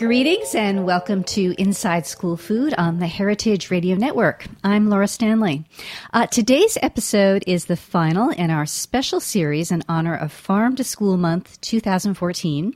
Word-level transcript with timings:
Greetings 0.00 0.54
and 0.54 0.86
welcome 0.86 1.24
to 1.24 1.54
Inside 1.58 2.06
School 2.06 2.38
Food 2.38 2.72
on 2.78 3.00
the 3.00 3.06
Heritage 3.06 3.70
Radio 3.70 3.96
Network. 3.96 4.46
I'm 4.64 4.88
Laura 4.88 5.06
Stanley. 5.06 5.66
Uh, 6.14 6.26
today's 6.26 6.78
episode 6.80 7.44
is 7.46 7.66
the 7.66 7.76
final 7.76 8.30
in 8.30 8.50
our 8.50 8.64
special 8.64 9.20
series 9.20 9.70
in 9.70 9.82
honor 9.90 10.16
of 10.16 10.32
Farm 10.32 10.74
to 10.76 10.84
School 10.84 11.18
Month 11.18 11.60
2014. 11.60 12.74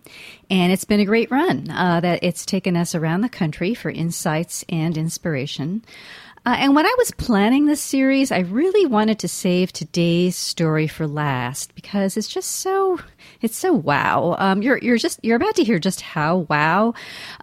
And 0.51 0.71
it's 0.71 0.85
been 0.85 1.01
a 1.01 1.07
great 1.07 1.31
run 1.31 1.71
uh, 1.71 2.01
that 2.01 2.23
it's 2.23 2.45
taken 2.45 2.77
us 2.77 2.95
around 2.95 3.23
the 3.23 3.31
country 3.31 3.73
for 3.73 3.91
insights 3.91 4.63
and 4.69 4.99
inspiration. 4.99 5.83
Uh, 6.45 6.57
and 6.59 6.77
when 6.77 6.85
I 6.85 6.95
was 6.99 7.11
planning 7.13 7.65
this 7.65 7.81
series, 7.81 8.33
I 8.33 8.41
really 8.41 8.85
wanted 8.85 9.21
to 9.21 9.29
save 9.29 9.73
today's 9.73 10.37
story 10.37 10.87
for 10.87 11.07
last 11.07 11.75
because 11.75 12.19
it's 12.19 12.29
just 12.29 12.51
so 12.51 13.01
it's 13.41 13.57
so 13.57 13.73
wow. 13.73 14.37
Um, 14.39 14.63
you're 14.63 14.79
you're 14.79 14.97
just 14.97 15.21
you're 15.23 15.37
about 15.37 15.55
to 15.57 15.65
hear 15.65 15.79
just 15.79 16.01
how 16.01 16.47
wow. 16.49 16.95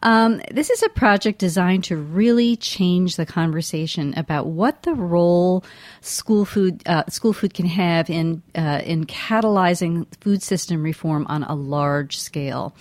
Um, 0.02 0.42
this 0.52 0.70
is 0.70 0.82
a 0.84 0.90
project 0.90 1.40
designed 1.40 1.84
to 1.86 1.98
really 1.98 2.56
change 2.56 3.16
the 3.16 3.26
conversation 3.26 4.14
about 4.18 4.48
what 4.48 4.84
the 4.84 4.94
role 4.94 5.64
school 6.02 6.46
food 6.46 6.82
uh, 6.88 7.06
school 7.08 7.34
food 7.34 7.54
can 7.54 7.66
have 7.66 8.10
in 8.10 8.42
uh, 8.56 8.82
in 8.84 9.06
catalyzing 9.06 10.08
food 10.22 10.42
system 10.42 10.84
reform 10.84 11.26
on 11.30 11.44
a 11.44 11.56
large 11.56 12.18
scale. 12.18 12.76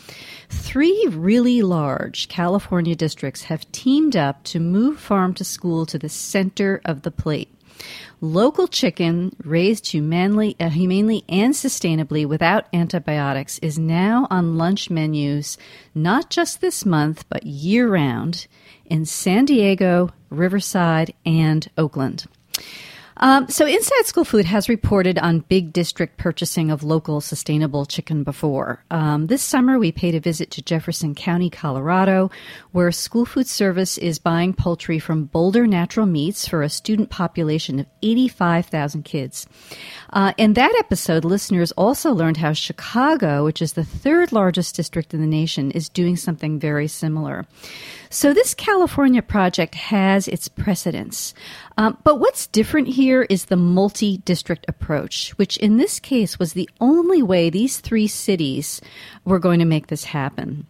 Three 0.48 1.06
really 1.10 1.62
large 1.62 2.28
California 2.28 2.94
districts 2.94 3.44
have 3.44 3.70
teamed 3.72 4.16
up 4.16 4.42
to 4.44 4.60
move 4.60 4.98
farm 4.98 5.34
to 5.34 5.44
school 5.44 5.86
to 5.86 5.98
the 5.98 6.08
center 6.08 6.80
of 6.84 7.02
the 7.02 7.10
plate. 7.10 7.52
Local 8.22 8.68
chicken 8.68 9.34
raised 9.42 9.86
humanely, 9.92 10.54
uh, 10.60 10.68
humanely 10.68 11.24
and 11.26 11.54
sustainably 11.54 12.26
without 12.26 12.66
antibiotics 12.70 13.58
is 13.60 13.78
now 13.78 14.26
on 14.28 14.58
lunch 14.58 14.90
menus 14.90 15.56
not 15.94 16.28
just 16.28 16.60
this 16.60 16.84
month, 16.84 17.24
but 17.30 17.46
year 17.46 17.88
round 17.88 18.46
in 18.84 19.06
San 19.06 19.46
Diego, 19.46 20.10
Riverside, 20.28 21.14
and 21.24 21.70
Oakland. 21.78 22.26
Um, 23.20 23.48
so, 23.48 23.66
Inside 23.66 24.06
School 24.06 24.24
Food 24.24 24.46
has 24.46 24.68
reported 24.68 25.18
on 25.18 25.40
big 25.40 25.74
district 25.74 26.16
purchasing 26.16 26.70
of 26.70 26.82
local 26.82 27.20
sustainable 27.20 27.84
chicken 27.84 28.24
before. 28.24 28.82
Um, 28.90 29.26
this 29.26 29.42
summer, 29.42 29.78
we 29.78 29.92
paid 29.92 30.14
a 30.14 30.20
visit 30.20 30.50
to 30.52 30.62
Jefferson 30.62 31.14
County, 31.14 31.50
Colorado, 31.50 32.30
where 32.72 32.90
School 32.90 33.26
Food 33.26 33.46
Service 33.46 33.98
is 33.98 34.18
buying 34.18 34.54
poultry 34.54 34.98
from 34.98 35.24
Boulder 35.24 35.66
Natural 35.66 36.06
Meats 36.06 36.48
for 36.48 36.62
a 36.62 36.70
student 36.70 37.10
population 37.10 37.80
of 37.80 37.86
85,000 38.02 39.02
kids. 39.04 39.46
Uh, 40.14 40.32
in 40.38 40.54
that 40.54 40.74
episode, 40.78 41.24
listeners 41.24 41.72
also 41.72 42.12
learned 42.12 42.38
how 42.38 42.54
Chicago, 42.54 43.44
which 43.44 43.60
is 43.60 43.74
the 43.74 43.84
third 43.84 44.32
largest 44.32 44.74
district 44.74 45.12
in 45.12 45.20
the 45.20 45.26
nation, 45.26 45.70
is 45.72 45.90
doing 45.90 46.16
something 46.16 46.58
very 46.58 46.88
similar. 46.88 47.46
So 48.12 48.34
this 48.34 48.54
California 48.54 49.22
project 49.22 49.76
has 49.76 50.26
its 50.26 50.48
precedents. 50.48 51.32
Um, 51.78 51.96
but 52.02 52.18
what's 52.18 52.48
different 52.48 52.88
here 52.88 53.22
is 53.30 53.44
the 53.44 53.56
multi 53.56 54.18
district 54.18 54.64
approach, 54.66 55.30
which 55.36 55.56
in 55.58 55.76
this 55.76 56.00
case 56.00 56.36
was 56.36 56.52
the 56.52 56.68
only 56.80 57.22
way 57.22 57.50
these 57.50 57.78
three 57.78 58.08
cities 58.08 58.80
were 59.24 59.38
going 59.38 59.60
to 59.60 59.64
make 59.64 59.86
this 59.86 60.04
happen. 60.04 60.66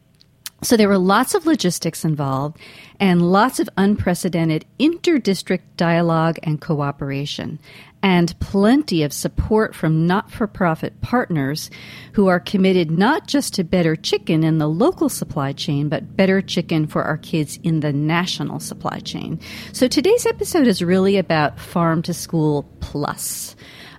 So 0.63 0.77
there 0.77 0.89
were 0.89 0.99
lots 0.99 1.35
of 1.35 1.47
logistics 1.47 2.05
involved 2.05 2.59
and 3.01 3.33
lots 3.33 3.59
of 3.59 3.71
unprecedented 3.79 4.67
inter-district 4.79 5.79
dialogue 5.79 6.39
and 6.43 6.61
cooperation 6.61 7.59
and 8.03 8.39
plenty 8.41 9.03
of 9.03 9.13
support 9.13 9.75
from 9.75 10.07
not-for-profit 10.07 11.01
partners 11.01 11.71
who 12.13 12.29
are 12.29 12.41
committed 12.41 12.91
not 12.91 13.27
just 13.27 13.55
to 13.55 13.65
better 13.65 13.95
chicken 13.95 14.43
in 14.43 14.59
the 14.59 14.69
local 14.69 15.09
supply 15.09 15.53
chain 15.53 15.89
but 15.89 16.17
better 16.17 16.41
chicken 16.41 16.87
for 16.87 17.03
our 17.03 17.19
kids 17.19 17.59
in 17.63 17.81
the 17.81 17.93
national 17.93 18.59
supply 18.59 18.99
chain. 19.01 19.39
So 19.73 19.87
today's 19.87 20.27
episode 20.27 20.67
is 20.67 20.83
really 20.83 21.17
about 21.17 21.59
farm 21.59 22.03
to 22.03 22.15
school 22.15 22.69
plus. 22.81 23.55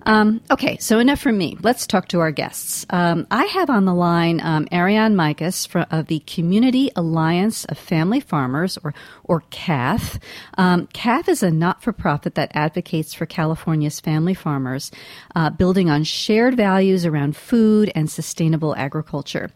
Um, 0.05 0.41
okay, 0.49 0.77
so 0.77 0.99
enough 0.99 1.19
from 1.19 1.37
me. 1.37 1.57
Let's 1.61 1.85
talk 1.85 2.07
to 2.09 2.19
our 2.19 2.31
guests. 2.31 2.85
Um, 2.89 3.27
I 3.29 3.45
have 3.45 3.69
on 3.69 3.85
the 3.85 3.93
line 3.93 4.41
um, 4.41 4.67
Ariane 4.71 5.15
Michas 5.15 5.67
from, 5.67 5.85
of 5.91 6.07
the 6.07 6.19
Community 6.19 6.89
Alliance 6.95 7.65
of 7.65 7.77
Family 7.77 8.19
Farmers, 8.19 8.77
or 8.83 8.93
or 9.31 9.41
CAFF. 9.49 10.19
Um, 10.57 10.87
CAFF 10.87 11.29
is 11.29 11.41
a 11.41 11.49
not-for-profit 11.49 12.35
that 12.35 12.51
advocates 12.53 13.13
for 13.13 13.25
California's 13.25 13.99
family 14.01 14.33
farmers, 14.33 14.91
uh, 15.35 15.49
building 15.49 15.89
on 15.89 16.03
shared 16.03 16.57
values 16.57 17.05
around 17.05 17.37
food 17.37 17.89
and 17.95 18.11
sustainable 18.11 18.75
agriculture. 18.75 19.49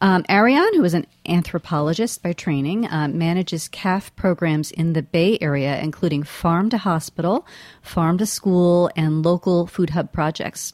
Um, 0.00 0.24
Ariane, 0.28 0.74
who 0.74 0.84
is 0.84 0.94
an 0.94 1.06
anthropologist 1.28 2.20
by 2.22 2.32
training, 2.32 2.86
uh, 2.86 3.08
manages 3.08 3.68
CAFF 3.68 4.10
programs 4.16 4.72
in 4.72 4.92
the 4.92 5.02
Bay 5.02 5.38
Area, 5.40 5.78
including 5.80 6.24
Farm 6.24 6.68
to 6.70 6.78
Hospital, 6.78 7.46
Farm 7.80 8.18
to 8.18 8.26
School, 8.26 8.90
and 8.96 9.24
local 9.24 9.68
food 9.68 9.81
hub 9.90 10.12
projects. 10.12 10.72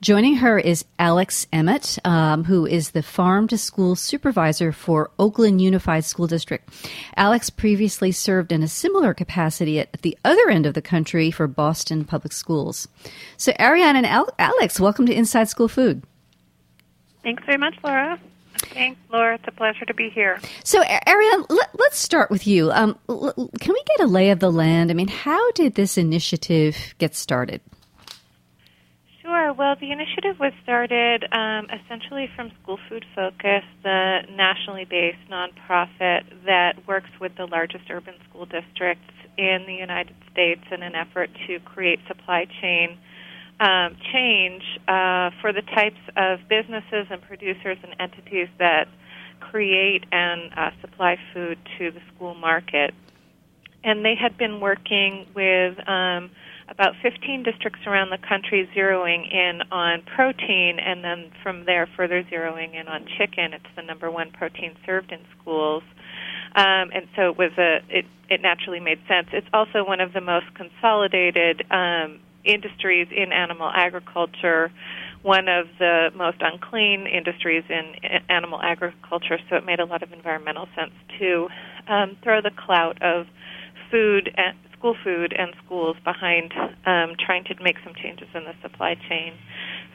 Joining 0.00 0.36
her 0.36 0.58
is 0.58 0.84
Alex 0.98 1.46
Emmett, 1.52 1.98
um, 2.04 2.44
who 2.44 2.66
is 2.66 2.90
the 2.90 3.02
Farm 3.02 3.48
to 3.48 3.58
School 3.58 3.96
supervisor 3.96 4.72
for 4.72 5.10
Oakland 5.18 5.60
Unified 5.60 6.04
School 6.04 6.26
District. 6.26 6.68
Alex 7.16 7.50
previously 7.50 8.12
served 8.12 8.52
in 8.52 8.62
a 8.62 8.68
similar 8.68 9.14
capacity 9.14 9.78
at 9.78 9.92
the 10.02 10.16
other 10.24 10.50
end 10.50 10.66
of 10.66 10.74
the 10.74 10.82
country 10.82 11.30
for 11.30 11.46
Boston 11.46 12.04
Public 12.04 12.32
Schools. 12.32 12.88
So, 13.36 13.52
Ariane 13.60 13.96
and 13.96 14.06
Al- 14.06 14.34
Alex, 14.38 14.80
welcome 14.80 15.06
to 15.06 15.14
Inside 15.14 15.48
School 15.48 15.68
Food. 15.68 16.02
Thanks 17.22 17.44
very 17.44 17.58
much, 17.58 17.74
Laura. 17.84 18.18
Thanks, 18.58 19.00
Laura. 19.10 19.34
It's 19.34 19.44
a 19.46 19.52
pleasure 19.52 19.84
to 19.84 19.94
be 19.94 20.08
here. 20.08 20.40
So, 20.64 20.82
Ariane, 20.82 21.44
let, 21.48 21.68
us 21.80 21.96
start 21.96 22.30
with 22.30 22.46
you. 22.46 22.70
Um, 22.70 22.98
l- 23.08 23.50
can 23.60 23.72
we 23.72 23.82
get 23.96 24.00
a 24.00 24.06
lay 24.06 24.30
of 24.30 24.40
the 24.40 24.50
land? 24.52 24.90
I 24.90 24.94
mean, 24.94 25.08
how 25.08 25.52
did 25.52 25.74
this 25.74 25.98
initiative 25.98 26.94
get 26.98 27.14
started? 27.14 27.60
Sure. 29.32 29.54
Well, 29.54 29.76
the 29.80 29.90
initiative 29.90 30.38
was 30.38 30.52
started 30.62 31.24
um, 31.32 31.66
essentially 31.72 32.28
from 32.36 32.52
School 32.62 32.78
Food 32.86 33.06
Focus, 33.14 33.64
the 33.82 34.20
nationally 34.36 34.84
based 34.84 35.24
nonprofit 35.30 36.24
that 36.44 36.86
works 36.86 37.08
with 37.18 37.32
the 37.38 37.46
largest 37.46 37.84
urban 37.88 38.12
school 38.28 38.44
districts 38.44 39.08
in 39.38 39.64
the 39.66 39.72
United 39.72 40.14
States 40.30 40.60
in 40.70 40.82
an 40.82 40.94
effort 40.94 41.30
to 41.46 41.58
create 41.60 41.98
supply 42.06 42.44
chain 42.60 42.98
um, 43.58 43.96
change 44.12 44.62
uh, 44.86 45.30
for 45.40 45.50
the 45.54 45.62
types 45.74 46.02
of 46.14 46.40
businesses 46.50 47.06
and 47.08 47.22
producers 47.22 47.78
and 47.82 47.96
entities 47.98 48.48
that 48.58 48.86
create 49.40 50.04
and 50.12 50.52
uh, 50.58 50.70
supply 50.82 51.16
food 51.32 51.56
to 51.78 51.90
the 51.90 52.00
school 52.14 52.34
market. 52.34 52.92
And 53.82 54.04
they 54.04 54.14
had 54.14 54.36
been 54.36 54.60
working 54.60 55.26
with 55.34 55.78
um, 55.88 56.30
about 56.68 56.94
15 57.02 57.42
districts 57.42 57.80
around 57.86 58.10
the 58.10 58.18
country 58.18 58.68
zeroing 58.76 59.32
in 59.32 59.60
on 59.70 60.02
protein, 60.02 60.78
and 60.78 61.02
then 61.04 61.30
from 61.42 61.64
there 61.64 61.88
further 61.96 62.22
zeroing 62.24 62.74
in 62.78 62.88
on 62.88 63.06
chicken. 63.18 63.52
It's 63.52 63.66
the 63.76 63.82
number 63.82 64.10
one 64.10 64.30
protein 64.30 64.74
served 64.86 65.12
in 65.12 65.20
schools. 65.38 65.82
Um, 66.54 66.90
and 66.92 67.08
so 67.16 67.30
it 67.30 67.38
was 67.38 67.52
a 67.58 67.80
it, 67.88 68.04
it 68.28 68.42
naturally 68.42 68.80
made 68.80 68.98
sense. 69.08 69.28
It's 69.32 69.46
also 69.52 69.84
one 69.84 70.00
of 70.00 70.12
the 70.12 70.20
most 70.20 70.46
consolidated 70.54 71.64
um, 71.70 72.20
industries 72.44 73.08
in 73.14 73.32
animal 73.32 73.70
agriculture, 73.72 74.70
one 75.22 75.48
of 75.48 75.66
the 75.78 76.10
most 76.14 76.38
unclean 76.40 77.06
industries 77.06 77.64
in 77.68 77.94
animal 78.28 78.60
agriculture, 78.60 79.38
so 79.48 79.56
it 79.56 79.64
made 79.64 79.80
a 79.80 79.84
lot 79.84 80.02
of 80.02 80.12
environmental 80.12 80.68
sense 80.76 80.92
to 81.18 81.48
um, 81.88 82.16
throw 82.22 82.40
the 82.42 82.50
clout 82.50 83.00
of 83.00 83.26
food 83.92 84.32
and 84.36 84.56
school 84.76 84.96
food 85.04 85.32
and 85.38 85.54
schools 85.64 85.96
behind 86.02 86.52
um, 86.86 87.14
trying 87.24 87.44
to 87.44 87.54
make 87.62 87.76
some 87.84 87.94
changes 87.94 88.26
in 88.34 88.42
the 88.44 88.54
supply 88.62 88.96
chain. 89.08 89.34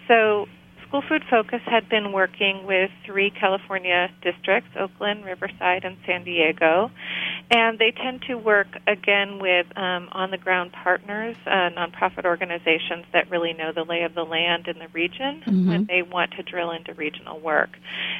So 0.08 0.46
School 0.88 1.04
Food 1.10 1.24
Focus 1.30 1.62
had 1.66 1.90
been 1.90 2.14
working 2.14 2.66
with 2.66 2.90
three 3.06 3.30
California 3.30 4.10
districts, 4.22 4.70
Oakland, 4.80 5.26
Riverside, 5.26 5.84
and 5.84 5.98
San 6.06 6.24
Diego. 6.24 6.90
And 7.52 7.78
they 7.78 7.92
tend 7.92 8.22
to 8.24 8.36
work 8.36 8.68
again 8.88 9.40
with 9.40 9.66
um, 9.78 10.08
on 10.12 10.32
the 10.32 10.38
ground 10.38 10.72
partners, 10.72 11.36
uh, 11.46 11.70
nonprofit 11.76 12.26
organizations 12.26 13.06
that 13.12 13.30
really 13.30 13.54
know 13.54 13.72
the 13.74 13.84
lay 13.84 14.04
of 14.04 14.16
the 14.16 14.24
land 14.24 14.68
in 14.68 14.80
the 14.80 14.88
region 14.90 15.44
mm-hmm. 15.46 15.68
when 15.68 15.86
they 15.86 16.02
want 16.04 16.32
to 16.32 16.44
drill 16.44 16.72
into 16.72 16.94
regional 16.94 17.40
work. 17.40 17.70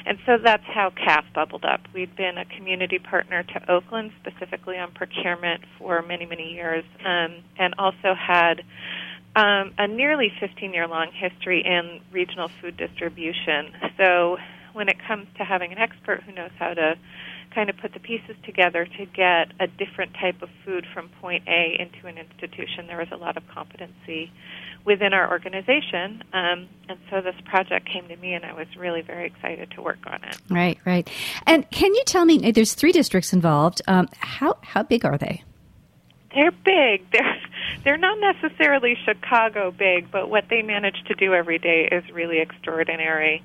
And 0.04 0.18
so 0.26 0.36
that's 0.42 0.64
how 0.64 0.90
CAFF 0.90 1.24
bubbled 1.34 1.64
up. 1.64 1.80
We'd 1.94 2.14
been 2.16 2.36
a 2.36 2.44
community 2.44 2.98
partner 2.98 3.42
to 3.42 3.70
Oakland, 3.70 4.12
specifically 4.20 4.78
on 4.78 4.92
procurement, 4.92 5.62
for 5.78 6.02
many, 6.02 6.26
many 6.26 6.52
years, 6.52 6.84
um, 7.04 7.36
and 7.58 7.74
also 7.78 8.14
had 8.14 8.62
um, 9.36 9.72
a 9.78 9.86
nearly 9.86 10.32
15 10.40 10.72
year 10.72 10.86
long 10.86 11.10
history 11.12 11.62
in 11.64 12.00
regional 12.12 12.48
food 12.60 12.76
distribution. 12.76 13.72
So 13.96 14.38
when 14.72 14.88
it 14.88 14.96
comes 15.06 15.26
to 15.36 15.44
having 15.44 15.72
an 15.72 15.78
expert 15.78 16.22
who 16.22 16.32
knows 16.32 16.50
how 16.58 16.74
to 16.74 16.96
kind 17.54 17.70
of 17.70 17.76
put 17.78 17.92
the 17.94 18.00
pieces 18.00 18.36
together 18.44 18.84
to 18.84 19.06
get 19.06 19.52
a 19.58 19.66
different 19.66 20.14
type 20.14 20.42
of 20.42 20.48
food 20.64 20.86
from 20.92 21.08
point 21.20 21.42
A 21.48 21.76
into 21.78 22.06
an 22.06 22.18
institution, 22.18 22.86
there 22.86 22.98
was 22.98 23.08
a 23.10 23.16
lot 23.16 23.36
of 23.36 23.42
competency 23.48 24.30
within 24.84 25.12
our 25.12 25.30
organization. 25.30 26.22
Um, 26.32 26.68
and 26.88 26.98
so 27.10 27.20
this 27.20 27.34
project 27.44 27.88
came 27.88 28.08
to 28.08 28.16
me, 28.16 28.34
and 28.34 28.44
I 28.44 28.52
was 28.52 28.66
really 28.76 29.02
very 29.02 29.26
excited 29.26 29.70
to 29.72 29.82
work 29.82 29.98
on 30.06 30.22
it. 30.24 30.38
Right, 30.48 30.78
right. 30.84 31.08
And 31.46 31.68
can 31.70 31.94
you 31.94 32.02
tell 32.04 32.24
me, 32.24 32.52
there's 32.52 32.74
three 32.74 32.92
districts 32.92 33.32
involved. 33.32 33.82
Um, 33.86 34.08
how, 34.18 34.58
how 34.62 34.82
big 34.82 35.04
are 35.04 35.18
they? 35.18 35.42
They're 36.34 36.52
big. 36.52 37.10
They're 37.12 37.40
they're 37.84 37.96
not 37.96 38.18
necessarily 38.20 38.96
Chicago 39.04 39.70
big, 39.70 40.10
but 40.10 40.28
what 40.28 40.44
they 40.50 40.62
manage 40.62 41.02
to 41.06 41.14
do 41.14 41.34
every 41.34 41.58
day 41.58 41.88
is 41.90 42.04
really 42.12 42.38
extraordinary. 42.38 43.42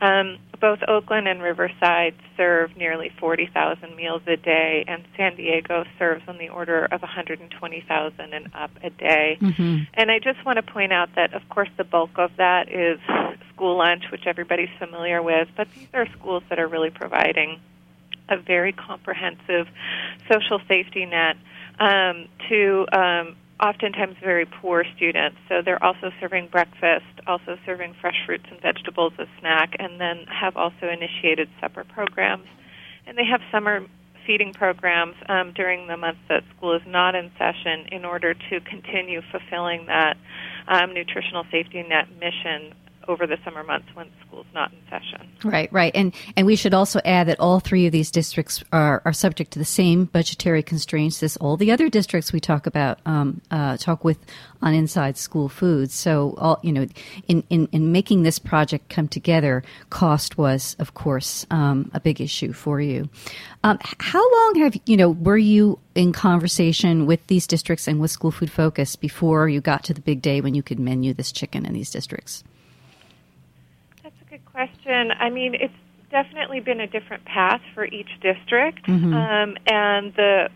Um, 0.00 0.38
both 0.60 0.78
Oakland 0.88 1.28
and 1.28 1.42
Riverside 1.42 2.14
serve 2.36 2.76
nearly 2.76 3.10
40,000 3.20 3.94
meals 3.94 4.22
a 4.26 4.36
day, 4.36 4.84
and 4.86 5.04
San 5.16 5.36
Diego 5.36 5.84
serves 5.98 6.22
on 6.28 6.38
the 6.38 6.48
order 6.48 6.86
of 6.86 7.02
120,000 7.02 8.20
and 8.32 8.48
up 8.54 8.70
a 8.82 8.90
day. 8.90 9.38
Mm-hmm. 9.40 9.76
And 9.94 10.10
I 10.10 10.18
just 10.18 10.44
want 10.44 10.56
to 10.56 10.62
point 10.62 10.92
out 10.92 11.10
that, 11.16 11.34
of 11.34 11.48
course, 11.48 11.68
the 11.76 11.84
bulk 11.84 12.10
of 12.16 12.30
that 12.36 12.70
is 12.70 12.98
school 13.54 13.78
lunch, 13.78 14.04
which 14.10 14.26
everybody's 14.26 14.70
familiar 14.78 15.22
with, 15.22 15.48
but 15.56 15.68
these 15.74 15.88
are 15.94 16.06
schools 16.18 16.42
that 16.48 16.58
are 16.58 16.68
really 16.68 16.90
providing 16.90 17.60
a 18.28 18.36
very 18.36 18.72
comprehensive 18.72 19.68
social 20.30 20.60
safety 20.68 21.06
net 21.06 21.36
um, 21.78 22.26
to 22.48 22.86
um, 22.92 23.36
oftentimes 23.60 24.16
very 24.22 24.46
poor 24.46 24.84
students. 24.96 25.38
So 25.48 25.62
they're 25.62 25.82
also 25.82 26.10
serving 26.20 26.48
breakfast, 26.48 27.06
also 27.26 27.58
serving 27.64 27.94
fresh 28.00 28.16
fruits 28.26 28.44
and 28.50 28.60
vegetables 28.60 29.12
as 29.18 29.28
snack, 29.40 29.76
and 29.78 30.00
then 30.00 30.26
have 30.26 30.56
also 30.56 30.88
initiated 30.88 31.48
supper 31.60 31.84
programs. 31.84 32.46
And 33.06 33.16
they 33.16 33.24
have 33.24 33.40
summer 33.50 33.86
feeding 34.26 34.52
programs 34.52 35.14
um, 35.28 35.52
during 35.52 35.86
the 35.86 35.96
months 35.96 36.20
that 36.28 36.42
school 36.56 36.74
is 36.74 36.82
not 36.86 37.14
in 37.14 37.30
session 37.38 37.86
in 37.92 38.04
order 38.04 38.34
to 38.34 38.60
continue 38.60 39.22
fulfilling 39.30 39.86
that 39.86 40.16
um, 40.68 40.92
nutritional 40.92 41.44
safety 41.50 41.84
net 41.88 42.08
mission 42.18 42.74
over 43.08 43.26
the 43.26 43.36
summer 43.44 43.62
months 43.62 43.86
when 43.94 44.10
school's 44.26 44.46
not 44.54 44.72
in 44.72 44.78
session. 44.90 45.28
Right, 45.44 45.72
right. 45.72 45.92
And 45.94 46.14
and 46.36 46.46
we 46.46 46.56
should 46.56 46.74
also 46.74 47.00
add 47.04 47.28
that 47.28 47.38
all 47.40 47.60
three 47.60 47.86
of 47.86 47.92
these 47.92 48.10
districts 48.10 48.64
are, 48.72 49.02
are 49.04 49.12
subject 49.12 49.52
to 49.52 49.58
the 49.58 49.64
same 49.64 50.06
budgetary 50.06 50.62
constraints 50.62 51.22
as 51.22 51.36
all 51.36 51.56
the 51.56 51.70
other 51.70 51.88
districts 51.88 52.32
we 52.32 52.40
talk 52.40 52.66
about 52.66 52.98
um, 53.06 53.40
uh, 53.50 53.76
talk 53.76 54.04
with 54.04 54.18
on 54.62 54.74
inside 54.74 55.16
school 55.16 55.48
foods. 55.48 55.94
So 55.94 56.34
all 56.38 56.58
you 56.62 56.72
know, 56.72 56.86
in, 57.28 57.44
in, 57.50 57.68
in 57.72 57.92
making 57.92 58.22
this 58.22 58.38
project 58.38 58.88
come 58.88 59.08
together, 59.08 59.62
cost 59.90 60.38
was 60.38 60.76
of 60.78 60.94
course 60.94 61.46
um, 61.50 61.90
a 61.94 62.00
big 62.00 62.20
issue 62.20 62.52
for 62.52 62.80
you. 62.80 63.08
Um, 63.62 63.78
how 63.82 64.22
long 64.22 64.54
have 64.56 64.76
you 64.86 64.96
know 64.96 65.10
were 65.10 65.38
you 65.38 65.78
in 65.94 66.12
conversation 66.12 67.06
with 67.06 67.26
these 67.26 67.46
districts 67.46 67.88
and 67.88 68.00
with 68.00 68.10
School 68.10 68.30
Food 68.30 68.50
Focus 68.50 68.96
before 68.96 69.48
you 69.48 69.60
got 69.60 69.84
to 69.84 69.94
the 69.94 70.00
big 70.00 70.22
day 70.22 70.40
when 70.40 70.54
you 70.54 70.62
could 70.62 70.78
menu 70.78 71.14
this 71.14 71.32
chicken 71.32 71.66
in 71.66 71.72
these 71.72 71.90
districts? 71.90 72.44
Question. 74.56 75.12
I 75.12 75.28
mean, 75.28 75.54
it's 75.54 75.74
definitely 76.10 76.60
been 76.60 76.80
a 76.80 76.86
different 76.86 77.26
path 77.26 77.60
for 77.74 77.84
each 77.84 78.08
district, 78.22 78.86
mm-hmm. 78.86 79.12
um, 79.12 79.56
and 79.66 80.14
the 80.14 80.48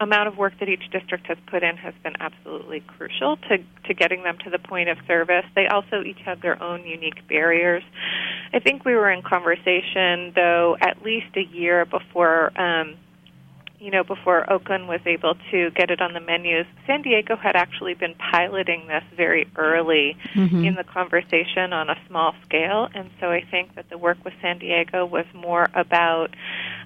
amount 0.00 0.26
of 0.26 0.36
work 0.36 0.52
that 0.58 0.68
each 0.68 0.90
district 0.90 1.28
has 1.28 1.38
put 1.46 1.62
in 1.62 1.76
has 1.76 1.94
been 2.02 2.14
absolutely 2.18 2.80
crucial 2.80 3.36
to 3.36 3.58
to 3.86 3.94
getting 3.94 4.24
them 4.24 4.36
to 4.42 4.50
the 4.50 4.58
point 4.58 4.88
of 4.88 4.98
service. 5.06 5.44
They 5.54 5.68
also 5.68 6.02
each 6.02 6.18
have 6.24 6.42
their 6.42 6.60
own 6.60 6.84
unique 6.84 7.26
barriers. 7.28 7.84
I 8.52 8.58
think 8.58 8.84
we 8.84 8.94
were 8.94 9.10
in 9.10 9.22
conversation 9.22 10.32
though 10.34 10.76
at 10.80 11.02
least 11.04 11.36
a 11.36 11.44
year 11.44 11.84
before 11.84 12.50
um, 12.60 12.96
you 13.84 13.90
know, 13.90 14.02
before 14.02 14.50
Oakland 14.50 14.88
was 14.88 15.02
able 15.04 15.34
to 15.50 15.70
get 15.72 15.90
it 15.90 16.00
on 16.00 16.14
the 16.14 16.20
menus, 16.20 16.64
San 16.86 17.02
Diego 17.02 17.36
had 17.36 17.54
actually 17.54 17.92
been 17.92 18.14
piloting 18.14 18.86
this 18.86 19.04
very 19.14 19.46
early 19.56 20.16
mm-hmm. 20.32 20.64
in 20.64 20.74
the 20.74 20.84
conversation 20.84 21.74
on 21.74 21.90
a 21.90 21.96
small 22.08 22.34
scale. 22.46 22.88
And 22.94 23.10
so 23.20 23.26
I 23.30 23.42
think 23.42 23.74
that 23.74 23.90
the 23.90 23.98
work 23.98 24.16
with 24.24 24.32
San 24.40 24.58
Diego 24.58 25.04
was 25.04 25.26
more 25.34 25.68
about 25.74 26.28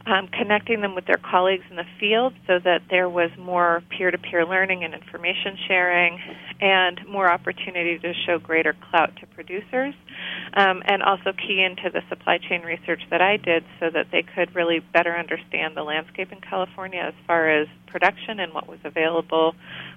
um, 0.06 0.26
connecting 0.26 0.80
them 0.80 0.96
with 0.96 1.06
their 1.06 1.18
colleagues 1.18 1.64
in 1.70 1.76
the 1.76 1.86
field 2.00 2.34
so 2.48 2.58
that 2.58 2.82
there 2.90 3.08
was 3.08 3.30
more 3.38 3.80
peer 3.90 4.10
to 4.10 4.18
peer 4.18 4.44
learning 4.44 4.82
and 4.82 4.92
information 4.92 5.56
sharing 5.68 6.18
and 6.60 7.06
more 7.06 7.30
opportunity 7.30 7.96
to 8.00 8.12
show 8.26 8.40
greater 8.40 8.74
clout 8.90 9.14
to 9.20 9.26
producers 9.28 9.94
um, 10.54 10.82
and 10.86 11.02
also 11.02 11.32
key 11.32 11.62
into 11.62 11.90
the 11.90 12.02
supply 12.08 12.38
chain 12.38 12.62
research 12.62 13.02
that 13.10 13.20
I 13.20 13.36
did 13.36 13.64
so 13.78 13.90
that 13.90 14.06
they 14.10 14.22
could 14.22 14.54
really 14.56 14.80
better 14.80 15.14
understand 15.14 15.76
the 15.76 15.82
landscape 15.82 16.32
in 16.32 16.40
California 16.40 16.87
as 16.96 17.14
far 17.26 17.48
as 17.48 17.68
production 17.86 18.40
and 18.40 18.52
what 18.54 18.68
was 18.68 18.78
available, 18.84 19.54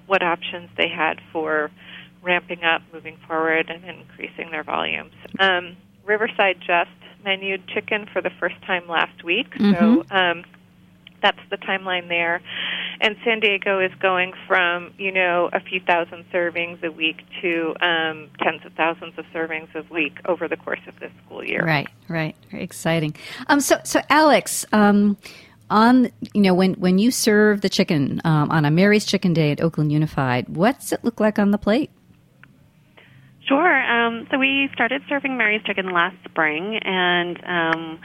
what 0.07 0.21
options 0.24 0.69
they 0.77 0.88
had 0.88 1.19
for 1.31 1.71
ramping 2.21 2.63
up, 2.63 2.81
moving 2.93 3.17
forward, 3.27 3.69
and 3.69 3.83
increasing 3.83 4.51
their 4.51 4.63
volumes. 4.63 5.13
Um, 5.39 5.75
Riverside 6.05 6.57
just 6.60 6.89
menued 7.25 7.67
chicken 7.67 8.07
for 8.12 8.21
the 8.21 8.31
first 8.39 8.62
time 8.65 8.88
last 8.88 9.24
week, 9.24 9.50
mm-hmm. 9.51 9.74
so 9.74 10.15
um, 10.15 10.43
that's 11.21 11.39
the 11.50 11.57
timeline 11.57 12.07
there. 12.10 12.41
And 13.00 13.15
San 13.24 13.39
Diego 13.39 13.79
is 13.79 13.91
going 14.00 14.33
from, 14.48 14.93
you 14.98 15.12
know, 15.12 15.50
a 15.53 15.60
few 15.60 15.79
thousand 15.79 16.25
servings 16.31 16.83
a 16.83 16.91
week 16.91 17.21
to 17.41 17.75
um, 17.81 18.29
tens 18.39 18.63
of 18.65 18.74
thousands 18.74 19.13
of 19.17 19.25
servings 19.33 19.74
a 19.75 19.83
week 19.91 20.17
over 20.25 20.48
the 20.48 20.57
course 20.57 20.81
of 20.88 21.00
this 21.00 21.12
school 21.25 21.43
year. 21.43 21.63
Right, 21.65 21.88
right. 22.07 22.36
Very 22.51 22.63
exciting. 22.63 23.15
Um, 23.48 23.60
so, 23.60 23.79
so 23.83 24.01
Alex, 24.10 24.65
um, 24.71 25.17
on 25.72 26.12
you 26.34 26.42
know 26.42 26.54
when 26.54 26.74
when 26.75 27.00
you 27.00 27.10
serve 27.10 27.62
the 27.62 27.70
chicken 27.70 28.22
um, 28.24 28.51
on 28.51 28.66
a 28.66 28.72
Mary's 28.72 29.06
Chicken 29.06 29.34
Day 29.34 29.51
at 29.51 29.62
Oakland 29.62 29.92
Unified, 29.92 30.50
what's 30.50 30.92
it 30.92 31.04
look 31.04 31.20
like 31.20 31.40
on 31.40 31.51
the 31.51 31.58
plate? 31.58 31.90
Sure. 33.48 33.92
Um, 33.92 34.28
so 34.30 34.38
we 34.38 34.70
started 34.74 35.01
serving 35.10 35.36
Mary's 35.38 35.63
Chicken 35.63 35.92
last 35.92 36.16
spring, 36.30 36.78
and 36.84 37.44
um, 37.46 38.00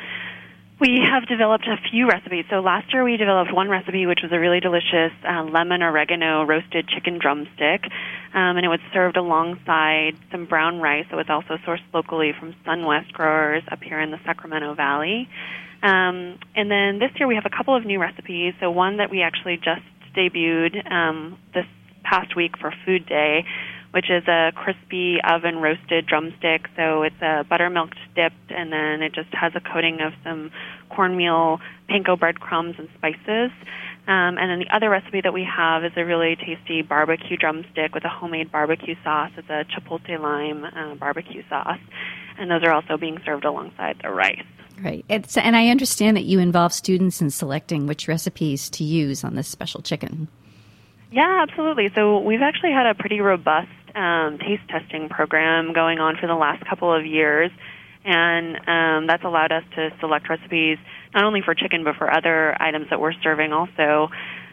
we 0.78 1.00
have 1.00 1.26
developed 1.26 1.66
a 1.66 1.76
few 1.90 2.06
recipes. 2.06 2.44
So 2.50 2.60
last 2.60 2.92
year 2.92 3.02
we 3.02 3.16
developed 3.16 3.52
one 3.52 3.68
recipe 3.68 4.04
which 4.04 4.20
was 4.22 4.30
a 4.32 4.38
really 4.38 4.60
delicious 4.60 5.12
uh, 5.26 5.44
lemon 5.44 5.82
oregano 5.82 6.44
roasted 6.44 6.88
chicken 6.88 7.18
drumstick. 7.18 7.84
Um, 8.34 8.56
and 8.58 8.64
it 8.64 8.68
was 8.68 8.80
served 8.92 9.16
alongside 9.16 10.18
some 10.30 10.44
brown 10.44 10.80
rice 10.80 11.06
that 11.10 11.16
was 11.16 11.30
also 11.30 11.56
sourced 11.66 11.82
locally 11.94 12.32
from 12.38 12.54
Sunwest 12.66 13.12
growers 13.12 13.62
up 13.72 13.82
here 13.82 14.00
in 14.00 14.10
the 14.10 14.18
Sacramento 14.26 14.74
Valley. 14.74 15.28
Um, 15.82 16.38
and 16.54 16.70
then 16.70 16.98
this 16.98 17.10
year 17.18 17.26
we 17.26 17.36
have 17.36 17.46
a 17.46 17.56
couple 17.56 17.74
of 17.74 17.86
new 17.86 17.98
recipes. 17.98 18.52
So 18.60 18.70
one 18.70 18.98
that 18.98 19.10
we 19.10 19.22
actually 19.22 19.56
just 19.56 19.82
debuted 20.14 20.90
um, 20.90 21.38
this 21.54 21.66
past 22.04 22.36
week 22.36 22.58
for 22.58 22.72
Food 22.84 23.06
Day, 23.06 23.44
which 23.96 24.10
is 24.10 24.28
a 24.28 24.52
crispy 24.54 25.16
oven 25.24 25.56
roasted 25.56 26.04
drumstick. 26.04 26.68
So 26.76 27.02
it's 27.02 27.22
a 27.22 27.46
buttermilk 27.48 27.94
dipped, 28.14 28.50
and 28.50 28.70
then 28.70 29.00
it 29.00 29.14
just 29.14 29.32
has 29.32 29.54
a 29.54 29.60
coating 29.60 30.02
of 30.02 30.12
some 30.22 30.50
cornmeal, 30.90 31.60
panko 31.88 32.20
breadcrumbs, 32.20 32.74
and 32.76 32.90
spices. 32.98 33.50
Um, 34.06 34.36
and 34.36 34.50
then 34.50 34.58
the 34.58 34.68
other 34.68 34.90
recipe 34.90 35.22
that 35.22 35.32
we 35.32 35.44
have 35.44 35.82
is 35.82 35.92
a 35.96 36.04
really 36.04 36.36
tasty 36.36 36.82
barbecue 36.82 37.38
drumstick 37.38 37.94
with 37.94 38.04
a 38.04 38.10
homemade 38.10 38.52
barbecue 38.52 38.96
sauce. 39.02 39.30
It's 39.38 39.48
a 39.48 39.64
chipotle 39.64 40.20
lime 40.20 40.66
uh, 40.66 40.96
barbecue 40.96 41.42
sauce, 41.48 41.80
and 42.36 42.50
those 42.50 42.62
are 42.64 42.72
also 42.72 42.98
being 42.98 43.18
served 43.24 43.46
alongside 43.46 43.96
the 44.02 44.10
rice. 44.10 44.44
Right. 44.78 45.06
It's, 45.08 45.38
and 45.38 45.56
I 45.56 45.68
understand 45.68 46.18
that 46.18 46.24
you 46.24 46.38
involve 46.38 46.74
students 46.74 47.22
in 47.22 47.30
selecting 47.30 47.86
which 47.86 48.08
recipes 48.08 48.68
to 48.68 48.84
use 48.84 49.24
on 49.24 49.36
this 49.36 49.48
special 49.48 49.80
chicken. 49.80 50.28
Yeah, 51.10 51.46
absolutely. 51.48 51.90
So 51.94 52.18
we've 52.18 52.42
actually 52.42 52.72
had 52.72 52.84
a 52.84 52.94
pretty 52.94 53.22
robust 53.22 53.70
um, 53.96 54.38
taste 54.38 54.62
testing 54.68 55.08
program 55.08 55.72
going 55.72 55.98
on 55.98 56.16
for 56.20 56.26
the 56.26 56.34
last 56.34 56.64
couple 56.68 56.94
of 56.94 57.06
years, 57.06 57.50
and 58.04 58.56
um, 58.68 59.06
that's 59.06 59.24
allowed 59.24 59.52
us 59.52 59.64
to 59.74 59.90
select 60.00 60.28
recipes 60.28 60.78
not 61.14 61.24
only 61.24 61.40
for 61.42 61.54
chicken 61.54 61.82
but 61.82 61.96
for 61.96 62.12
other 62.12 62.54
items 62.60 62.86
that 62.90 63.00
we're 63.00 63.14
serving 63.22 63.52
also. 63.52 64.10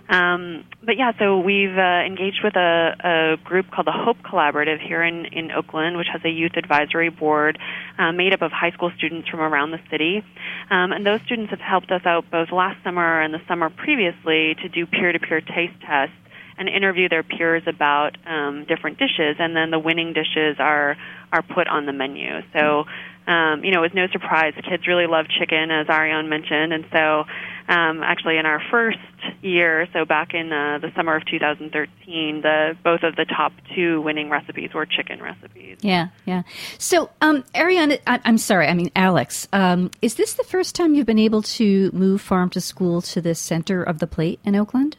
Um, 0.09 0.65
but 0.83 0.97
yeah, 0.97 1.13
so 1.17 1.39
we've 1.39 1.77
uh, 1.77 2.03
engaged 2.05 2.41
with 2.43 2.55
a, 2.55 3.37
a 3.39 3.43
group 3.43 3.71
called 3.71 3.87
the 3.87 3.95
Hope 3.95 4.17
Collaborative 4.17 4.85
here 4.85 5.01
in, 5.01 5.25
in 5.25 5.51
Oakland, 5.51 5.97
which 5.97 6.07
has 6.11 6.21
a 6.25 6.29
youth 6.29 6.53
advisory 6.57 7.09
board 7.09 7.57
uh, 7.97 8.11
made 8.11 8.33
up 8.33 8.41
of 8.41 8.51
high 8.51 8.71
school 8.71 8.91
students 8.97 9.29
from 9.29 9.39
around 9.39 9.71
the 9.71 9.79
city. 9.89 10.21
Um, 10.69 10.91
and 10.91 11.05
those 11.05 11.21
students 11.25 11.51
have 11.51 11.61
helped 11.61 11.89
us 11.91 12.01
out 12.05 12.25
both 12.29 12.51
last 12.51 12.83
summer 12.83 13.21
and 13.21 13.33
the 13.33 13.41
summer 13.47 13.69
previously 13.69 14.55
to 14.61 14.67
do 14.67 14.85
peer 14.85 15.13
to 15.13 15.19
peer 15.19 15.39
taste 15.39 15.79
tests 15.81 16.15
and 16.57 16.69
interview 16.69 17.09
their 17.09 17.23
peers 17.23 17.63
about 17.67 18.17
um, 18.25 18.65
different 18.65 18.99
dishes, 18.99 19.37
and 19.39 19.55
then 19.55 19.71
the 19.71 19.79
winning 19.79 20.13
dishes 20.13 20.57
are 20.59 20.97
are 21.31 21.41
put 21.41 21.67
on 21.67 21.85
the 21.87 21.93
menu. 21.93 22.41
So, 22.53 22.85
um, 23.25 23.63
you 23.63 23.71
know, 23.71 23.79
it 23.79 23.89
was 23.89 23.95
no 23.95 24.07
surprise 24.11 24.53
kids 24.69 24.85
really 24.87 25.07
love 25.07 25.25
chicken, 25.27 25.71
as 25.71 25.89
Ariane 25.89 26.29
mentioned, 26.29 26.73
and 26.73 26.85
so 26.91 27.25
um, 27.67 28.03
actually 28.03 28.37
in 28.37 28.45
our 28.45 28.61
first 28.69 28.97
year, 29.41 29.87
so 29.93 30.05
back 30.05 30.33
in 30.33 30.51
uh, 30.51 30.79
the 30.79 30.91
summer 30.95 31.15
of 31.15 31.25
2013, 31.25 32.41
the 32.41 32.77
both 32.83 33.03
of 33.03 33.15
the 33.15 33.25
top 33.25 33.53
two 33.73 34.01
winning 34.01 34.29
recipes 34.29 34.71
were 34.73 34.85
chicken 34.85 35.21
recipes. 35.21 35.77
Yeah, 35.81 36.09
yeah. 36.25 36.43
So, 36.77 37.09
um, 37.21 37.43
Ariane, 37.55 37.97
I, 38.05 38.19
am 38.25 38.37
sorry, 38.37 38.67
I 38.67 38.73
mean 38.73 38.91
Alex, 38.95 39.47
um, 39.53 39.91
is 40.01 40.15
this 40.15 40.33
the 40.33 40.43
first 40.43 40.75
time 40.75 40.93
you've 40.93 41.05
been 41.05 41.19
able 41.19 41.41
to 41.41 41.89
move 41.93 42.21
farm 42.21 42.49
to 42.51 42.61
school 42.61 43.01
to 43.01 43.21
the 43.21 43.33
center 43.33 43.81
of 43.81 43.99
the 43.99 44.07
plate 44.07 44.39
in 44.43 44.55
Oakland? 44.55 44.97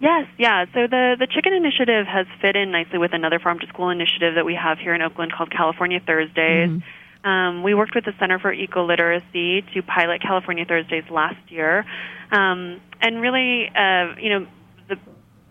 Yes, 0.00 0.26
yeah. 0.38 0.64
So 0.66 0.86
the 0.86 1.16
the 1.18 1.26
chicken 1.26 1.52
initiative 1.52 2.06
has 2.06 2.26
fit 2.40 2.54
in 2.54 2.70
nicely 2.70 2.98
with 2.98 3.12
another 3.12 3.38
farm 3.38 3.58
to 3.58 3.66
school 3.66 3.90
initiative 3.90 4.36
that 4.36 4.44
we 4.46 4.54
have 4.54 4.78
here 4.78 4.94
in 4.94 5.02
Oakland 5.02 5.32
called 5.32 5.50
California 5.50 6.00
Thursdays. 6.04 6.70
Mm-hmm. 6.70 7.28
Um, 7.28 7.62
we 7.64 7.74
worked 7.74 7.96
with 7.96 8.04
the 8.04 8.12
Center 8.20 8.38
for 8.38 8.54
Ecoliteracy 8.54 9.72
to 9.74 9.82
pilot 9.82 10.22
California 10.22 10.64
Thursdays 10.64 11.02
last 11.10 11.50
year, 11.50 11.84
um, 12.30 12.80
and 13.00 13.20
really, 13.20 13.68
uh, 13.74 14.14
you 14.20 14.30
know, 14.30 14.46
the 14.88 14.96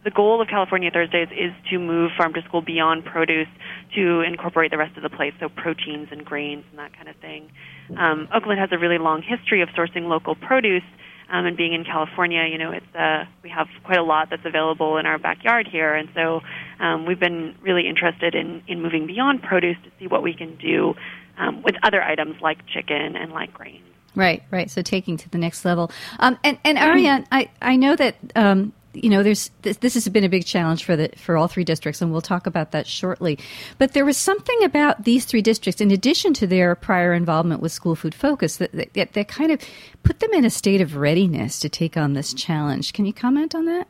the 0.06 0.12
goal 0.12 0.42
of 0.42 0.48
California 0.48 0.92
Thursdays 0.92 1.28
is 1.32 1.52
to 1.70 1.78
move 1.78 2.12
farm 2.18 2.34
to 2.34 2.42
school 2.44 2.62
beyond 2.62 3.04
produce 3.04 3.50
to 3.96 4.22
incorporate 4.22 4.72
the 4.72 4.78
rest 4.78 4.96
of 4.96 5.04
the 5.04 5.10
plate, 5.10 5.34
so 5.42 5.50
proteins 5.50 6.08
and 6.12 6.24
grains 6.24 6.64
and 6.70 6.80
that 6.80 6.96
kind 6.96 7.10
of 7.10 7.18
thing. 7.18 7.52
Um, 7.98 8.30
Oakland 8.34 8.62
has 8.62 8.70
a 8.72 8.78
really 8.78 8.98
long 8.98 9.22
history 9.22 9.62
of 9.62 9.68
sourcing 9.70 10.08
local 10.08 10.36
produce 10.36 10.84
um, 11.30 11.46
and 11.46 11.58
being 11.58 11.74
in 11.74 11.84
California, 11.84 12.46
you 12.50 12.58
know, 12.58 12.72
it's 12.72 12.96
uh, 12.96 13.26
we 13.44 13.50
have 13.50 13.68
quite 13.84 13.98
a 13.98 14.04
lot 14.04 14.30
that's 14.30 14.46
available 14.46 14.98
in 14.98 15.06
our 15.06 15.18
backyard 15.18 15.68
here, 15.68 15.94
and 15.94 16.10
so 16.14 16.42
um, 16.80 17.06
we've 17.06 17.20
been 17.20 17.56
really 17.62 17.88
interested 17.88 18.36
in 18.36 18.64
in 18.68 18.82
moving 18.82 19.08
beyond 19.08 19.44
produce 19.44 19.78
to 19.84 19.92
see 20.00 20.08
what 20.08 20.24
we 20.24 20.34
can 20.34 20.56
do 20.56 20.96
um, 21.38 21.62
with 21.62 21.76
other 21.84 22.02
items 22.02 22.42
like 22.42 22.66
chicken 22.68 23.16
and 23.16 23.32
like 23.32 23.54
grains. 23.54 23.84
Right, 24.16 24.42
right. 24.50 24.72
So 24.72 24.82
taking 24.82 25.16
to 25.18 25.30
the 25.30 25.38
next 25.38 25.64
level. 25.64 25.92
Um, 26.20 26.40
and 26.44 26.58
and 26.64 26.78
Ariane, 26.78 27.28
I 27.32 27.50
I 27.62 27.76
know 27.76 27.96
that 27.96 28.16
um, 28.36 28.74
you 29.04 29.10
know, 29.10 29.24
there's 29.24 29.50
this, 29.62 29.78
this, 29.78 29.94
has 29.94 30.08
been 30.10 30.24
a 30.24 30.30
big 30.30 30.46
challenge 30.46 30.84
for 30.84 30.96
the 30.96 31.10
for 31.18 31.38
all 31.38 31.48
three 31.48 31.64
districts, 31.64 32.02
and 32.02 32.12
we'll 32.12 32.22
talk 32.22 32.48
about 32.48 32.72
that 32.72 32.88
shortly. 32.88 33.38
But 33.78 33.94
there 33.94 34.06
was 34.06 34.18
something 34.18 34.64
about 34.64 35.04
these 35.04 35.26
three 35.26 35.42
districts, 35.42 35.82
in 35.82 35.92
addition 35.92 36.34
to 36.36 36.48
their 36.48 36.76
prior 36.76 37.14
involvement 37.14 37.62
with 37.62 37.72
School 37.72 37.96
Food 37.96 38.16
Focus, 38.16 38.58
that, 38.58 38.72
that, 38.94 39.14
that 39.14 39.28
kind 39.28 39.52
of 39.52 39.62
put 40.04 40.20
them 40.20 40.34
in 40.34 40.46
a 40.46 40.50
state 40.50 40.82
of 40.82 40.96
readiness 40.96 41.60
to 41.60 41.70
take 41.70 41.98
on 41.98 42.14
this 42.14 42.34
challenge. 42.34 42.94
Can 42.94 43.06
you 43.06 43.14
comment 43.14 43.54
on 43.54 43.66
that? 43.66 43.88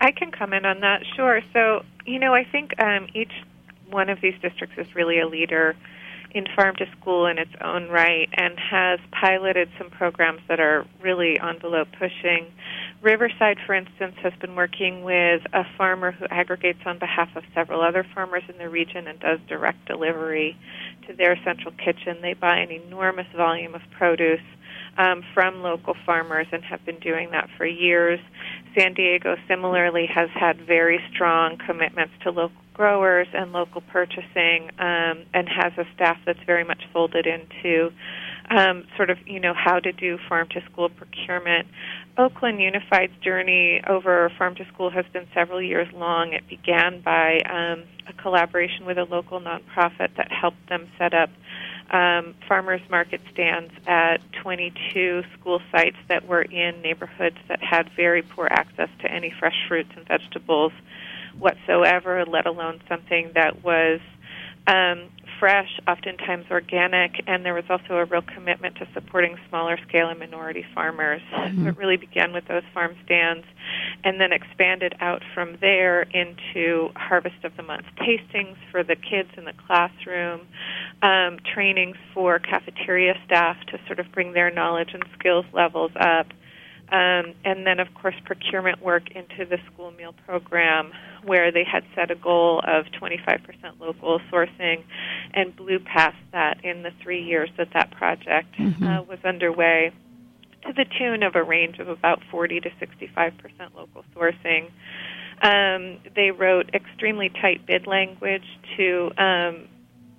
I 0.00 0.10
can 0.10 0.30
comment 0.30 0.66
on 0.66 0.80
that, 0.80 1.02
sure. 1.16 1.40
So, 1.52 1.82
you 2.04 2.18
know, 2.18 2.34
I 2.34 2.44
think 2.44 2.78
um, 2.78 3.08
each 3.14 3.32
one 3.88 4.10
of 4.10 4.20
these 4.20 4.34
districts 4.42 4.76
is 4.76 4.94
really 4.94 5.18
a 5.18 5.26
leader 5.26 5.76
in 6.34 6.46
Farm 6.56 6.74
to 6.76 6.86
School 7.00 7.26
in 7.26 7.38
its 7.38 7.52
own 7.62 7.88
right 7.88 8.28
and 8.32 8.58
has 8.58 8.98
piloted 9.12 9.68
some 9.78 9.88
programs 9.88 10.40
that 10.48 10.58
are 10.58 10.84
really 11.00 11.38
envelope 11.40 11.88
pushing. 11.96 12.52
Riverside, 13.02 13.58
for 13.64 13.74
instance, 13.74 14.16
has 14.22 14.32
been 14.40 14.56
working 14.56 15.04
with 15.04 15.42
a 15.52 15.62
farmer 15.78 16.10
who 16.10 16.26
aggregates 16.30 16.80
on 16.86 16.98
behalf 16.98 17.28
of 17.36 17.44
several 17.54 17.80
other 17.80 18.04
farmers 18.14 18.42
in 18.48 18.58
the 18.58 18.68
region 18.68 19.06
and 19.06 19.20
does 19.20 19.38
direct 19.48 19.86
delivery 19.86 20.56
to 21.06 21.14
their 21.14 21.38
central 21.44 21.72
kitchen. 21.72 22.18
They 22.20 22.34
buy 22.34 22.58
an 22.58 22.72
enormous 22.72 23.28
volume 23.36 23.74
of 23.74 23.82
produce 23.96 24.40
um, 24.96 25.22
from 25.34 25.62
local 25.62 25.94
farmers 26.04 26.46
and 26.50 26.64
have 26.64 26.84
been 26.84 26.98
doing 26.98 27.30
that 27.30 27.48
for 27.56 27.66
years. 27.66 28.18
San 28.76 28.94
Diego 28.94 29.36
similarly 29.46 30.06
has 30.06 30.30
had 30.30 30.60
very 30.66 31.00
strong 31.12 31.58
commitments 31.64 32.14
to 32.22 32.30
local 32.30 32.63
growers 32.74 33.28
and 33.32 33.52
local 33.52 33.80
purchasing 33.80 34.68
um, 34.78 35.24
and 35.32 35.48
has 35.48 35.72
a 35.78 35.84
staff 35.94 36.18
that's 36.26 36.42
very 36.44 36.64
much 36.64 36.82
folded 36.92 37.26
into 37.26 37.90
um, 38.50 38.84
sort 38.96 39.08
of 39.08 39.16
you 39.26 39.40
know 39.40 39.54
how 39.54 39.78
to 39.78 39.92
do 39.92 40.18
farm 40.28 40.48
to 40.50 40.60
school 40.70 40.90
procurement. 40.90 41.66
Oakland 42.18 42.60
Unified's 42.60 43.16
journey 43.22 43.80
over 43.86 44.30
farm 44.36 44.54
to 44.56 44.66
school 44.66 44.90
has 44.90 45.06
been 45.12 45.26
several 45.32 45.62
years 45.62 45.88
long. 45.94 46.32
It 46.32 46.46
began 46.48 47.00
by 47.00 47.40
um, 47.40 47.84
a 48.06 48.12
collaboration 48.20 48.84
with 48.84 48.98
a 48.98 49.04
local 49.04 49.40
nonprofit 49.40 50.16
that 50.16 50.30
helped 50.30 50.68
them 50.68 50.88
set 50.98 51.14
up 51.14 51.30
um, 51.90 52.34
farmers 52.48 52.80
market 52.90 53.20
stands 53.32 53.72
at 53.86 54.18
22 54.42 55.22
school 55.38 55.60
sites 55.70 55.96
that 56.08 56.26
were 56.26 56.42
in 56.42 56.80
neighborhoods 56.82 57.36
that 57.48 57.62
had 57.62 57.90
very 57.94 58.22
poor 58.22 58.48
access 58.50 58.88
to 59.00 59.10
any 59.10 59.32
fresh 59.38 59.56
fruits 59.68 59.90
and 59.96 60.06
vegetables 60.06 60.72
whatsoever, 61.38 62.24
let 62.26 62.46
alone 62.46 62.80
something 62.88 63.30
that 63.34 63.62
was 63.64 64.00
um, 64.66 65.10
fresh, 65.38 65.78
oftentimes 65.86 66.46
organic, 66.50 67.22
and 67.26 67.44
there 67.44 67.52
was 67.54 67.64
also 67.68 67.96
a 67.96 68.04
real 68.06 68.22
commitment 68.22 68.76
to 68.76 68.88
supporting 68.94 69.36
smaller 69.48 69.78
scale 69.88 70.08
and 70.08 70.18
minority 70.18 70.64
farmers. 70.74 71.20
Mm-hmm. 71.32 71.64
So 71.64 71.68
it 71.70 71.76
really 71.76 71.96
began 71.96 72.32
with 72.32 72.46
those 72.48 72.62
farm 72.72 72.96
stands 73.04 73.46
and 74.04 74.20
then 74.20 74.32
expanded 74.32 74.94
out 75.00 75.22
from 75.34 75.58
there 75.60 76.02
into 76.02 76.90
Harvest 76.96 77.44
of 77.44 77.56
the 77.56 77.62
Month 77.62 77.86
tastings 77.98 78.56
for 78.70 78.82
the 78.82 78.96
kids 78.96 79.28
in 79.36 79.44
the 79.44 79.52
classroom, 79.66 80.46
um, 81.02 81.38
trainings 81.52 81.96
for 82.14 82.38
cafeteria 82.38 83.14
staff 83.26 83.56
to 83.66 83.78
sort 83.86 83.98
of 83.98 84.10
bring 84.12 84.32
their 84.32 84.50
knowledge 84.50 84.90
and 84.94 85.04
skills 85.18 85.44
levels 85.52 85.92
up. 86.00 86.28
Um, 86.90 87.34
and 87.44 87.66
then, 87.66 87.80
of 87.80 87.88
course, 87.94 88.14
procurement 88.24 88.82
work 88.82 89.10
into 89.10 89.44
the 89.44 89.58
school 89.72 89.90
meal 89.92 90.14
program, 90.26 90.92
where 91.24 91.50
they 91.50 91.64
had 91.64 91.84
set 91.94 92.10
a 92.10 92.14
goal 92.14 92.60
of 92.66 92.86
25% 92.86 93.80
local 93.80 94.20
sourcing 94.30 94.84
and 95.32 95.56
blew 95.56 95.78
past 95.80 96.16
that 96.32 96.64
in 96.64 96.82
the 96.82 96.92
three 97.02 97.22
years 97.22 97.50
that 97.56 97.68
that 97.72 97.90
project 97.90 98.54
mm-hmm. 98.58 98.84
uh, 98.84 99.02
was 99.02 99.18
underway 99.24 99.92
to 100.66 100.72
the 100.72 100.84
tune 100.98 101.22
of 101.22 101.34
a 101.34 101.42
range 101.42 101.78
of 101.78 101.88
about 101.88 102.22
40 102.30 102.60
to 102.60 102.70
65% 102.70 103.32
local 103.74 104.04
sourcing. 104.14 104.70
Um, 105.42 105.98
they 106.14 106.30
wrote 106.30 106.70
extremely 106.74 107.28
tight 107.28 107.66
bid 107.66 107.86
language 107.86 108.46
to 108.76 109.10
um, 109.18 109.68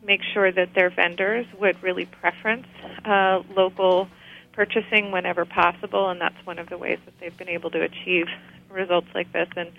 make 0.05 0.21
sure 0.33 0.51
that 0.51 0.73
their 0.75 0.89
vendors 0.89 1.45
would 1.59 1.81
really 1.81 2.05
preference 2.05 2.67
uh, 3.05 3.41
local 3.55 4.07
purchasing 4.55 5.11
whenever 5.11 5.45
possible, 5.45 6.09
and 6.09 6.19
that's 6.19 6.45
one 6.45 6.59
of 6.59 6.69
the 6.69 6.77
ways 6.77 6.99
that 7.05 7.13
they've 7.19 7.37
been 7.37 7.49
able 7.49 7.69
to 7.71 7.81
achieve 7.81 8.27
results 8.71 9.07
like 9.13 9.31
this. 9.33 9.47
And 9.55 9.71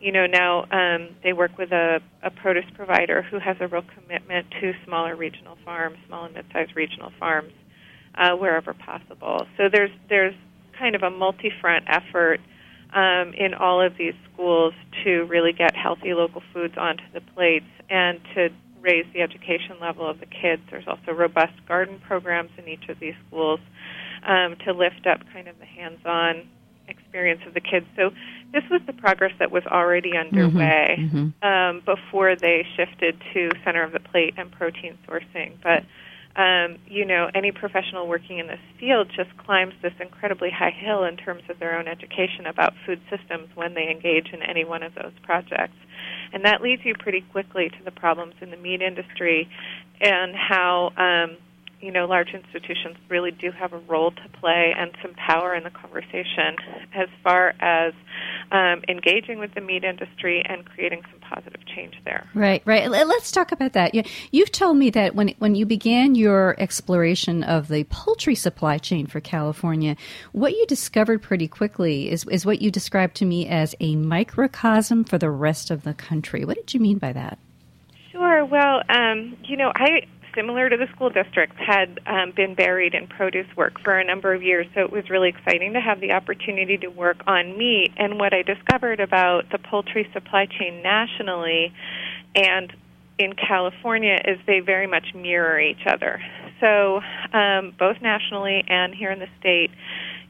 you 0.00 0.12
know, 0.12 0.26
now 0.26 0.64
um, 0.70 1.08
they 1.22 1.32
work 1.32 1.56
with 1.58 1.72
a, 1.72 2.00
a 2.22 2.30
produce 2.30 2.68
provider 2.74 3.22
who 3.22 3.38
has 3.38 3.56
a 3.60 3.68
real 3.68 3.84
commitment 3.94 4.50
to 4.60 4.72
smaller 4.84 5.14
regional 5.16 5.56
farms, 5.64 5.98
small 6.06 6.24
and 6.24 6.34
mid-sized 6.34 6.74
regional 6.74 7.12
farms, 7.18 7.52
uh, 8.16 8.32
wherever 8.32 8.74
possible. 8.74 9.46
So 9.56 9.68
there's 9.70 9.90
there's 10.08 10.34
kind 10.78 10.94
of 10.96 11.02
a 11.02 11.10
multi-front 11.10 11.84
effort 11.88 12.40
um, 12.92 13.32
in 13.34 13.54
all 13.54 13.80
of 13.80 13.96
these 13.96 14.14
schools 14.32 14.74
to 15.04 15.24
really 15.24 15.52
get 15.52 15.76
healthy 15.76 16.14
local 16.14 16.42
foods 16.52 16.74
onto 16.76 17.04
the 17.12 17.20
plates 17.20 17.66
and 17.90 18.20
to 18.34 18.48
raise 18.80 19.06
the 19.14 19.22
education 19.22 19.76
level 19.80 20.08
of 20.08 20.20
the 20.20 20.26
kids. 20.26 20.62
There's 20.70 20.86
also 20.86 21.12
robust 21.12 21.54
garden 21.66 22.00
programs 22.06 22.50
in 22.58 22.68
each 22.68 22.88
of 22.88 23.00
these 23.00 23.14
schools 23.26 23.60
um, 24.24 24.56
to 24.64 24.72
lift 24.72 25.06
up 25.06 25.20
kind 25.32 25.48
of 25.48 25.58
the 25.58 25.66
hands-on 25.66 26.48
experience 26.88 27.40
of 27.46 27.54
the 27.54 27.60
kids. 27.60 27.86
So 27.96 28.10
this 28.52 28.62
was 28.70 28.80
the 28.86 28.92
progress 28.92 29.32
that 29.38 29.50
was 29.50 29.64
already 29.66 30.16
underway 30.16 30.96
Mm-hmm, 30.98 31.16
mm-hmm. 31.16 31.46
Um, 31.46 31.82
before 31.84 32.36
they 32.36 32.66
shifted 32.76 33.20
to 33.32 33.50
center 33.64 33.82
of 33.82 33.92
the 33.92 34.00
plate 34.00 34.34
and 34.36 34.50
protein 34.50 34.98
sourcing. 35.06 35.52
But 35.62 35.84
um, 36.36 36.78
you 36.86 37.04
know, 37.04 37.30
any 37.34 37.52
professional 37.52 38.08
working 38.08 38.38
in 38.38 38.48
this 38.48 38.60
field 38.78 39.10
just 39.14 39.36
climbs 39.38 39.74
this 39.82 39.92
incredibly 40.00 40.50
high 40.50 40.74
hill 40.76 41.04
in 41.04 41.16
terms 41.16 41.42
of 41.48 41.58
their 41.60 41.78
own 41.78 41.86
education 41.86 42.46
about 42.46 42.74
food 42.84 43.00
systems 43.08 43.48
when 43.54 43.74
they 43.74 43.88
engage 43.88 44.32
in 44.32 44.42
any 44.42 44.64
one 44.64 44.82
of 44.82 44.94
those 44.94 45.12
projects. 45.22 45.76
And 46.32 46.44
that 46.44 46.60
leads 46.60 46.84
you 46.84 46.94
pretty 46.94 47.20
quickly 47.20 47.68
to 47.68 47.84
the 47.84 47.92
problems 47.92 48.34
in 48.40 48.50
the 48.50 48.56
meat 48.56 48.82
industry 48.82 49.48
and 50.00 50.34
how 50.34 50.92
um, 50.96 51.36
you 51.84 51.92
know, 51.92 52.06
large 52.06 52.30
institutions 52.34 52.96
really 53.08 53.30
do 53.30 53.50
have 53.50 53.72
a 53.72 53.78
role 53.78 54.10
to 54.10 54.28
play 54.40 54.74
and 54.76 54.90
some 55.02 55.14
power 55.14 55.54
in 55.54 55.64
the 55.64 55.70
conversation 55.70 56.56
as 56.94 57.08
far 57.22 57.54
as 57.60 57.92
um, 58.50 58.82
engaging 58.88 59.38
with 59.38 59.54
the 59.54 59.60
meat 59.60 59.84
industry 59.84 60.42
and 60.46 60.64
creating 60.64 61.02
some 61.10 61.20
positive 61.20 61.60
change 61.66 61.94
there. 62.04 62.26
Right, 62.34 62.62
right. 62.64 62.90
Let's 62.90 63.30
talk 63.30 63.52
about 63.52 63.72
that. 63.74 63.94
You've 64.32 64.52
told 64.52 64.76
me 64.76 64.90
that 64.90 65.14
when 65.14 65.34
when 65.38 65.54
you 65.54 65.66
began 65.66 66.14
your 66.14 66.54
exploration 66.58 67.42
of 67.44 67.68
the 67.68 67.84
poultry 67.84 68.34
supply 68.34 68.78
chain 68.78 69.06
for 69.06 69.20
California, 69.20 69.96
what 70.32 70.52
you 70.52 70.64
discovered 70.66 71.22
pretty 71.22 71.48
quickly 71.48 72.10
is 72.10 72.24
is 72.30 72.46
what 72.46 72.62
you 72.62 72.70
described 72.70 73.16
to 73.16 73.24
me 73.24 73.46
as 73.46 73.74
a 73.80 73.96
microcosm 73.96 75.04
for 75.04 75.18
the 75.18 75.30
rest 75.30 75.70
of 75.70 75.84
the 75.84 75.94
country. 75.94 76.44
What 76.44 76.56
did 76.56 76.74
you 76.74 76.80
mean 76.80 76.98
by 76.98 77.12
that? 77.12 77.38
Sure. 78.14 78.44
Well, 78.44 78.82
um, 78.88 79.36
you 79.42 79.56
know, 79.56 79.72
I 79.74 80.06
similar 80.34 80.68
to 80.68 80.76
the 80.76 80.86
school 80.94 81.10
districts, 81.10 81.56
had 81.58 82.00
um, 82.06 82.32
been 82.34 82.54
buried 82.54 82.94
in 82.94 83.06
produce 83.06 83.46
work 83.56 83.80
for 83.82 83.98
a 83.98 84.04
number 84.04 84.34
of 84.34 84.42
years. 84.42 84.66
So 84.74 84.80
it 84.80 84.92
was 84.92 85.08
really 85.10 85.28
exciting 85.28 85.72
to 85.74 85.80
have 85.80 86.00
the 86.00 86.12
opportunity 86.12 86.76
to 86.78 86.88
work 86.88 87.22
on 87.26 87.56
meat. 87.56 87.92
And 87.96 88.18
what 88.18 88.34
I 88.34 88.42
discovered 88.42 89.00
about 89.00 89.50
the 89.50 89.58
poultry 89.58 90.08
supply 90.12 90.46
chain 90.46 90.82
nationally 90.82 91.72
and 92.34 92.72
in 93.18 93.32
California 93.34 94.18
is 94.24 94.38
they 94.46 94.60
very 94.60 94.86
much 94.86 95.14
mirror 95.14 95.60
each 95.60 95.86
other. 95.86 96.20
So 96.60 97.00
um, 97.32 97.74
both 97.78 98.00
nationally 98.02 98.64
and 98.66 98.94
here 98.94 99.12
in 99.12 99.18
the 99.18 99.28
state, 99.38 99.70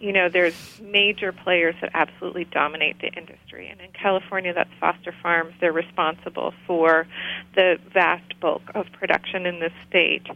you 0.05 0.13
know, 0.13 0.29
there's 0.29 0.55
major 0.83 1.33
players 1.33 1.75
that 1.81 1.91
absolutely 1.95 2.45
dominate 2.45 3.01
the 3.01 3.07
industry. 3.07 3.69
And 3.71 3.81
in 3.81 3.91
California, 3.93 4.53
that's 4.53 4.69
Foster 4.79 5.15
Farms. 5.23 5.55
They're 5.63 5.73
responsible 5.73 6.53
for 6.67 7.07
the 7.55 7.79
vast 7.95 8.39
bulk 8.39 8.61
of 8.75 8.85
production 8.93 9.47
in 9.47 9.61
the 9.61 9.71
state. 9.89 10.27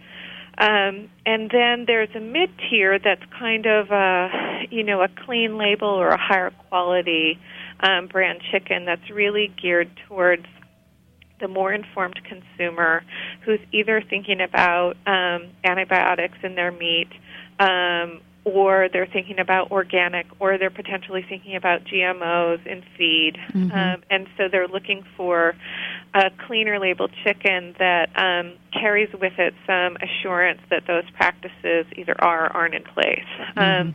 Um, 0.57 1.11
and 1.27 1.51
then 1.51 1.85
there's 1.87 2.09
a 2.15 2.21
mid 2.21 2.49
tier 2.71 2.99
that's 2.99 3.23
kind 3.39 3.67
of 3.67 3.91
a, 3.91 4.65
you 4.71 4.85
know, 4.85 5.03
a 5.03 5.09
clean 5.27 5.59
label 5.59 5.89
or 5.89 6.09
a 6.09 6.19
higher 6.19 6.51
quality 6.71 7.39
um, 7.81 8.07
brand 8.07 8.41
chicken 8.51 8.87
that's 8.87 9.11
really 9.11 9.53
geared 9.61 9.91
towards 10.09 10.47
the 11.41 11.49
more 11.49 11.75
informed 11.75 12.19
consumer 12.25 13.05
who's 13.45 13.61
either 13.71 14.03
thinking 14.09 14.41
about 14.41 14.97
um, 15.07 15.51
antibiotics 15.63 16.39
in 16.43 16.55
their 16.55 16.73
meat 16.73 17.11
um, 17.61 18.21
or 18.49 18.89
they're 18.93 19.07
thinking 19.07 19.39
about 19.39 19.71
organic, 19.71 20.27
or 20.41 20.59
they're 20.59 20.71
potentially 20.71 21.25
thinking 21.29 21.57
about 21.57 21.85
GMOs 21.85 22.67
in 22.67 22.83
feed. 22.97 23.39
Mm-hmm. 23.53 23.73
Um, 23.73 24.03
and 24.11 24.27
so 24.37 24.49
they're 24.51 24.69
looking 24.69 25.05
for 25.17 25.55
a 26.15 26.31
cleaner 26.47 26.79
labeled 26.79 27.13
chicken 27.25 27.75
that 27.79 28.09
um, 28.17 28.55
carries 28.73 29.13
with 29.13 29.35
it 29.39 29.55
some 29.67 29.97
assurance 29.97 30.61
that 30.71 30.87
those 30.87 31.05
practices 31.11 31.87
either 31.97 32.15
are 32.19 32.47
or 32.47 32.57
aren't 32.57 32.75
in 32.75 32.85
place. 32.85 33.25
Mm-hmm. 33.57 33.89
Um, 33.89 33.95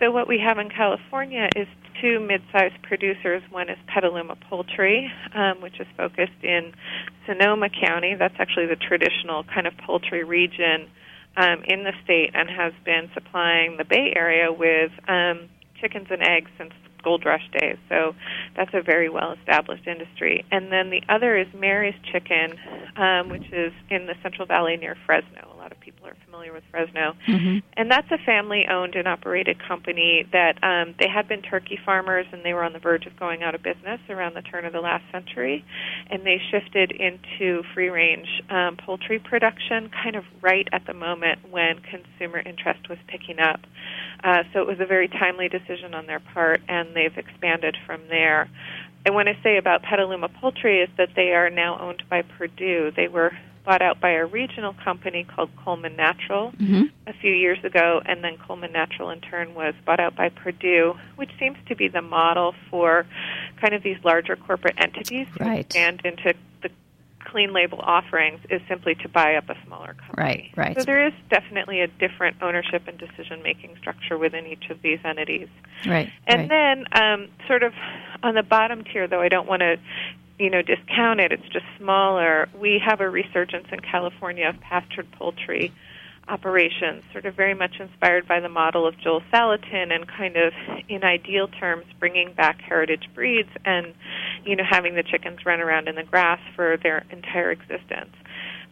so 0.00 0.10
what 0.10 0.26
we 0.26 0.38
have 0.38 0.58
in 0.58 0.70
California 0.70 1.48
is 1.54 1.68
two 2.00 2.20
mid-sized 2.20 2.82
producers. 2.82 3.42
One 3.50 3.68
is 3.68 3.78
Petaluma 3.86 4.36
Poultry, 4.50 5.10
um, 5.34 5.60
which 5.60 5.78
is 5.78 5.86
focused 5.96 6.42
in 6.42 6.72
Sonoma 7.26 7.68
County. 7.68 8.14
That's 8.14 8.34
actually 8.38 8.66
the 8.66 8.76
traditional 8.76 9.44
kind 9.44 9.66
of 9.66 9.76
poultry 9.78 10.24
region 10.24 10.88
um, 11.36 11.62
in 11.66 11.84
the 11.84 11.92
state 12.04 12.30
and 12.34 12.48
has 12.48 12.72
been 12.84 13.10
supplying 13.14 13.76
the 13.76 13.84
Bay 13.84 14.12
Area 14.16 14.52
with 14.52 14.92
um, 15.08 15.48
chickens 15.80 16.08
and 16.10 16.22
eggs 16.22 16.50
since 16.58 16.72
gold 17.02 17.24
rush 17.24 17.48
days. 17.60 17.76
So 17.88 18.14
that's 18.56 18.70
a 18.72 18.82
very 18.82 19.08
well 19.10 19.32
established 19.32 19.86
industry. 19.86 20.44
And 20.50 20.72
then 20.72 20.90
the 20.90 21.02
other 21.08 21.36
is 21.36 21.46
Mary's 21.54 21.94
Chicken, 22.10 22.54
um, 22.96 23.28
which 23.28 23.44
is 23.52 23.72
in 23.90 24.06
the 24.06 24.14
Central 24.22 24.46
Valley 24.46 24.76
near 24.76 24.96
Fresno. 25.06 25.53
A 25.64 25.72
lot 25.72 25.72
of 25.72 25.80
people 25.80 26.06
are 26.06 26.16
familiar 26.26 26.52
with 26.52 26.62
Fresno. 26.70 27.14
Mm-hmm. 27.26 27.58
And 27.78 27.90
that's 27.90 28.10
a 28.10 28.18
family 28.18 28.66
owned 28.68 28.96
and 28.96 29.08
operated 29.08 29.56
company 29.66 30.28
that 30.30 30.62
um, 30.62 30.94
they 30.98 31.08
had 31.08 31.26
been 31.26 31.40
turkey 31.40 31.78
farmers 31.86 32.26
and 32.32 32.44
they 32.44 32.52
were 32.52 32.62
on 32.62 32.74
the 32.74 32.78
verge 32.78 33.06
of 33.06 33.18
going 33.18 33.42
out 33.42 33.54
of 33.54 33.62
business 33.62 33.98
around 34.10 34.34
the 34.34 34.42
turn 34.42 34.66
of 34.66 34.74
the 34.74 34.82
last 34.82 35.04
century. 35.10 35.64
And 36.10 36.26
they 36.26 36.38
shifted 36.50 36.90
into 36.92 37.62
free 37.72 37.88
range 37.88 38.28
um, 38.50 38.76
poultry 38.76 39.18
production 39.18 39.88
kind 39.88 40.16
of 40.16 40.24
right 40.42 40.68
at 40.70 40.84
the 40.86 40.92
moment 40.92 41.50
when 41.50 41.80
consumer 41.80 42.40
interest 42.40 42.90
was 42.90 42.98
picking 43.08 43.38
up. 43.38 43.60
Uh, 44.22 44.42
so 44.52 44.60
it 44.60 44.66
was 44.66 44.80
a 44.80 44.86
very 44.86 45.08
timely 45.08 45.48
decision 45.48 45.94
on 45.94 46.04
their 46.04 46.20
part, 46.20 46.60
and 46.68 46.94
they've 46.94 47.16
expanded 47.16 47.74
from 47.86 48.02
there. 48.10 48.50
And 49.06 49.14
when 49.14 49.28
I 49.28 49.38
say 49.42 49.56
about 49.56 49.82
Petaluma 49.82 50.28
Poultry 50.28 50.80
is 50.80 50.90
that 50.98 51.10
they 51.16 51.32
are 51.32 51.48
now 51.48 51.78
owned 51.80 52.02
by 52.10 52.20
Perdue. 52.20 52.92
They 52.94 53.08
were 53.08 53.32
bought 53.64 53.82
out 53.82 54.00
by 54.00 54.10
a 54.10 54.26
regional 54.26 54.74
company 54.84 55.24
called 55.24 55.50
Coleman 55.64 55.96
Natural 55.96 56.52
mm-hmm. 56.52 56.84
a 57.06 57.12
few 57.14 57.32
years 57.32 57.58
ago, 57.64 58.02
and 58.04 58.22
then 58.22 58.36
Coleman 58.36 58.72
Natural 58.72 59.10
in 59.10 59.20
turn 59.20 59.54
was 59.54 59.74
bought 59.86 60.00
out 60.00 60.14
by 60.14 60.28
Perdue, 60.28 60.94
which 61.16 61.30
seems 61.38 61.56
to 61.68 61.76
be 61.76 61.88
the 61.88 62.02
model 62.02 62.54
for 62.70 63.06
kind 63.60 63.74
of 63.74 63.82
these 63.82 63.96
larger 64.04 64.36
corporate 64.36 64.74
entities 64.78 65.26
to 65.36 65.44
right. 65.44 65.60
expand 65.60 66.02
into 66.04 66.34
the 66.62 66.70
clean 67.24 67.52
label 67.52 67.80
offerings 67.80 68.38
is 68.50 68.60
simply 68.68 68.94
to 68.94 69.08
buy 69.08 69.34
up 69.34 69.48
a 69.48 69.56
smaller 69.66 69.94
company. 69.94 70.52
Right, 70.56 70.66
right. 70.68 70.78
So 70.78 70.84
there 70.84 71.06
is 71.06 71.14
definitely 71.30 71.80
a 71.80 71.86
different 71.86 72.36
ownership 72.42 72.86
and 72.86 72.98
decision 72.98 73.42
making 73.42 73.76
structure 73.78 74.18
within 74.18 74.46
each 74.46 74.70
of 74.70 74.82
these 74.82 75.00
entities. 75.04 75.48
Right. 75.86 76.12
And 76.26 76.42
right. 76.42 76.84
then, 76.92 77.02
um, 77.02 77.28
sort 77.48 77.62
of 77.62 77.72
on 78.22 78.34
the 78.34 78.42
bottom 78.42 78.84
tier, 78.84 79.08
though, 79.08 79.20
I 79.20 79.28
don't 79.28 79.48
want 79.48 79.60
to 79.60 79.78
you 80.38 80.50
know, 80.50 80.62
discount 80.62 81.20
it. 81.20 81.32
It's 81.32 81.48
just 81.52 81.66
smaller. 81.78 82.48
We 82.58 82.80
have 82.84 83.00
a 83.00 83.08
resurgence 83.08 83.66
in 83.70 83.80
California 83.80 84.48
of 84.48 84.60
pastured 84.60 85.10
poultry 85.12 85.72
operations, 86.26 87.04
sort 87.12 87.26
of 87.26 87.34
very 87.34 87.54
much 87.54 87.78
inspired 87.78 88.26
by 88.26 88.40
the 88.40 88.48
model 88.48 88.86
of 88.86 88.98
Joel 88.98 89.22
Salatin 89.32 89.92
and 89.92 90.08
kind 90.08 90.36
of, 90.36 90.52
in 90.88 91.04
ideal 91.04 91.48
terms, 91.48 91.84
bringing 92.00 92.32
back 92.32 92.60
heritage 92.60 93.08
breeds 93.14 93.50
and, 93.64 93.94
you 94.44 94.56
know, 94.56 94.64
having 94.68 94.94
the 94.94 95.02
chickens 95.02 95.44
run 95.44 95.60
around 95.60 95.86
in 95.86 95.96
the 95.96 96.02
grass 96.02 96.40
for 96.56 96.78
their 96.82 97.04
entire 97.10 97.50
existence. 97.50 98.14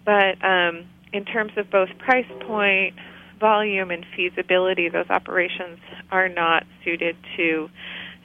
But 0.05 0.43
um, 0.45 0.87
in 1.13 1.25
terms 1.25 1.53
of 1.57 1.71
both 1.71 1.91
price 1.99 2.27
point, 2.47 2.95
volume, 3.39 3.91
and 3.91 4.07
feasibility, 4.17 4.89
those 4.89 5.11
operations 5.11 5.79
are 6.11 6.29
not 6.29 6.65
suited 6.85 7.17
to 7.37 7.69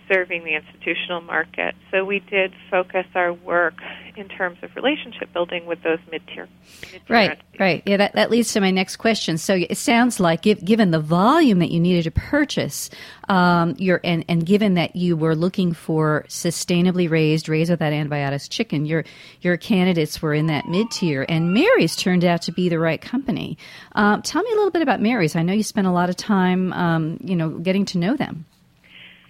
serving 0.08 0.43
the 0.43 0.56
institutional 0.56 1.22
market. 1.22 1.76
So 1.91 2.06
we 2.06 2.20
did 2.20 2.54
focus 2.72 3.06
our 3.15 3.34
work 3.34 3.76
in 4.15 4.28
terms 4.28 4.58
of 4.63 4.76
relationship 4.76 5.32
building 5.34 5.65
with 5.65 5.84
those 5.84 6.00
mid-tier. 6.12 6.48
mid-tier 6.82 7.02
right, 7.10 7.30
entities. 7.32 7.60
right. 7.60 7.84
Yeah, 7.86 7.98
that, 7.98 8.13
that 8.13 8.32
leads 8.32 8.54
to 8.54 8.62
my 8.62 8.72
next 8.72 8.98
question. 8.98 9.38
So 9.38 9.56
it 9.56 9.78
sounds 9.78 10.20
like, 10.20 10.48
if, 10.48 10.63
given 10.63 10.91
the 10.91 11.00
volume 11.00 11.60
that 11.60 11.72
you 11.72 11.80
needed 11.80 12.04
to 12.04 12.12
purchase, 12.12 12.89
um, 13.30 13.76
your 13.78 14.00
and, 14.04 14.24
and 14.30 14.46
given 14.46 14.76
that 14.76 14.96
you 14.96 15.17
were 15.17 15.36
looking 15.36 15.74
for 15.74 16.26
sustainably 16.30 17.10
raised, 17.10 17.50
raised 17.50 17.70
without 17.70 17.93
antibiotics 17.93 18.48
chicken, 18.48 18.86
your 18.86 19.04
your 19.41 19.58
candidates 19.58 20.22
were 20.22 20.34
in 20.34 20.48
that 20.48 20.67
mid 20.67 20.89
tier, 20.91 21.26
and 21.28 21.54
Mary's 21.54 21.96
turned 21.96 22.24
out 22.24 22.41
to 22.43 22.52
be 22.52 22.70
the 22.70 22.80
right 22.80 23.02
company. 23.02 23.58
Um, 23.93 24.22
tell 24.22 24.41
me 24.41 24.52
a 24.52 24.56
little 24.56 24.72
bit 24.72 24.82
about 24.82 25.02
Mary's. 25.02 25.36
I 25.36 25.43
know 25.43 25.54
you 25.54 25.63
spent 25.63 25.88
a 25.88 25.91
lot 25.91 26.10
of 26.10 26.15
time, 26.15 26.74
um, 26.74 27.20
you 27.24 27.36
know, 27.36 27.50
getting 27.50 27.86
to 27.86 27.98
know 27.98 28.15
them. 28.15 28.46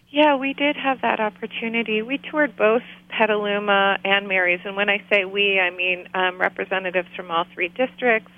Yeah, 0.09 0.37
we 0.37 0.53
did 0.53 0.77
have 0.77 1.01
that 1.01 1.19
opportunity. 1.19 2.01
We 2.01 2.17
toured 2.17 2.55
both 2.55 2.83
Petaluma 3.09 3.97
and 4.05 4.27
Mary's, 4.27 4.61
and 4.63 4.75
when 4.75 4.89
I 4.89 5.03
say 5.11 5.25
we, 5.25 5.59
I 5.59 5.69
mean 5.69 6.07
um, 6.13 6.39
representatives 6.39 7.09
from 7.15 7.29
all 7.29 7.45
three 7.53 7.67
districts, 7.67 8.31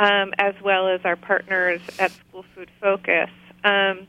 um, 0.00 0.32
as 0.38 0.54
well 0.62 0.88
as 0.88 1.00
our 1.04 1.16
partners 1.16 1.80
at 2.00 2.10
School 2.10 2.44
Food 2.54 2.68
Focus. 2.80 3.30
Um, 3.62 4.06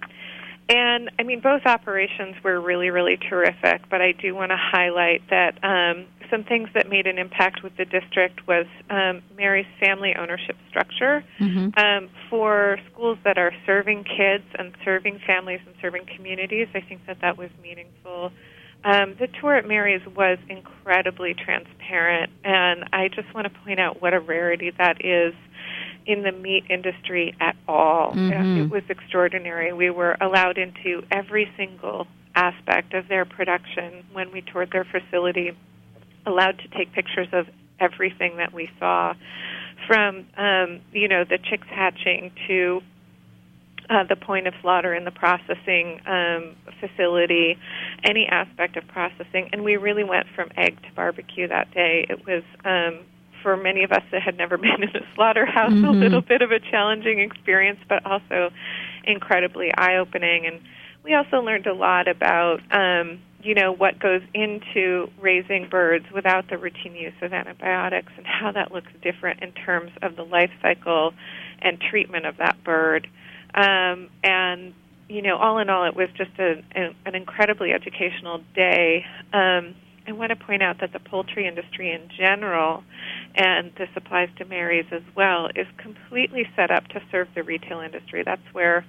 and 0.67 1.11
I 1.19 1.23
mean, 1.23 1.41
both 1.41 1.65
operations 1.65 2.35
were 2.43 2.59
really, 2.59 2.89
really 2.89 3.17
terrific. 3.17 3.87
But 3.89 4.01
I 4.01 4.13
do 4.13 4.33
want 4.33 4.49
to 4.49 4.57
highlight 4.57 5.21
that 5.29 5.63
um, 5.63 6.07
some 6.29 6.43
things 6.43 6.69
that 6.73 6.89
made 6.89 7.07
an 7.07 7.17
impact 7.17 7.63
with 7.63 7.75
the 7.77 7.85
district 7.85 8.47
was 8.47 8.65
um, 8.89 9.21
Mary's 9.37 9.65
family 9.79 10.15
ownership 10.15 10.55
structure 10.69 11.23
Mm-hmm. 11.39 11.77
um, 11.77 12.09
for 12.29 12.77
schools 12.91 13.17
that 13.23 13.37
are 13.37 13.51
serving 13.65 14.03
kids 14.03 14.43
and 14.57 14.73
serving 14.83 15.19
families 15.25 15.59
and 15.65 15.75
serving 15.81 16.05
communities. 16.15 16.67
I 16.73 16.81
think 16.81 17.05
that 17.07 17.17
that 17.21 17.37
was 17.37 17.49
meaningful. 17.61 18.31
Um, 18.83 19.15
the 19.19 19.27
tour 19.39 19.55
at 19.55 19.67
Mary's 19.67 20.05
was 20.15 20.37
incredibly 20.49 21.33
transparent, 21.33 22.31
and 22.43 22.85
I 22.93 23.07
just 23.09 23.33
want 23.33 23.51
to 23.51 23.59
point 23.61 23.79
out 23.79 24.01
what 24.01 24.13
a 24.13 24.19
rarity 24.19 24.71
that 24.77 25.03
is 25.03 25.33
in 26.05 26.21
the 26.21 26.31
meat 26.31 26.65
industry 26.69 27.35
at 27.39 27.55
all. 27.67 28.13
Mhm. 28.13 28.65
It 28.65 28.69
was 28.69 28.83
extraordinary. 28.89 29.73
We 29.73 29.89
were 29.89 30.17
allowed 30.21 30.57
into 30.57 31.03
every 31.11 31.49
single 31.57 32.07
aspect 32.35 32.93
of 32.93 33.07
their 33.07 33.25
production 33.25 34.03
when 34.13 34.31
we 34.31 34.41
toured 34.41 34.71
their 34.71 34.83
facility, 34.83 35.53
allowed 36.25 36.57
to 36.59 36.67
take 36.69 36.93
pictures 36.93 37.27
of 37.31 37.47
everything 37.79 38.37
that 38.37 38.53
we 38.53 38.69
saw, 38.79 39.13
from 39.87 40.25
um, 40.37 40.81
you 40.91 41.07
know 41.07 41.23
the 41.23 41.37
chicks 41.37 41.67
hatching 41.69 42.31
to 42.47 42.81
uh, 43.89 44.03
the 44.03 44.15
point 44.15 44.47
of 44.47 44.53
slaughter 44.61 44.93
in 44.93 45.05
the 45.05 45.11
processing 45.11 46.01
um, 46.07 46.55
facility, 46.79 47.57
any 48.03 48.25
aspect 48.27 48.77
of 48.77 48.87
processing, 48.87 49.49
and 49.53 49.63
we 49.63 49.77
really 49.77 50.03
went 50.03 50.25
from 50.35 50.49
egg 50.57 50.81
to 50.81 50.87
barbecue 50.95 51.47
that 51.47 51.71
day. 51.71 52.05
It 52.09 52.25
was 52.25 52.43
um, 52.63 53.05
for 53.43 53.55
many 53.55 53.83
of 53.83 53.91
us 53.91 54.01
that 54.11 54.23
had 54.23 54.37
never 54.37 54.57
been 54.65 54.81
in 54.81 54.89
a 54.95 55.05
slaughterhouse 55.13 55.71
a 55.71 55.75
Mhm. 55.75 55.99
little 55.99 56.21
bit 56.21 56.41
of 56.41 56.51
a 56.51 56.59
challenging 56.59 57.19
experience, 57.19 57.79
but 57.87 58.03
also 58.05 58.51
incredibly 59.03 59.71
eye-opening. 59.77 60.47
And 60.47 60.61
we 61.03 61.13
also 61.13 61.41
learned 61.41 61.67
a 61.67 61.73
lot 61.73 62.07
about 62.07 62.61
um, 62.71 63.19
you 63.45 63.53
know 63.53 63.71
what 63.71 63.99
goes 63.99 64.21
into 64.33 65.09
raising 65.21 65.69
birds 65.69 66.05
without 66.13 66.49
the 66.49 66.57
routine 66.57 66.95
use 66.95 67.13
of 67.21 67.31
antibiotics 67.31 68.11
and 68.17 68.25
how 68.25 68.51
that 68.51 68.71
looks 68.71 68.91
different 69.01 69.43
in 69.43 69.51
terms 69.51 69.91
of 70.01 70.15
the 70.15 70.23
life 70.23 70.51
cycle 70.61 71.13
and 71.61 71.79
treatment 71.79 72.25
of 72.25 72.37
that 72.37 72.63
bird. 72.63 73.07
Um, 73.53 74.09
and 74.23 74.73
you 75.07 75.21
know, 75.21 75.37
all 75.37 75.59
in 75.59 75.69
all, 75.69 75.85
it 75.85 75.95
was 75.95 76.09
just 76.17 76.31
a, 76.39 76.63
a, 76.75 76.95
an 77.05 77.13
incredibly 77.13 77.71
educational 77.71 78.41
day. 78.55 79.05
Um, 79.31 79.75
I 80.07 80.11
want 80.11 80.29
to 80.29 80.35
point 80.35 80.61
out 80.61 80.79
that 80.81 80.93
the 80.93 80.99
poultry 80.99 81.47
industry 81.47 81.91
in 81.91 82.09
general, 82.15 82.83
and 83.35 83.71
this 83.77 83.89
applies 83.95 84.29
to 84.37 84.45
Mary's 84.45 84.85
as 84.91 85.01
well, 85.15 85.47
is 85.55 85.67
completely 85.77 86.47
set 86.55 86.71
up 86.71 86.87
to 86.89 87.01
serve 87.11 87.27
the 87.33 87.43
retail 87.43 87.79
industry. 87.79 88.23
That's 88.23 88.41
where, 88.51 88.85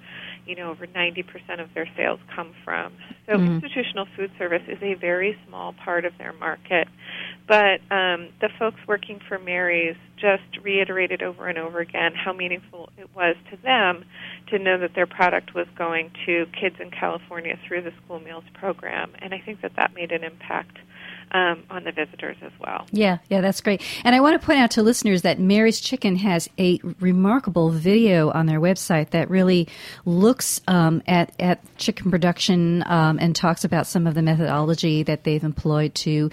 you 0.46 0.54
know, 0.54 0.70
over 0.70 0.86
90% 0.86 1.60
of 1.60 1.72
their 1.74 1.88
sales 1.96 2.20
come 2.34 2.54
from. 2.64 2.92
So 3.26 3.38
Mhm. 3.38 3.54
institutional 3.54 4.06
food 4.16 4.30
service 4.38 4.62
is 4.68 4.82
a 4.82 4.94
very 4.94 5.36
small 5.46 5.72
part 5.72 6.04
of 6.04 6.16
their 6.18 6.32
market. 6.34 6.88
But 7.46 7.80
um, 7.90 8.28
the 8.40 8.48
folks 8.58 8.80
working 8.86 9.20
for 9.20 9.38
Mary's 9.38 9.96
just 10.16 10.42
reiterated 10.62 11.22
over 11.22 11.46
and 11.46 11.58
over 11.58 11.80
again 11.80 12.14
how 12.14 12.32
meaningful 12.32 12.90
it 12.98 13.08
was 13.14 13.36
to 13.50 13.56
them 13.58 14.04
to 14.48 14.58
know 14.58 14.78
that 14.78 14.94
their 14.94 15.06
product 15.06 15.54
was 15.54 15.66
going 15.76 16.10
to 16.24 16.46
kids 16.58 16.76
in 16.80 16.90
California 16.90 17.58
through 17.66 17.82
the 17.82 17.92
school 18.04 18.20
meals 18.20 18.44
program. 18.54 19.12
And 19.20 19.34
I 19.34 19.38
think 19.38 19.60
that 19.60 19.76
that 19.76 19.94
made 19.94 20.12
an 20.12 20.24
impact 20.24 20.78
um, 21.32 21.64
on 21.70 21.84
the 21.84 21.92
visitors 21.92 22.36
as 22.42 22.52
well. 22.60 22.86
Yeah, 22.92 23.18
yeah, 23.28 23.40
that's 23.40 23.60
great. 23.60 23.82
And 24.04 24.14
I 24.14 24.20
want 24.20 24.40
to 24.40 24.44
point 24.44 24.58
out 24.58 24.70
to 24.72 24.82
listeners 24.82 25.22
that 25.22 25.38
Mary's 25.38 25.80
Chicken 25.80 26.16
has 26.16 26.48
a 26.58 26.80
remarkable 27.00 27.70
video 27.70 28.30
on 28.30 28.46
their 28.46 28.60
website 28.60 29.10
that 29.10 29.28
really 29.30 29.68
looks 30.04 30.60
um, 30.68 31.02
at 31.06 31.32
at 31.40 31.60
chicken 31.76 32.10
production 32.10 32.82
um, 32.86 33.18
and 33.20 33.34
talks 33.34 33.64
about 33.64 33.86
some 33.86 34.06
of 34.06 34.14
the 34.14 34.22
methodology 34.22 35.02
that 35.02 35.24
they've 35.24 35.44
employed 35.44 35.94
to 35.94 36.30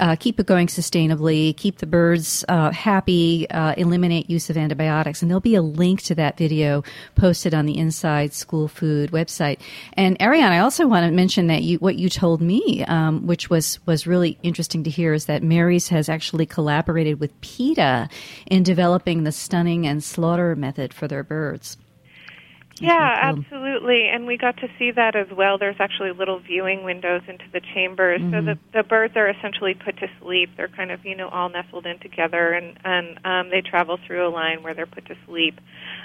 uh, 0.00 0.16
keep 0.16 0.38
it 0.40 0.46
going 0.46 0.66
sustainably, 0.66 1.56
keep 1.56 1.78
the 1.78 1.86
birds 1.86 2.44
uh, 2.48 2.70
happy, 2.70 3.48
uh, 3.50 3.74
eliminate 3.76 4.30
use 4.30 4.50
of 4.50 4.56
antibiotics. 4.56 5.22
And 5.22 5.30
there'll 5.30 5.40
be 5.40 5.54
a 5.54 5.62
link 5.62 6.02
to 6.02 6.14
that 6.14 6.36
video 6.36 6.84
posted 7.14 7.54
on 7.54 7.66
the 7.66 7.76
Inside 7.76 8.32
School 8.32 8.68
Food 8.68 9.10
website. 9.10 9.58
And 9.94 10.20
Ariane, 10.20 10.52
I 10.52 10.58
also 10.58 10.86
want 10.86 11.04
to 11.06 11.12
mention 11.12 11.48
that 11.48 11.62
you 11.62 11.78
what 11.78 11.96
you 11.96 12.08
told 12.08 12.40
me, 12.40 12.84
um, 12.86 13.26
which 13.26 13.50
was 13.50 13.78
was 13.86 14.06
really 14.06 14.35
interesting 14.42 14.84
to 14.84 14.90
hear, 14.90 15.12
is 15.12 15.26
that 15.26 15.42
Mary's 15.42 15.88
has 15.88 16.08
actually 16.08 16.46
collaborated 16.46 17.20
with 17.20 17.38
PETA 17.40 18.08
in 18.46 18.62
developing 18.62 19.24
the 19.24 19.32
stunning 19.32 19.86
and 19.86 20.02
slaughter 20.02 20.54
method 20.56 20.92
for 20.94 21.08
their 21.08 21.22
birds. 21.24 21.76
Yeah, 22.78 23.16
cool. 23.20 23.44
absolutely. 23.44 24.08
And 24.12 24.26
we 24.26 24.36
got 24.36 24.58
to 24.58 24.68
see 24.78 24.90
that 24.90 25.16
as 25.16 25.28
well. 25.34 25.56
There's 25.56 25.76
actually 25.80 26.12
little 26.12 26.40
viewing 26.40 26.84
windows 26.84 27.22
into 27.26 27.44
the 27.50 27.60
chambers. 27.74 28.20
So 28.30 28.42
Mm-hmm. 28.42 28.46
the 28.46 28.58
the 28.74 28.82
birds 28.82 29.16
are 29.16 29.30
essentially 29.30 29.72
put 29.72 29.96
to 29.98 30.08
sleep. 30.20 30.50
They're 30.58 30.68
kind 30.68 30.90
of, 30.90 31.04
you 31.04 31.16
know, 31.16 31.28
all 31.30 31.48
nestled 31.48 31.86
in 31.86 31.98
together 32.00 32.52
and 32.52 32.78
and 32.84 33.18
um 33.24 33.50
they 33.50 33.62
travel 33.62 33.98
through 34.06 34.28
a 34.28 34.30
line 34.30 34.62
where 34.62 34.74
they're 34.74 34.84
put 34.86 35.06
to 35.06 35.16
sleep. 35.26 35.58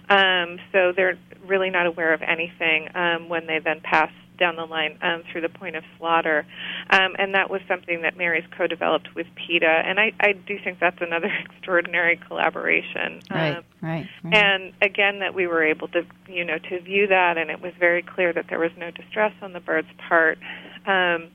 Um 0.09 0.59
so 0.71 0.93
they're 0.95 1.17
really 1.45 1.69
not 1.71 1.87
aware 1.87 2.13
of 2.13 2.21
anything 2.21 2.87
um 2.95 3.27
when 3.27 3.47
they 3.47 3.59
then 3.59 3.81
pass 3.81 4.11
down 4.39 4.55
the 4.55 4.65
line 4.65 4.97
um, 5.01 5.23
through 5.31 5.41
the 5.41 5.49
point 5.49 5.75
of 5.75 5.83
slaughter. 5.97 6.45
Um, 6.89 7.15
and 7.19 7.33
that 7.35 7.49
was 7.49 7.61
something 7.67 8.01
that 8.01 8.17
Mary's 8.17 8.45
co 8.57 8.67
developed 8.67 9.13
with 9.15 9.27
PETA. 9.35 9.65
And 9.85 9.99
I, 9.99 10.11
I 10.19 10.33
do 10.33 10.57
think 10.63 10.79
that's 10.79 10.99
another 11.01 11.29
extraordinary 11.45 12.19
collaboration. 12.27 13.21
Right, 13.29 13.57
Um, 13.57 13.63
right, 13.81 14.07
right. 14.23 14.33
and 14.33 14.73
again 14.81 15.19
that 15.19 15.33
we 15.33 15.47
were 15.47 15.63
able 15.63 15.87
to 15.89 16.05
you 16.27 16.45
know 16.45 16.57
to 16.57 16.79
view 16.81 17.07
that 17.07 17.37
and 17.37 17.49
it 17.49 17.61
was 17.61 17.73
very 17.79 18.01
clear 18.01 18.31
that 18.33 18.45
there 18.49 18.59
was 18.59 18.71
no 18.77 18.91
distress 18.91 19.33
on 19.41 19.53
the 19.53 19.59
bird's 19.59 19.87
part 20.07 20.37
um 20.85 21.29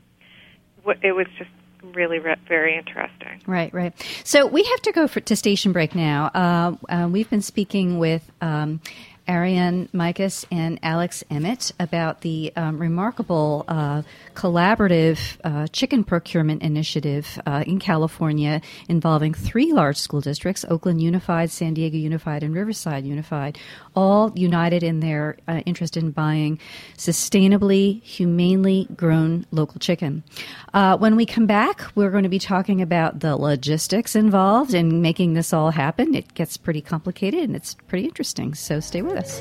it 1.03 1.13
was 1.13 1.27
just 1.39 1.51
really 1.95 2.19
re- 2.19 2.37
very 2.49 2.77
interesting 2.77 3.41
Right, 3.47 3.73
right. 3.73 3.93
So 4.25 4.47
we 4.47 4.63
have 4.65 4.83
to 4.83 4.93
go 4.93 5.07
for, 5.07 5.21
to 5.21 5.37
station 5.37 5.73
break 5.73 5.95
now. 5.95 6.31
Uh, 6.35 6.77
uh, 6.93 7.09
we've 7.09 7.31
been 7.31 7.43
speaking 7.43 7.99
with 7.99 8.29
um, 8.41 8.81
Ariane 9.29 9.89
Michas 9.93 10.45
and 10.51 10.79
Alex 10.83 11.25
Emmett 11.31 11.73
about 11.81 12.21
the 12.21 12.53
um, 12.57 12.79
remarkable 12.79 13.65
uh, 13.67 14.03
collaborative 14.35 15.39
uh, 15.43 15.67
chicken 15.69 16.05
procurement 16.05 16.62
initiative 16.62 17.41
uh, 17.47 17.65
in 17.67 17.79
California 17.79 18.61
involving 18.89 19.35
three 19.35 19.73
large 19.73 19.97
school 19.97 20.21
districts 20.21 20.65
Oakland 20.69 21.01
Unified, 21.01 21.51
San 21.51 21.75
Diego 21.75 21.97
Unified, 21.97 22.43
and 22.43 22.55
Riverside 22.55 23.05
Unified, 23.05 23.59
all 23.95 24.33
united 24.37 24.83
in 24.83 25.01
their 25.01 25.37
uh, 25.49 25.61
interest 25.67 25.97
in 25.97 26.11
buying 26.11 26.59
sustainably, 26.97 28.03
humanely 28.03 28.87
grown 28.95 29.47
local 29.51 29.81
chicken. 29.81 30.23
Uh, 30.73 30.97
when 30.97 31.17
we 31.17 31.27
come 31.27 31.47
back, 31.47 31.83
we're 31.95 32.11
going 32.11 32.23
to 32.23 32.29
be 32.29 32.39
talking 32.39 32.81
about 32.83 33.21
the 33.21 33.37
logistics 33.37 34.15
involved 34.15 34.75
in 34.75 35.01
making 35.03 35.35
this 35.35 35.53
all 35.53 35.71
happen. 35.71 36.15
It 36.15 36.35
gets 36.35 36.57
pretty 36.57 36.81
complicated 36.81 37.41
and 37.41 37.57
it's 37.57 37.75
pretty 37.89 38.05
interesting, 38.05 38.55
so 38.55 38.79
stay 38.81 39.03
with 39.03 39.16
us. 39.17 39.41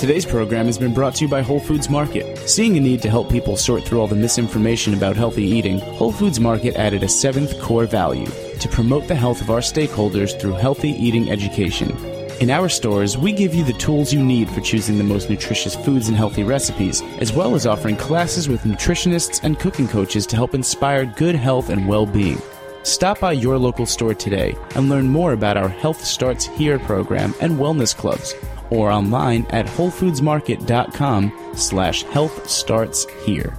Today's 0.00 0.24
program 0.24 0.64
has 0.64 0.78
been 0.78 0.94
brought 0.94 1.14
to 1.16 1.26
you 1.26 1.30
by 1.30 1.42
Whole 1.42 1.60
Foods 1.60 1.90
Market. 1.90 2.38
Seeing 2.48 2.78
a 2.78 2.80
need 2.80 3.02
to 3.02 3.10
help 3.10 3.30
people 3.30 3.54
sort 3.54 3.84
through 3.84 4.00
all 4.00 4.06
the 4.06 4.16
misinformation 4.16 4.94
about 4.94 5.14
healthy 5.14 5.44
eating, 5.44 5.78
Whole 5.78 6.10
Foods 6.10 6.40
Market 6.40 6.74
added 6.76 7.02
a 7.02 7.08
seventh 7.08 7.60
core 7.60 7.84
value 7.84 8.24
to 8.24 8.68
promote 8.70 9.08
the 9.08 9.14
health 9.14 9.42
of 9.42 9.50
our 9.50 9.60
stakeholders 9.60 10.40
through 10.40 10.54
healthy 10.54 10.92
eating 10.92 11.30
education. 11.30 12.09
In 12.40 12.48
our 12.48 12.70
stores, 12.70 13.18
we 13.18 13.32
give 13.32 13.54
you 13.54 13.64
the 13.64 13.74
tools 13.74 14.14
you 14.14 14.24
need 14.24 14.48
for 14.48 14.62
choosing 14.62 14.96
the 14.96 15.04
most 15.04 15.28
nutritious 15.28 15.76
foods 15.76 16.08
and 16.08 16.16
healthy 16.16 16.42
recipes, 16.42 17.02
as 17.18 17.34
well 17.34 17.54
as 17.54 17.66
offering 17.66 17.98
classes 17.98 18.48
with 18.48 18.62
nutritionists 18.62 19.44
and 19.44 19.58
cooking 19.58 19.86
coaches 19.86 20.26
to 20.28 20.36
help 20.36 20.54
inspire 20.54 21.04
good 21.04 21.34
health 21.34 21.68
and 21.68 21.86
well 21.86 22.06
being. 22.06 22.40
Stop 22.82 23.20
by 23.20 23.32
your 23.32 23.58
local 23.58 23.84
store 23.84 24.14
today 24.14 24.56
and 24.74 24.88
learn 24.88 25.06
more 25.06 25.34
about 25.34 25.58
our 25.58 25.68
Health 25.68 26.02
Starts 26.02 26.46
Here 26.46 26.78
program 26.78 27.34
and 27.42 27.58
wellness 27.58 27.94
clubs, 27.94 28.34
or 28.70 28.90
online 28.90 29.44
at 29.50 29.66
wholefoodsmarket.com 29.66 31.52
slash 31.54 32.04
health 32.04 32.48
starts 32.48 33.04
here. 33.26 33.54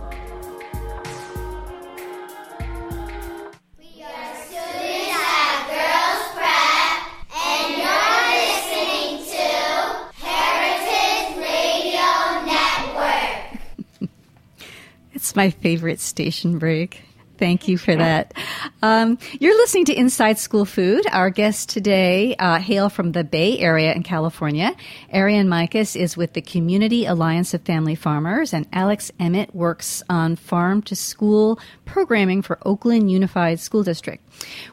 It's 15.32 15.36
my 15.38 15.50
favorite 15.50 16.02
station 16.02 16.60
break. 16.60 17.04
Thank 17.42 17.68
you 17.68 17.80
for 17.80 17.96
that. 17.96 18.36
Um, 18.84 19.18
you're 19.40 19.58
listening 19.58 19.86
to 19.86 19.96
Inside 19.96 20.38
School 20.38 20.64
Food. 20.64 21.08
Our 21.12 21.32
guests 21.32 21.66
today 21.66 22.36
uh, 22.36 22.60
hail 22.60 22.88
from 22.88 23.14
the 23.14 23.24
Bay 23.24 23.58
Area 23.58 23.96
in 23.96 24.04
California. 24.04 24.76
Ariane 25.12 25.48
Michas 25.48 25.96
is 25.96 26.16
with 26.16 26.34
the 26.34 26.44
Community 26.44 27.08
Alliance 27.08 27.56
of 27.56 27.64
Family 27.64 27.96
Farmers, 27.96 28.54
and 28.54 28.68
Alex 28.72 29.12
Emmett 29.20 29.56
works 29.56 30.04
on 30.08 30.36
farm 30.36 30.84
to 30.84 30.96
school 30.96 31.60
programming 31.86 32.44
for 32.44 32.60
Oakland 32.64 33.10
Unified 33.12 33.60
School 33.60 33.82
District. 33.82 34.24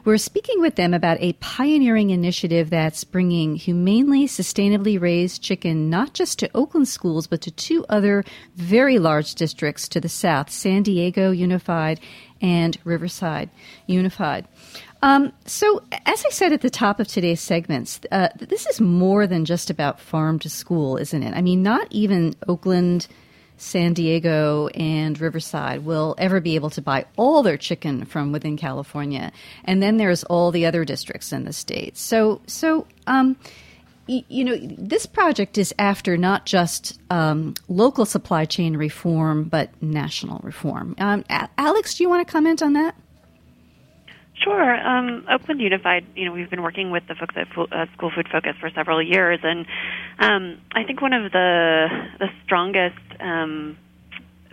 We're 0.05 0.17
speaking 0.17 0.61
with 0.61 0.75
them 0.75 0.93
about 0.93 1.17
a 1.21 1.33
pioneering 1.33 2.11
initiative 2.11 2.69
that's 2.69 3.03
bringing 3.03 3.55
humanely, 3.55 4.25
sustainably 4.25 5.01
raised 5.01 5.41
chicken 5.41 5.89
not 5.89 6.13
just 6.13 6.37
to 6.39 6.51
Oakland 6.53 6.87
schools, 6.87 7.25
but 7.25 7.41
to 7.41 7.51
two 7.51 7.83
other 7.89 8.23
very 8.55 8.99
large 8.99 9.33
districts 9.33 9.87
to 9.89 9.99
the 9.99 10.07
south 10.07 10.51
San 10.51 10.83
Diego 10.83 11.31
Unified 11.31 11.99
and 12.41 12.77
Riverside 12.83 13.49
Unified. 13.87 14.47
Um, 15.01 15.31
so, 15.45 15.81
as 16.05 16.25
I 16.25 16.29
said 16.29 16.51
at 16.51 16.61
the 16.61 16.69
top 16.69 16.99
of 16.99 17.07
today's 17.07 17.39
segments, 17.39 18.01
uh, 18.11 18.29
this 18.37 18.65
is 18.67 18.81
more 18.81 19.27
than 19.27 19.45
just 19.45 19.69
about 19.69 19.99
farm 19.99 20.39
to 20.39 20.49
school, 20.49 20.97
isn't 20.97 21.23
it? 21.23 21.33
I 21.33 21.41
mean, 21.41 21.63
not 21.63 21.87
even 21.89 22.35
Oakland, 22.47 23.07
San 23.55 23.93
Diego, 23.93 24.67
and 24.67 25.19
Riverside 25.19 25.85
will 25.85 26.15
ever 26.17 26.41
be 26.41 26.55
able 26.55 26.69
to 26.71 26.81
buy 26.81 27.05
all 27.15 27.43
their 27.43 27.57
chicken 27.57 28.03
from 28.03 28.33
within 28.33 28.57
California, 28.57 29.31
and 29.63 29.81
then 29.81 29.97
there's 29.97 30.25
all 30.25 30.51
the 30.51 30.65
other 30.65 30.83
districts 30.83 31.31
in 31.31 31.45
the 31.45 31.53
state. 31.53 31.97
So, 31.97 32.41
so. 32.45 32.85
Um, 33.07 33.37
you 34.09 34.43
know, 34.43 34.57
this 34.59 35.05
project 35.05 35.57
is 35.57 35.73
after 35.77 36.17
not 36.17 36.45
just 36.45 36.99
um, 37.11 37.53
local 37.67 38.05
supply 38.05 38.45
chain 38.45 38.75
reform, 38.75 39.43
but 39.43 39.69
national 39.81 40.39
reform. 40.43 40.95
Um, 40.97 41.23
Alex, 41.29 41.95
do 41.95 42.03
you 42.03 42.09
want 42.09 42.27
to 42.27 42.31
comment 42.31 42.63
on 42.63 42.73
that? 42.73 42.95
Sure. 44.43 44.75
Um, 44.75 45.25
Oakland 45.29 45.59
Unified, 45.61 46.05
you 46.15 46.25
know, 46.25 46.31
we've 46.31 46.49
been 46.49 46.63
working 46.63 46.91
with 46.91 47.03
the 47.07 47.15
folks 47.15 47.35
at 47.35 47.47
uh, 47.57 47.85
School 47.93 48.09
Food 48.15 48.27
Focus 48.31 48.55
for 48.59 48.69
several 48.69 49.01
years, 49.01 49.39
and 49.43 49.65
um, 50.19 50.61
I 50.71 50.83
think 50.85 51.01
one 51.01 51.13
of 51.13 51.31
the 51.31 51.87
the 52.19 52.27
strongest 52.45 52.95
um, 53.19 53.77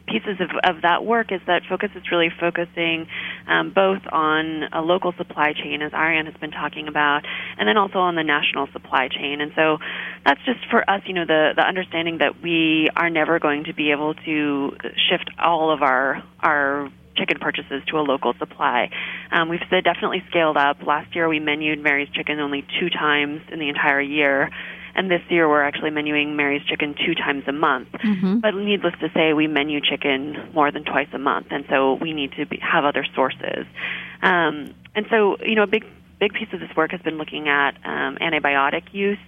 pieces 0.07 0.41
of, 0.41 0.51
of 0.65 0.83
that 0.83 1.05
work 1.05 1.33
is 1.33 1.41
that 1.47 1.63
Focus 1.69 1.91
is 1.95 2.03
really 2.11 2.31
focusing 2.41 3.07
um, 3.47 3.73
both 3.73 4.01
on 4.11 4.65
a 4.73 4.81
local 4.81 5.13
supply 5.17 5.53
chain, 5.53 5.83
as 5.83 5.93
Ariane 5.93 6.27
has 6.27 6.35
been 6.37 6.51
talking 6.53 6.89
about, 6.89 7.23
and 7.59 7.69
then 7.69 7.77
also 7.77 7.99
on 7.99 8.15
the 8.15 8.23
national 8.23 8.69
supply 8.73 9.09
chain. 9.09 9.41
And 9.41 9.53
so 9.55 9.79
that's 10.25 10.41
just 10.45 10.61
for 10.71 10.89
us, 10.89 11.03
you 11.07 11.15
know, 11.15 11.27
the, 11.27 11.53
the 11.57 11.63
understanding 11.67 12.19
that 12.19 12.43
we 12.43 12.89
are 12.97 13.11
never 13.11 13.39
going 13.39 13.65
to 13.65 13.75
be 13.75 13.91
able 13.91 14.15
to 14.15 14.77
shift 15.09 15.31
all 15.39 15.73
of 15.73 15.83
our 15.83 16.23
our 16.41 16.89
chicken 17.17 17.39
purchases 17.41 17.83
to 17.89 17.97
a 17.97 18.05
local 18.05 18.35
supply. 18.39 18.91
Um, 19.33 19.49
we've 19.49 19.61
definitely 19.61 20.23
scaled 20.29 20.57
up. 20.57 20.83
Last 20.87 21.15
year 21.15 21.29
we 21.29 21.41
menued 21.41 21.83
Mary's 21.83 22.11
Chicken 22.11 22.41
only 22.41 22.65
two 22.79 22.91
times 22.91 23.41
in 23.51 23.59
the 23.59 23.69
entire 23.69 24.01
year. 24.01 24.51
And 24.97 25.11
this 25.11 25.21
year 25.29 25.49
we're 25.49 25.63
actually 25.63 25.91
menuing 25.91 26.35
Mary's 26.35 26.65
Chicken 26.65 26.95
two 26.95 27.15
times 27.15 27.45
a 27.47 27.53
month. 27.53 27.93
Mm-hmm. 27.93 28.39
But 28.39 28.55
needless 28.55 28.95
to 29.01 29.11
say, 29.15 29.35
we 29.35 29.47
menu 29.47 29.81
chicken 29.81 30.51
more 30.55 30.73
than 30.73 30.85
twice 30.85 31.09
a 31.13 31.19
month, 31.19 31.49
and 31.51 31.65
so 31.69 31.95
we 31.95 32.13
need 32.15 32.33
to 32.33 32.47
be, 32.47 32.59
have 32.59 32.85
other 32.85 33.05
sources. 33.15 33.67
Um, 34.23 34.75
and 34.95 35.07
so, 35.11 35.37
you 35.45 35.55
know, 35.55 35.65
a 35.65 35.69
big 35.69 35.85
big 36.19 36.33
piece 36.33 36.49
of 36.53 36.61
this 36.61 36.75
work 36.75 36.93
has 36.93 37.01
been 37.03 37.19
looking 37.19 37.49
at 37.49 37.77
um, 37.85 38.17
antibiotic 38.23 38.95
use 38.95 39.19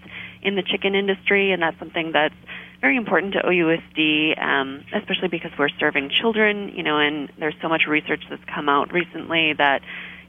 in 0.42 0.56
the 0.56 0.62
chicken 0.62 0.94
industry, 0.94 1.52
and 1.52 1.62
that's 1.62 1.78
something 1.78 2.12
that's 2.12 2.34
very 2.80 2.96
important 2.96 3.34
to 3.34 3.40
OUSD, 3.40 4.40
um, 4.40 4.84
especially 4.94 5.28
because 5.28 5.50
we're 5.58 5.68
serving 5.80 6.10
children, 6.10 6.70
you 6.70 6.82
know, 6.82 6.98
and 6.98 7.30
there's 7.38 7.56
so 7.60 7.68
much 7.68 7.82
research 7.86 8.22
that's 8.30 8.44
come 8.44 8.68
out 8.68 8.92
recently 8.92 9.52
that, 9.52 9.82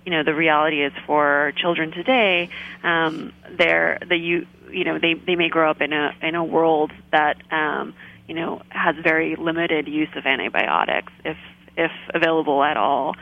you 0.06 0.12
know, 0.12 0.24
the 0.24 0.34
reality 0.34 0.84
is 0.84 0.92
for 1.06 1.54
children 1.56 1.92
today, 1.92 2.50
um, 2.84 3.32
they're 3.58 4.00
the 4.08 4.46
you 4.72 4.84
know 4.84 5.00
they 5.00 5.14
they 5.14 5.36
may 5.36 5.50
grow 5.50 5.70
up 5.70 5.82
in 5.82 5.94
a 5.94 6.12
in 6.22 6.36
a 6.36 6.44
world 6.44 6.92
that 7.12 7.38
um, 7.52 7.94
you 8.28 8.36
know 8.36 8.62
has 8.70 8.96
very 9.04 9.36
limited 9.36 9.88
use 9.88 10.10
of 10.16 10.26
antibiotics 10.26 11.12
if 11.26 11.38
if 11.78 11.92
available 12.14 12.64
at 12.64 12.78
all. 12.78 13.16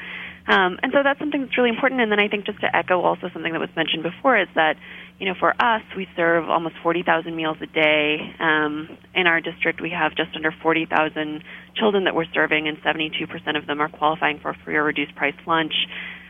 Um, 0.48 0.80
and 0.82 0.94
so 0.94 1.04
that's 1.04 1.20
something 1.20 1.42
that's 1.42 1.58
really 1.58 1.70
important. 1.70 2.00
And 2.00 2.10
then 2.10 2.22
I 2.22 2.30
think 2.30 2.46
just 2.46 2.62
to 2.62 2.74
echo 2.74 3.02
also 3.02 3.30
something 3.34 3.52
that 3.52 3.60
was 3.60 3.70
mentioned 3.76 4.04
before 4.04 4.40
is 4.40 4.48
that, 4.56 4.78
you 5.20 5.28
know, 5.28 5.36
for 5.38 5.52
us, 5.62 5.82
we 5.96 6.08
serve 6.16 6.50
almost 6.50 6.76
40,000 6.82 7.36
meals 7.36 7.58
a 7.62 7.66
day. 7.68 8.34
Um, 8.40 8.98
in 9.14 9.28
our 9.28 9.42
district, 9.42 9.82
we 9.82 9.90
have 9.90 10.16
just 10.16 10.34
under 10.36 10.54
40,000 10.64 11.44
children 11.76 12.06
that 12.06 12.16
we're 12.16 12.32
serving, 12.34 12.68
and 12.68 12.78
72% 12.78 13.58
of 13.58 13.68
them 13.68 13.82
are 13.82 13.90
qualifying 13.90 14.40
for 14.40 14.56
free 14.64 14.76
or 14.76 14.86
reduced 14.86 15.16
price 15.16 15.36
lunch. 15.46 15.74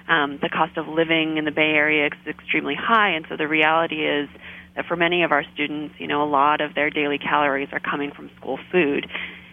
Um, 0.08 0.39
the 0.41 0.49
cost 0.49 0.77
of 0.77 0.88
living 0.88 1.38
in 1.38 1.45
the 1.45 1.51
Bay 1.51 1.75
Area 1.75 2.08
is 2.08 2.27
extremely 2.27 2.75
high, 2.75 3.10
and 3.10 3.25
so 3.30 3.38
the 3.38 3.47
reality 3.47 4.08
is 4.08 4.30
that 4.77 4.85
for 4.85 4.95
many 4.95 5.23
of 5.23 5.31
our 5.33 5.43
students, 5.53 5.95
you 5.97 6.07
know, 6.07 6.23
a 6.23 6.29
lot 6.29 6.61
of 6.61 6.75
their 6.75 6.89
daily 6.89 7.17
calories 7.17 7.67
are 7.73 7.79
coming 7.79 8.11
from 8.11 8.29
school 8.37 8.59
food. 8.71 9.09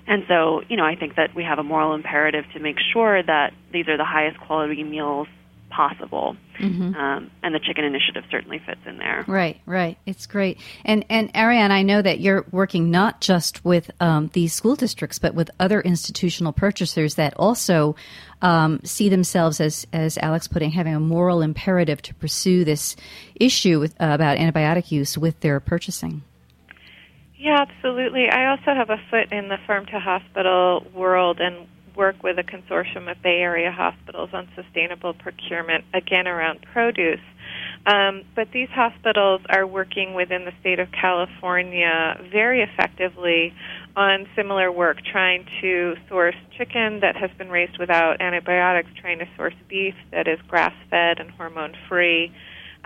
And 0.06 0.22
so, 0.28 0.62
you 0.68 0.76
know, 0.76 0.84
I 0.84 0.94
think 0.94 1.16
that 1.16 1.34
we 1.34 1.42
have 1.42 1.58
a 1.58 1.62
moral 1.62 1.94
imperative 1.94 2.44
to 2.52 2.60
make 2.60 2.76
sure 2.92 3.22
that 3.22 3.54
these 3.72 3.88
are 3.88 3.96
the 3.96 4.04
highest 4.04 4.38
quality 4.38 4.84
meals 4.84 5.26
possible. 5.70 6.36
Mm-hmm. 6.58 6.94
Um, 6.94 7.30
and 7.42 7.54
the 7.54 7.60
chicken 7.60 7.84
initiative 7.84 8.24
certainly 8.30 8.60
fits 8.64 8.80
in 8.86 8.98
there. 8.98 9.24
Right, 9.26 9.60
right. 9.66 9.98
It's 10.06 10.26
great. 10.26 10.58
And 10.84 11.04
and 11.08 11.34
Ariane, 11.36 11.72
I 11.72 11.82
know 11.82 12.00
that 12.00 12.20
you're 12.20 12.44
working 12.50 12.90
not 12.90 13.20
just 13.20 13.64
with 13.64 13.90
um, 14.00 14.30
these 14.32 14.52
school 14.52 14.76
districts, 14.76 15.18
but 15.18 15.34
with 15.34 15.50
other 15.58 15.80
institutional 15.80 16.52
purchasers 16.52 17.16
that 17.16 17.34
also 17.36 17.96
um, 18.42 18.80
see 18.84 19.08
themselves 19.08 19.60
as, 19.60 19.86
as 19.92 20.18
Alex 20.18 20.46
putting, 20.46 20.70
having 20.70 20.94
a 20.94 21.00
moral 21.00 21.42
imperative 21.42 22.02
to 22.02 22.14
pursue 22.14 22.64
this 22.64 22.94
issue 23.34 23.80
with, 23.80 23.92
uh, 24.00 24.08
about 24.12 24.36
antibiotic 24.38 24.92
use 24.92 25.16
with 25.16 25.40
their 25.40 25.60
purchasing. 25.60 26.22
Yeah, 27.36 27.60
absolutely. 27.68 28.28
I 28.30 28.50
also 28.50 28.74
have 28.74 28.90
a 28.90 28.98
foot 29.10 29.32
in 29.32 29.48
the 29.48 29.58
farm 29.66 29.86
to 29.86 29.98
hospital 29.98 30.86
world 30.94 31.40
and 31.40 31.66
work 31.96 32.22
with 32.22 32.38
a 32.38 32.42
consortium 32.42 33.10
of 33.10 33.20
Bay 33.22 33.40
Area 33.40 33.70
hospitals 33.70 34.30
on 34.32 34.48
sustainable 34.54 35.14
procurement, 35.14 35.84
again 35.94 36.26
around 36.26 36.60
produce. 36.72 37.20
Um, 37.86 38.22
but 38.34 38.48
these 38.52 38.68
hospitals 38.70 39.42
are 39.50 39.66
working 39.66 40.14
within 40.14 40.44
the 40.44 40.52
state 40.60 40.78
of 40.78 40.88
California 40.90 42.18
very 42.32 42.62
effectively 42.62 43.52
on 43.96 44.26
similar 44.34 44.72
work, 44.72 44.98
trying 45.04 45.46
to 45.60 45.94
source 46.08 46.36
chicken 46.56 47.00
that 47.00 47.16
has 47.16 47.30
been 47.36 47.50
raised 47.50 47.78
without 47.78 48.20
antibiotics, 48.20 48.88
trying 49.00 49.18
to 49.18 49.26
source 49.36 49.54
beef 49.68 49.94
that 50.10 50.26
is 50.26 50.38
grass 50.48 50.74
fed 50.90 51.20
and 51.20 51.30
hormone 51.32 51.74
free 51.88 52.32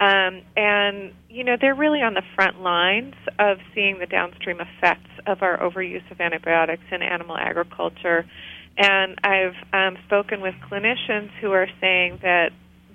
um, 0.00 0.42
and, 0.56 1.12
you 1.28 1.42
know, 1.42 1.56
they're 1.60 1.74
really 1.74 2.02
on 2.02 2.14
the 2.14 2.22
front 2.36 2.60
lines 2.60 3.14
of 3.38 3.58
seeing 3.74 3.98
the 3.98 4.06
downstream 4.06 4.58
effects 4.60 5.10
of 5.26 5.42
our 5.42 5.58
overuse 5.58 6.08
of 6.10 6.20
antibiotics 6.20 6.84
in 6.92 7.02
animal 7.02 7.36
agriculture. 7.36 8.24
And 8.78 9.16
I've 9.24 9.56
um, 9.72 9.98
spoken 10.06 10.40
with 10.40 10.54
clinicians 10.70 11.30
who 11.40 11.50
are 11.52 11.66
saying 11.80 12.20
that 12.22 12.52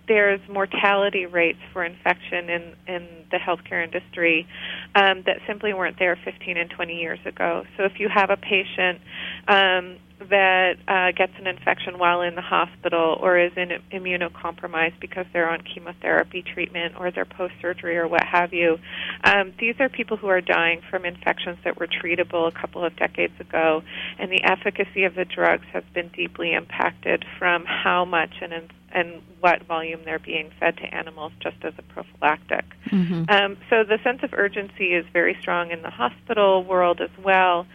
there's 0.08 0.41
mortality 0.50 1.26
rates 1.26 1.60
for 1.72 1.84
infection 1.84 2.50
in, 2.50 2.74
in 2.88 3.08
the 3.32 3.38
healthcare 3.38 3.84
industry 3.84 4.48
um, 4.96 5.24
that 5.26 5.38
simply 5.48 5.74
weren't 5.74 5.98
there 6.00 6.17
15 6.24 6.58
and 6.58 6.69
20 6.69 6.96
years 6.96 7.19
ago. 7.26 7.63
So 7.78 7.84
if 7.84 8.00
you 8.00 8.10
have 8.13 8.30
a 8.30 8.38
patient 8.38 9.00
um, 9.48 9.98
that 10.19 10.76
uh, 10.88 11.12
gets 11.12 11.34
an 11.39 11.47
infection 11.47 11.97
while 11.97 12.21
in 12.21 12.36
the 12.36 12.41
hospital 12.41 13.17
or 13.19 13.38
is 13.38 13.52
in 13.58 13.69
immunocompromised 13.91 14.99
because 14.99 15.26
they're 15.34 15.49
on 15.49 15.62
chemotherapy 15.62 16.41
treatment 16.41 16.95
or 16.97 17.12
they're 17.12 17.26
post 17.26 17.54
surgery 17.62 17.97
or 17.97 18.08
what 18.08 18.23
have 18.23 18.54
you. 18.54 18.80
Um, 19.23 19.54
these 19.60 19.76
are 19.80 19.89
people 19.89 20.17
who 20.17 20.28
are 20.28 20.41
dying 20.41 20.82
from 20.89 21.06
infections 21.06 21.58
that 21.63 21.80
were 21.80 21.88
treatable 21.88 22.47
a 22.47 22.52
couple 22.52 22.86
of 22.86 22.95
decades 22.95 23.34
ago, 23.39 23.84
and 24.19 24.32
the 24.32 24.43
efficacy 24.43 25.04
of 25.04 25.15
the 25.15 25.26
drugs 25.26 25.65
has 25.73 25.84
been 25.93 26.10
deeply 26.10 26.54
impacted 26.54 27.26
from 27.38 27.65
how 27.65 28.06
much 28.06 28.36
and 28.41 28.54
in, 28.54 28.69
and 28.93 29.21
what 29.39 29.63
volume 29.63 30.02
they're 30.06 30.19
being 30.19 30.52
fed 30.60 30.78
to 30.78 30.84
animals 30.93 31.32
just 31.41 31.58
as 31.63 31.73
a 31.78 31.82
prophylactic. 31.82 32.63
Mm-hmm. 32.91 33.23
Um, 33.28 33.58
so 33.69 33.84
the 33.84 33.97
sense 34.04 34.21
of 34.23 34.34
urgency 34.34 34.93
is 34.93 35.06
very 35.12 35.36
strong 35.41 35.71
in 35.71 35.82
the 35.82 35.89
hospital 35.89 36.63
world 36.63 37.02
as 37.02 37.10
well 37.23 37.65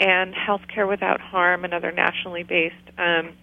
and 0.00 0.34
Healthcare 0.34 0.88
Without 0.88 1.20
Harm, 1.20 1.64
another 1.64 1.92
nationally 1.92 2.42
based 2.42 2.74
um, 2.98 3.34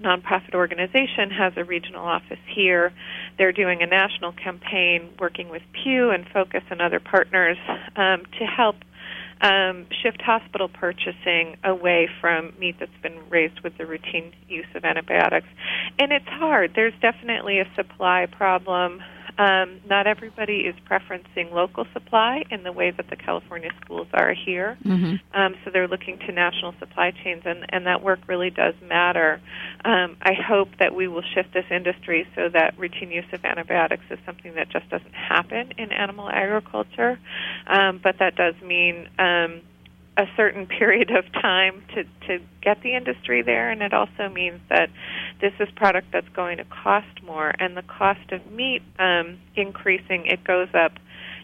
nonprofit 0.00 0.54
organization, 0.54 1.30
has 1.30 1.52
a 1.56 1.64
regional 1.64 2.04
office 2.04 2.40
here. 2.52 2.92
They're 3.38 3.52
doing 3.52 3.80
a 3.80 3.86
national 3.86 4.32
campaign 4.32 5.10
working 5.20 5.48
with 5.48 5.62
Pew 5.72 6.10
and 6.10 6.26
Focus 6.28 6.64
and 6.68 6.82
other 6.82 6.98
partners 6.98 7.56
um, 7.96 8.24
to 8.38 8.44
help 8.44 8.76
um, 9.40 9.86
shift 10.02 10.20
hospital 10.20 10.68
purchasing 10.68 11.56
away 11.62 12.08
from 12.20 12.52
meat 12.58 12.76
that's 12.80 12.90
been 13.02 13.18
raised 13.28 13.60
with 13.60 13.76
the 13.78 13.86
routine 13.86 14.32
use 14.48 14.66
of 14.74 14.84
antibiotics. 14.84 15.46
And 15.98 16.12
it's 16.12 16.28
hard. 16.28 16.72
There's 16.74 16.94
definitely 17.00 17.60
a 17.60 17.66
supply 17.76 18.26
problem 18.30 19.00
um, 19.38 19.80
not 19.88 20.06
everybody 20.06 20.60
is 20.60 20.74
preferencing 20.88 21.52
local 21.52 21.86
supply 21.92 22.44
in 22.50 22.62
the 22.62 22.72
way 22.72 22.90
that 22.92 23.08
the 23.10 23.16
California 23.16 23.70
schools 23.84 24.06
are 24.12 24.32
here. 24.32 24.78
Mm-hmm. 24.84 25.16
Um, 25.36 25.54
so 25.64 25.70
they're 25.70 25.88
looking 25.88 26.18
to 26.20 26.32
national 26.32 26.74
supply 26.78 27.10
chains, 27.10 27.42
and, 27.44 27.66
and 27.70 27.86
that 27.86 28.02
work 28.02 28.20
really 28.28 28.50
does 28.50 28.74
matter. 28.86 29.40
Um, 29.84 30.16
I 30.22 30.34
hope 30.34 30.68
that 30.78 30.94
we 30.94 31.08
will 31.08 31.24
shift 31.34 31.52
this 31.52 31.66
industry 31.70 32.26
so 32.34 32.48
that 32.50 32.78
routine 32.78 33.10
use 33.10 33.24
of 33.32 33.44
antibiotics 33.44 34.04
is 34.10 34.18
something 34.24 34.54
that 34.54 34.68
just 34.68 34.88
doesn't 34.88 35.14
happen 35.14 35.72
in 35.78 35.92
animal 35.92 36.30
agriculture. 36.30 37.18
Um, 37.66 38.00
but 38.02 38.18
that 38.18 38.36
does 38.36 38.54
mean 38.62 39.08
um, 39.18 39.62
a 40.16 40.26
certain 40.36 40.66
period 40.78 41.10
of 41.10 41.30
time 41.32 41.82
to, 41.94 42.04
to 42.26 42.44
get 42.62 42.82
the 42.82 42.94
industry 42.94 43.42
there, 43.42 43.70
and 43.70 43.82
it 43.82 43.92
also 43.92 44.28
means 44.28 44.60
that 44.68 44.90
this 45.40 45.52
is 45.60 45.68
product 45.76 46.08
that's 46.12 46.28
going 46.30 46.58
to 46.58 46.64
cost 46.64 47.22
more, 47.22 47.52
and 47.58 47.76
the 47.76 47.82
cost 47.82 48.32
of 48.32 48.44
meat 48.50 48.82
um, 48.98 49.38
increasing, 49.56 50.26
it 50.26 50.44
goes 50.44 50.68
up, 50.74 50.92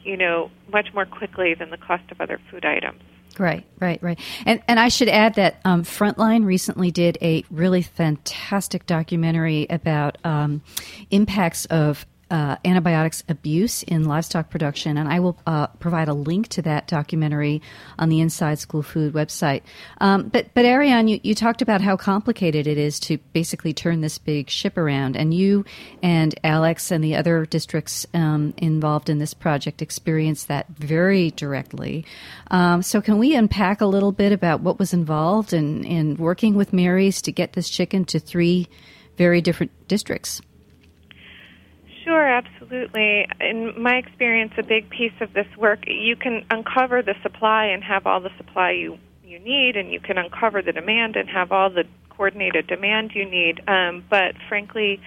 you 0.05 0.17
know, 0.17 0.51
much 0.73 0.93
more 0.95 1.07
quickly 1.07 1.55
than 1.55 1.71
the 1.71 1.77
cost 1.77 2.11
of 2.11 2.21
other 2.21 2.41
food 2.51 2.65
items. 2.65 3.03
Right, 3.39 3.65
right, 3.79 4.03
right. 4.03 4.19
And 4.45 4.61
and 4.67 4.81
I 4.81 4.89
should 4.89 5.09
add 5.09 5.35
that 5.37 5.61
um, 5.65 5.85
Frontline 5.85 6.45
recently 6.45 6.91
did 6.91 7.17
a 7.23 7.45
really 7.51 7.83
fantastic 7.83 8.87
documentary 8.87 9.67
about 9.71 10.19
um, 10.25 10.63
impacts 11.11 11.65
of 11.67 12.07
uh, 12.31 12.57
antibiotics 12.65 13.25
abuse 13.29 13.83
in 13.83 14.05
livestock 14.05 14.51
production, 14.51 14.97
and 14.97 15.09
I 15.09 15.21
will 15.21 15.37
uh, 15.47 15.67
provide 15.79 16.09
a 16.09 16.15
link 16.15 16.49
to 16.49 16.63
that 16.63 16.87
documentary 16.87 17.61
on 17.99 18.09
the 18.09 18.21
Inside 18.21 18.59
School 18.59 18.83
Food 18.83 19.13
website. 19.15 19.63
Um, 20.01 20.29
but 20.29 20.55
but 20.55 20.65
Ariane, 20.65 21.09
you, 21.09 21.21
you 21.23 21.35
talked 21.35 21.63
about 21.63 21.81
how 21.81 21.97
complicated 21.97 22.67
it 22.67 22.79
is 22.79 23.01
to 23.01 23.19
basically 23.33 23.73
turn 23.73 24.01
this 24.01 24.19
big 24.19 24.49
ship 24.49 24.79
around, 24.79 25.17
and 25.17 25.35
you 25.35 25.65
and 26.03 26.35
Alex 26.45 26.91
and 26.91 27.03
the 27.03 27.17
other 27.17 27.47
districts 27.47 28.07
um, 28.15 28.55
involved 28.57 29.09
in 29.09 29.19
this 29.19 29.35
project 29.35 29.83
experienced 29.83 30.49
that 30.49 30.69
very 30.69 31.31
directly. 31.33 32.05
Um, 32.51 32.83
so 32.83 33.01
can 33.01 33.19
we 33.19 33.35
unpack 33.35 33.81
a 33.81 33.87
little 33.87 34.13
bit 34.13 34.33
about 34.33 34.61
what 34.61 34.79
was 34.79 34.93
involved 34.93 35.53
in, 35.53 35.85
in 35.85 36.17
working 36.17 36.55
with 36.55 36.73
Mary's 36.73 37.23
to 37.23 37.33
get 37.33 37.53
this 37.55 37.69
chicken 37.69 38.05
to 38.07 38.19
three 38.19 38.69
very 39.17 39.41
different 39.41 39.73
districts? 39.89 40.41
Sure, 42.05 42.27
absolutely. 42.27 43.27
In 43.41 43.75
my 43.81 43.97
experience, 43.97 44.53
a 44.59 44.63
big 44.63 44.89
piece 44.91 45.13
of 45.21 45.33
this 45.35 45.47
work, 45.59 45.81
you 45.87 46.17
can 46.17 46.45
uncover 46.51 47.03
the 47.03 47.15
supply 47.23 47.67
and 47.67 47.85
have 47.85 48.07
all 48.07 48.21
the 48.21 48.31
supply 48.37 48.71
you 48.73 48.99
you 49.25 49.39
need, 49.39 49.77
and 49.77 49.93
you 49.93 50.01
can 50.01 50.19
uncover 50.19 50.61
the 50.61 50.73
demand 50.73 51.15
and 51.15 51.29
have 51.29 51.53
all 51.53 51.71
the 51.71 51.85
coordinated 52.09 52.67
demand 52.67 53.13
you 53.15 53.25
need. 53.25 53.61
Um, 53.69 54.05
but 54.11 54.35
frankly, 54.49 55.01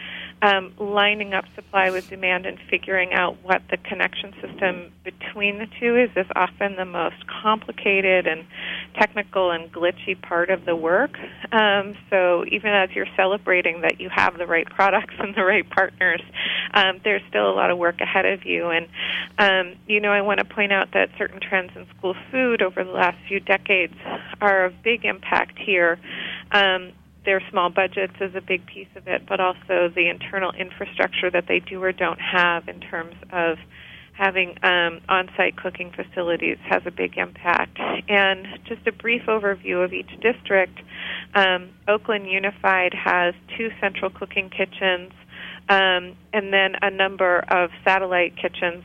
um, 0.43 0.73
lining 0.77 1.33
up 1.33 1.45
supply 1.55 1.89
with 1.89 2.09
demand 2.09 2.45
and 2.45 2.59
figuring 2.69 3.13
out 3.13 3.37
what 3.43 3.61
the 3.71 3.77
connection 3.77 4.33
system 4.41 4.91
between 5.05 5.57
the 5.57 5.67
two 5.79 5.95
is 5.95 6.09
is 6.17 6.29
often 6.35 6.75
the 6.75 6.85
most 6.85 7.25
complicated 7.27 8.27
and 8.27 8.45
technical 8.93 9.51
and 9.51 9.71
glitchy 9.71 10.21
part 10.21 10.49
of 10.49 10.65
the 10.65 10.75
work. 10.75 11.17
Um, 11.53 11.95
so 12.09 12.43
even 12.51 12.71
as 12.71 12.89
you're 12.91 13.07
celebrating 13.15 13.81
that 13.81 14.01
you 14.01 14.09
have 14.09 14.37
the 14.37 14.45
right 14.45 14.67
products 14.67 15.13
and 15.19 15.33
the 15.33 15.45
right 15.45 15.67
partners, 15.69 16.21
um, 16.73 16.99
there's 17.05 17.21
still 17.29 17.49
a 17.49 17.55
lot 17.55 17.71
of 17.71 17.77
work 17.77 18.01
ahead 18.01 18.25
of 18.25 18.45
you. 18.45 18.67
And 18.67 18.87
um, 19.37 19.77
you 19.87 20.01
know, 20.01 20.11
I 20.11 20.21
want 20.21 20.39
to 20.39 20.45
point 20.45 20.73
out 20.73 20.91
that 20.91 21.09
certain 21.17 21.39
trends 21.39 21.71
in 21.75 21.87
school 21.97 22.15
food 22.31 22.61
over 22.61 22.83
the 22.83 22.91
last 22.91 23.17
few 23.29 23.39
decades 23.39 23.95
are 24.41 24.65
of 24.65 24.83
big 24.83 25.05
impact 25.05 25.57
here. 25.57 25.99
Their 27.25 27.41
small 27.49 27.69
budgets 27.69 28.13
is 28.19 28.35
a 28.35 28.41
big 28.41 28.65
piece 28.65 28.87
of 28.95 29.07
it, 29.07 29.25
but 29.27 29.39
also 29.39 29.89
the 29.93 30.09
internal 30.09 30.51
infrastructure 30.51 31.31
that 31.31 31.45
they 31.47 31.59
do 31.59 31.81
or 31.81 31.91
don't 31.91 32.19
have 32.19 32.67
in 32.67 32.79
terms 32.79 33.15
of 33.31 33.57
having 34.13 34.49
um, 34.61 35.01
on-site 35.09 35.57
cooking 35.57 35.91
facilities 35.91 36.57
has 36.69 36.83
a 36.85 36.91
big 36.91 37.17
impact. 37.17 37.79
And 38.07 38.47
just 38.65 38.85
a 38.85 38.91
brief 38.91 39.23
overview 39.27 39.83
of 39.83 39.91
each 39.91 40.11
district, 40.21 40.79
um, 41.33 41.71
Oakland 41.87 42.27
Unified 42.29 42.93
has 42.93 43.33
two 43.57 43.69
central 43.81 44.11
cooking 44.11 44.49
kitchens 44.49 45.11
um, 45.69 46.15
and 46.33 46.51
then 46.51 46.75
a 46.81 46.91
number 46.91 47.39
of 47.49 47.69
satellite 47.83 48.35
kitchens 48.35 48.83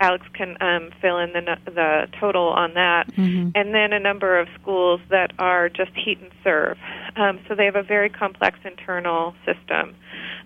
Alex 0.00 0.26
can 0.32 0.56
um, 0.60 0.90
fill 1.00 1.18
in 1.18 1.32
the 1.32 1.56
the 1.66 2.06
total 2.18 2.48
on 2.48 2.74
that, 2.74 3.08
mm-hmm. 3.12 3.50
and 3.54 3.74
then 3.74 3.92
a 3.92 4.00
number 4.00 4.38
of 4.38 4.48
schools 4.60 5.00
that 5.10 5.32
are 5.38 5.68
just 5.68 5.92
heat 5.94 6.18
and 6.20 6.32
serve. 6.42 6.78
Um, 7.16 7.38
so 7.46 7.54
they 7.54 7.66
have 7.66 7.76
a 7.76 7.82
very 7.82 8.08
complex 8.08 8.58
internal 8.64 9.34
system 9.44 9.94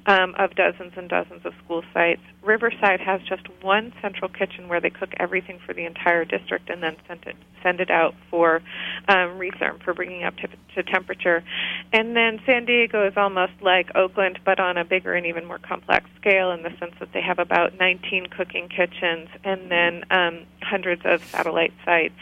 um, 0.07 0.35
of 0.39 0.55
dozens 0.55 0.93
and 0.97 1.09
dozens 1.09 1.45
of 1.45 1.55
school 1.65 1.83
sites. 1.93 2.21
Riverside 2.43 3.01
has 3.01 3.23
just 3.23 3.43
one 3.63 3.93
central 4.03 4.29
kitchen 4.29 4.69
where 4.69 4.81
they 4.81 4.91
cook 4.91 5.11
everything 5.19 5.59
for 5.65 5.73
the 5.73 5.85
entire 5.85 6.25
district 6.25 6.69
and 6.69 6.83
then 6.83 6.97
send 7.09 7.25
it 7.27 7.37
send 7.63 7.81
it 7.81 7.91
out 7.91 8.15
for 8.31 8.57
um, 9.09 9.39
retherm 9.39 9.83
for 9.83 9.95
bringing 9.95 10.23
up 10.23 10.37
to, 10.37 10.49
to 10.75 10.83
temperature. 10.83 11.43
And 11.93 12.15
then 12.15 12.41
San 12.45 12.67
Diego 12.67 13.07
is 13.07 13.15
almost 13.17 13.55
like 13.63 13.95
Oakland, 13.95 14.39
but 14.45 14.61
on 14.61 14.77
a 14.77 14.85
bigger 14.85 15.15
and 15.15 15.25
even 15.27 15.47
more 15.47 15.59
complex 15.59 16.07
scale 16.21 16.51
in 16.51 16.63
the 16.63 16.71
sense 16.79 16.95
that 17.01 17.13
they 17.13 17.23
have 17.23 17.39
about 17.39 17.79
19 17.79 18.27
cooking 18.27 18.69
kitchens 18.69 19.29
and 19.45 19.71
then 19.71 20.05
um, 20.11 20.47
hundreds 20.63 21.03
of 21.07 21.25
satellite 21.25 21.73
sites. 21.87 22.19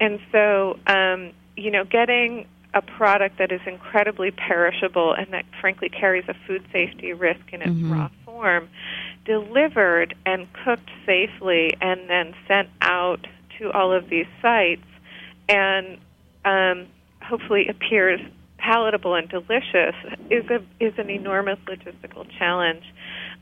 And 0.00 0.20
so, 0.30 0.78
um, 0.86 1.32
you 1.56 1.70
know, 1.70 1.84
getting 1.84 2.46
a 2.76 2.82
product 2.82 3.38
that 3.38 3.50
is 3.50 3.60
incredibly 3.66 4.30
perishable 4.30 5.14
and 5.14 5.32
that 5.32 5.46
frankly 5.62 5.88
carries 5.88 6.24
a 6.28 6.34
food 6.46 6.62
safety 6.70 7.14
risk 7.14 7.40
in 7.50 7.62
its 7.62 7.70
mm-hmm. 7.70 7.92
raw 7.92 8.10
form 8.26 8.68
delivered 9.24 10.14
and 10.26 10.46
cooked 10.62 10.90
safely 11.06 11.74
and 11.80 12.08
then 12.08 12.34
sent 12.46 12.68
out 12.82 13.26
to 13.58 13.72
all 13.72 13.92
of 13.92 14.10
these 14.10 14.26
sites 14.42 14.84
and 15.48 15.96
um, 16.44 16.86
hopefully 17.22 17.66
appears 17.66 18.20
palatable 18.58 19.14
and 19.14 19.28
delicious 19.28 19.94
is 20.30 20.44
a 20.50 20.60
is 20.80 20.92
an 20.98 21.08
enormous 21.08 21.58
logistical 21.66 22.26
challenge. 22.38 22.84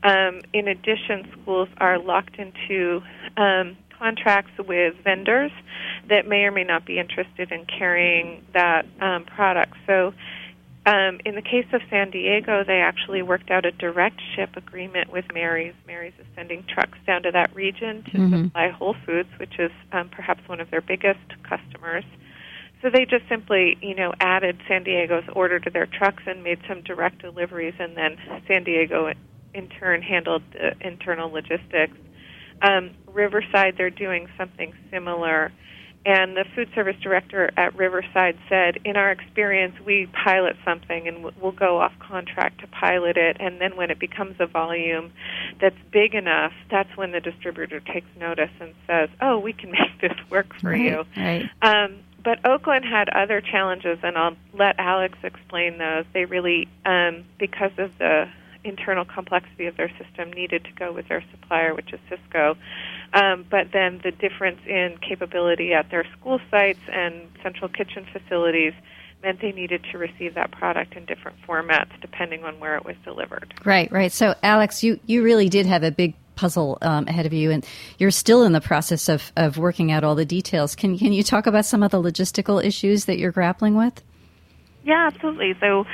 Um, 0.03 0.41
in 0.53 0.67
addition, 0.67 1.27
schools 1.41 1.67
are 1.77 1.99
locked 1.99 2.37
into 2.37 3.01
um, 3.37 3.75
contracts 3.97 4.51
with 4.57 4.95
vendors 5.03 5.51
that 6.09 6.27
may 6.27 6.43
or 6.43 6.51
may 6.51 6.63
not 6.63 6.85
be 6.85 6.99
interested 6.99 7.51
in 7.51 7.65
carrying 7.65 8.45
that 8.53 8.85
um, 9.01 9.25
product. 9.25 9.73
So, 9.87 10.13
um, 10.87 11.19
in 11.25 11.33
the 11.33 11.41
case 11.41 11.65
of 11.73 11.81
San 11.89 12.11
Diego, 12.11 12.63
they 12.63 12.79
actually 12.79 13.23
worked 13.23 13.49
out 13.49 13.65
a 13.65 13.71
direct 13.71 14.21
ship 14.35 14.55
agreement 14.55 15.11
with 15.11 15.25
Mary's. 15.33 15.73
Mary's 15.87 16.13
is 16.19 16.27
sending 16.35 16.63
trucks 16.67 16.99
down 17.07 17.23
to 17.23 17.31
that 17.31 17.55
region 17.55 18.03
to 18.03 18.11
mm-hmm. 18.11 18.43
supply 18.45 18.69
Whole 18.69 18.95
Foods, 19.03 19.29
which 19.39 19.57
is 19.57 19.71
um, 19.91 20.09
perhaps 20.09 20.47
one 20.47 20.61
of 20.61 20.69
their 20.69 20.81
biggest 20.81 21.19
customers. 21.41 22.03
So 22.83 22.91
they 22.91 23.05
just 23.05 23.27
simply, 23.27 23.77
you 23.81 23.95
know, 23.95 24.13
added 24.19 24.61
San 24.67 24.83
Diego's 24.83 25.23
order 25.33 25.59
to 25.59 25.71
their 25.71 25.87
trucks 25.87 26.21
and 26.27 26.43
made 26.43 26.59
some 26.67 26.81
direct 26.81 27.19
deliveries, 27.19 27.73
and 27.79 27.97
then 27.97 28.17
San 28.47 28.63
Diego, 28.63 29.11
in 29.55 29.69
turn, 29.69 30.03
handled 30.03 30.43
the 30.53 30.75
internal 30.85 31.31
logistics. 31.31 31.97
Um, 32.61 32.91
Riverside, 33.13 33.75
they're 33.77 33.89
doing 33.89 34.27
something 34.37 34.73
similar. 34.91 35.51
And 36.05 36.37
the 36.37 36.45
food 36.55 36.69
service 36.75 36.97
director 37.01 37.49
at 37.57 37.75
Riverside 37.75 38.37
said, 38.47 38.77
in 38.85 38.95
our 38.95 39.11
experience, 39.11 39.73
we 39.83 40.07
pilot 40.23 40.55
something 40.63 41.07
and 41.07 41.23
we'll 41.41 41.51
go 41.51 41.79
off 41.79 41.93
contract 41.97 42.61
to 42.61 42.67
pilot 42.67 43.17
it. 43.17 43.37
And 43.39 43.59
then 43.59 43.75
when 43.75 43.89
it 43.89 43.97
becomes 43.97 44.35
a 44.39 44.45
volume 44.45 45.11
that's 45.59 45.77
big 45.91 46.13
enough, 46.13 46.53
that's 46.69 46.95
when 46.95 47.11
the 47.11 47.21
distributor 47.21 47.79
takes 47.79 48.07
notice 48.19 48.51
and 48.59 48.75
says, 48.85 49.09
oh, 49.19 49.39
we 49.39 49.51
can 49.51 49.71
make 49.79 49.99
this 49.99 50.17
work 50.29 50.53
for 50.61 50.69
right, 50.69 50.79
you. 50.79 51.03
Right. 51.17 51.49
Um, 51.63 52.01
but 52.23 52.43
Oakland 52.45 52.85
had 52.85 53.09
other 53.09 53.41
challenges, 53.41 53.99
and 54.03 54.17
I'll 54.17 54.35
let 54.53 54.79
Alex 54.79 55.17
explain 55.23 55.77
those. 55.77 56.05
They 56.13 56.25
really, 56.25 56.67
um, 56.85 57.23
because 57.39 57.71
of 57.77 57.91
the 57.99 58.27
internal 58.65 59.05
complexity 59.05 59.67
of 59.67 59.77
their 59.77 59.91
system 59.97 60.31
needed 60.33 60.63
to 60.65 60.71
go 60.71 60.91
with 60.91 61.07
their 61.07 61.23
supplier, 61.31 61.73
which 61.73 61.93
is 61.93 61.99
Sysco. 62.09 62.55
Um, 63.13 63.45
but 63.49 63.67
then 63.71 64.01
the 64.03 64.11
difference 64.11 64.59
in 64.65 64.97
capability 65.07 65.73
at 65.73 65.89
their 65.89 66.05
school 66.17 66.39
sites 66.51 66.79
and 66.91 67.29
central 67.43 67.69
kitchen 67.69 68.05
facilities 68.11 68.73
meant 69.23 69.41
they 69.41 69.51
needed 69.51 69.85
to 69.91 69.97
receive 69.97 70.35
that 70.35 70.51
product 70.51 70.95
in 70.95 71.05
different 71.05 71.37
formats 71.47 71.89
depending 72.01 72.43
on 72.43 72.59
where 72.59 72.75
it 72.75 72.85
was 72.85 72.95
delivered. 73.03 73.53
Right, 73.63 73.91
right. 73.91 74.11
So, 74.11 74.35
Alex, 74.43 74.83
you, 74.83 74.99
you 75.05 75.23
really 75.23 75.49
did 75.49 75.65
have 75.65 75.83
a 75.83 75.91
big 75.91 76.13
puzzle 76.35 76.77
um, 76.81 77.07
ahead 77.07 77.25
of 77.25 77.33
you, 77.33 77.49
and 77.49 77.65
you're 77.97 78.11
still 78.11 78.43
in 78.43 78.51
the 78.51 78.61
process 78.61 79.09
of, 79.09 79.31
of 79.35 79.57
working 79.57 79.91
out 79.91 80.03
all 80.03 80.15
the 80.15 80.25
details. 80.25 80.75
Can, 80.75 80.97
can 80.97 81.13
you 81.13 81.23
talk 81.23 81.47
about 81.47 81.65
some 81.65 81.81
of 81.81 81.91
the 81.91 82.01
logistical 82.01 82.63
issues 82.63 83.05
that 83.05 83.17
you're 83.17 83.31
grappling 83.31 83.75
with? 83.75 84.03
Yeah, 84.83 85.09
absolutely. 85.11 85.55
So, 85.59 85.85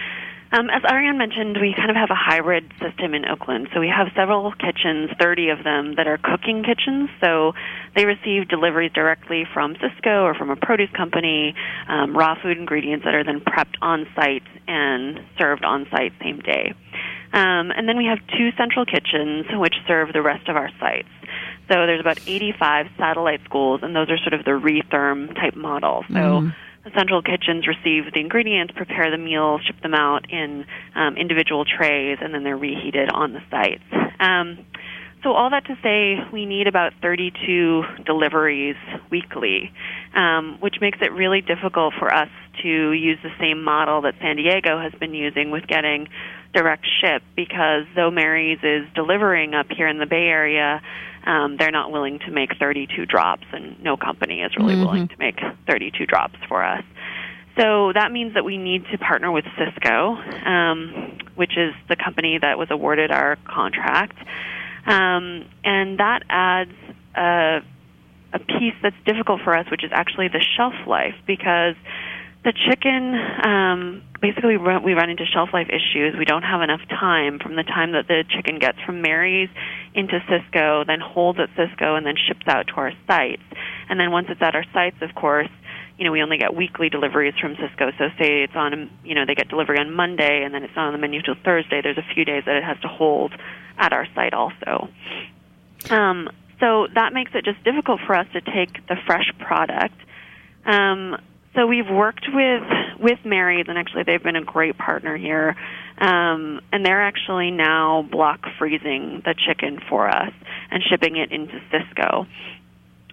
um, 0.52 0.70
as 0.70 0.84
Ariane 0.84 1.18
mentioned, 1.18 1.58
we 1.62 1.74
kind 1.74 1.90
of 1.90 1.96
have 1.96 2.10
a 2.10 2.16
hybrid 2.16 2.72
system 2.82 3.14
in 3.14 3.26
Oakland. 3.26 3.70
So 3.74 3.80
we 3.80 3.88
have 3.88 4.08
several 4.16 4.52
kitchens, 4.52 5.10
30 5.18 5.50
of 5.50 5.64
them, 5.64 5.96
that 5.96 6.08
are 6.08 6.18
cooking 6.18 6.64
kitchens. 6.64 7.10
So 7.22 7.54
they 7.96 8.06
receive 8.06 8.50
deliveries 8.50 8.92
directly 8.92 9.46
from 9.54 9.76
Sysco 9.76 10.24
or 10.24 10.34
from 10.36 10.50
a 10.50 10.58
produce 10.58 10.92
company, 10.92 11.56
um, 11.88 12.16
raw 12.16 12.36
food 12.42 12.58
ingredients 12.58 13.06
that 13.06 13.16
are 13.16 13.24
then 13.24 13.40
prepped 13.40 13.76
on 13.82 14.06
site 14.14 14.44
and 14.68 15.22
served 15.38 15.64
on 15.64 15.88
site 15.90 16.12
same 16.22 16.40
day. 16.40 16.74
Um, 17.34 17.72
and 17.72 17.88
then 17.88 17.98
we 17.98 18.06
have 18.08 18.20
two 18.38 18.52
central 18.58 18.86
kitchens 18.86 19.46
which 19.54 19.76
serve 19.88 20.12
the 20.12 20.22
rest 20.22 20.50
of 20.50 20.58
our 20.58 20.70
sites. 20.82 21.08
So 21.70 21.86
there's 21.86 22.02
about 22.02 22.20
85 22.28 22.88
satellite 22.98 23.40
schools, 23.46 23.80
and 23.84 23.96
those 23.96 24.10
are 24.10 24.18
sort 24.18 24.34
of 24.34 24.44
the 24.44 24.52
retherm 24.52 25.34
type 25.36 25.56
model. 25.56 26.04
So 26.10 26.14
mm 26.14 26.54
central 26.90 27.22
kitchens 27.22 27.68
receive 27.68 28.12
the 28.14 28.20
ingredients, 28.20 28.74
prepare 28.76 29.12
the 29.12 29.18
meals, 29.18 29.62
ship 29.66 29.80
them 29.82 29.94
out 29.94 30.30
in 30.32 30.66
um, 30.96 31.16
individual 31.18 31.66
trays, 31.66 32.18
and 32.22 32.34
then 32.34 32.44
they're 32.44 32.58
reheated 32.58 33.10
on 33.12 33.34
the 33.34 33.42
sites. 33.52 33.84
Um, 34.20 34.66
so 35.24 35.34
all 35.34 35.52
that 35.52 35.66
to 35.66 35.78
say, 35.84 36.18
we 36.34 36.48
need 36.48 36.66
about 36.66 36.94
32 37.02 37.84
deliveries 38.06 38.76
weekly, 39.12 39.72
um, 40.16 40.58
which 40.60 40.78
makes 40.82 40.98
it 41.02 41.12
really 41.12 41.42
difficult 41.42 41.94
for 42.00 42.12
us 42.12 42.30
to 42.64 42.92
use 42.92 43.20
the 43.22 43.30
same 43.40 43.64
model 43.64 44.02
that 44.02 44.16
San 44.20 44.38
Diego 44.38 44.80
has 44.80 44.94
been 45.00 45.14
using 45.14 45.52
with 45.52 45.68
getting 45.68 46.08
direct 46.54 46.86
ship 47.02 47.22
because 47.36 47.86
though 47.96 48.10
Mary's 48.10 48.60
is 48.64 48.88
delivering 48.96 49.54
up 49.54 49.68
here 49.70 49.88
in 49.88 50.00
the 50.00 50.08
Bay 50.08 50.28
Area, 50.28 50.82
um, 51.26 51.58
they're 51.58 51.72
not 51.72 51.92
willing 51.92 52.20
to 52.20 52.32
make 52.32 52.58
32 52.58 53.06
drops, 53.06 53.46
and 53.52 53.82
no 53.84 53.98
company 53.98 54.42
is 54.42 54.56
really 54.58 54.74
mm-hmm. 54.74 54.86
willing 54.86 55.08
to 55.08 55.16
make 55.20 55.40
32 55.68 56.06
drops 56.06 56.38
for 56.48 56.64
us. 56.64 56.84
So 57.58 57.92
that 57.94 58.12
means 58.12 58.34
that 58.34 58.46
we 58.46 58.58
need 58.58 58.86
to 58.92 58.98
partner 58.98 59.32
with 59.32 59.46
Sysco, 59.58 60.48
um, 60.48 61.18
which 61.36 61.58
is 61.58 61.74
the 61.90 61.96
company 61.96 62.38
that 62.40 62.58
was 62.58 62.70
awarded 62.72 63.12
our 63.12 63.38
contract. 63.46 64.18
Um, 64.86 65.46
and 65.64 66.00
that 66.00 66.24
adds 66.30 66.74
a, 67.16 67.60
a 68.34 68.40
piece 68.40 68.74
that's 68.82 68.96
difficult 69.06 69.42
for 69.44 69.56
us, 69.56 69.70
which 69.70 69.84
is 69.84 69.92
actually 69.94 70.30
the 70.30 70.44
shelf 70.58 70.74
life, 70.88 71.16
because 71.28 71.76
the 72.44 72.54
chicken 72.54 73.14
um, 73.44 74.04
basically 74.22 74.56
we 74.56 74.94
run 74.94 75.10
into 75.10 75.26
shelf 75.26 75.50
life 75.52 75.68
issues. 75.70 76.16
We 76.18 76.26
don't 76.26 76.44
have 76.44 76.62
enough 76.62 76.82
time 76.88 77.40
from 77.40 77.56
the 77.56 77.64
time 77.64 77.92
that 77.94 78.08
the 78.08 78.24
chicken 78.30 78.60
gets 78.60 78.80
from 78.86 79.02
Mary's 79.02 79.50
into 79.94 80.20
Sysco, 80.30 80.86
then 80.86 81.00
holds 81.00 81.40
at 81.40 81.50
Sysco, 81.56 81.98
and 81.98 82.06
then 82.06 82.16
ships 82.16 82.48
out 82.48 82.68
to 82.68 82.74
our 82.76 82.94
sites. 83.08 83.42
And 83.90 84.00
then 84.00 84.12
once 84.12 84.28
it's 84.30 84.42
at 84.42 84.56
our 84.56 84.66
sites, 84.74 84.98
of 85.02 85.14
course, 85.16 85.50
you 85.98 86.06
know 86.06 86.12
we 86.12 86.22
only 86.22 86.38
get 86.38 86.56
weekly 86.56 86.90
deliveries 86.90 87.34
from 87.42 87.56
Sysco. 87.56 87.92
So 87.98 88.10
say 88.20 88.44
it's 88.44 88.56
on, 88.56 88.90
you 89.04 89.16
know, 89.16 89.26
they 89.26 89.36
get 89.36 89.50
delivery 89.50 89.80
on 89.80 89.92
Monday, 89.92 90.44
and 90.44 90.54
then 90.54 90.64
it's 90.64 90.76
not 90.76 90.88
on 90.88 90.94
the 90.94 91.00
menu 91.00 91.22
till 91.22 91.36
Thursday. 91.44 91.82
There's 91.82 91.98
a 91.98 92.14
few 92.14 92.24
days 92.24 92.44
that 92.46 92.56
it 92.56 92.64
has 92.64 92.80
to 92.82 92.88
hold 92.88 93.34
at 93.78 93.92
our 93.92 94.08
site 94.14 94.34
also. 94.34 94.88
Um, 95.90 96.30
so 96.60 96.88
that 96.94 97.12
makes 97.12 97.32
it 97.34 97.44
just 97.44 97.64
difficult 97.64 98.02
for 98.06 98.16
us 98.16 98.28
to 98.34 98.42
take 98.42 98.86
the 98.88 98.96
fresh 99.08 99.32
product. 99.40 99.96
Um, 100.64 101.18
so 101.56 101.68
we've 101.68 101.90
worked 101.90 102.28
with 102.32 102.64
with 103.00 103.20
Mary's, 103.26 103.66
and 103.68 103.78
actually 103.78 104.04
they've 104.04 104.22
been 104.22 104.36
a 104.36 104.44
great 104.44 104.78
partner 104.78 105.18
here. 105.18 105.56
Um, 105.98 106.62
and 106.72 106.86
they're 106.86 107.02
actually 107.02 107.52
now 107.52 108.08
block 108.10 108.46
freezing 108.58 109.22
the 109.26 109.36
chicken 109.36 109.80
for 109.90 110.10
us 110.10 110.34
and 110.72 110.82
shipping 110.84 111.18
it 111.18 111.32
into 111.32 111.62
Sysco. 111.72 112.26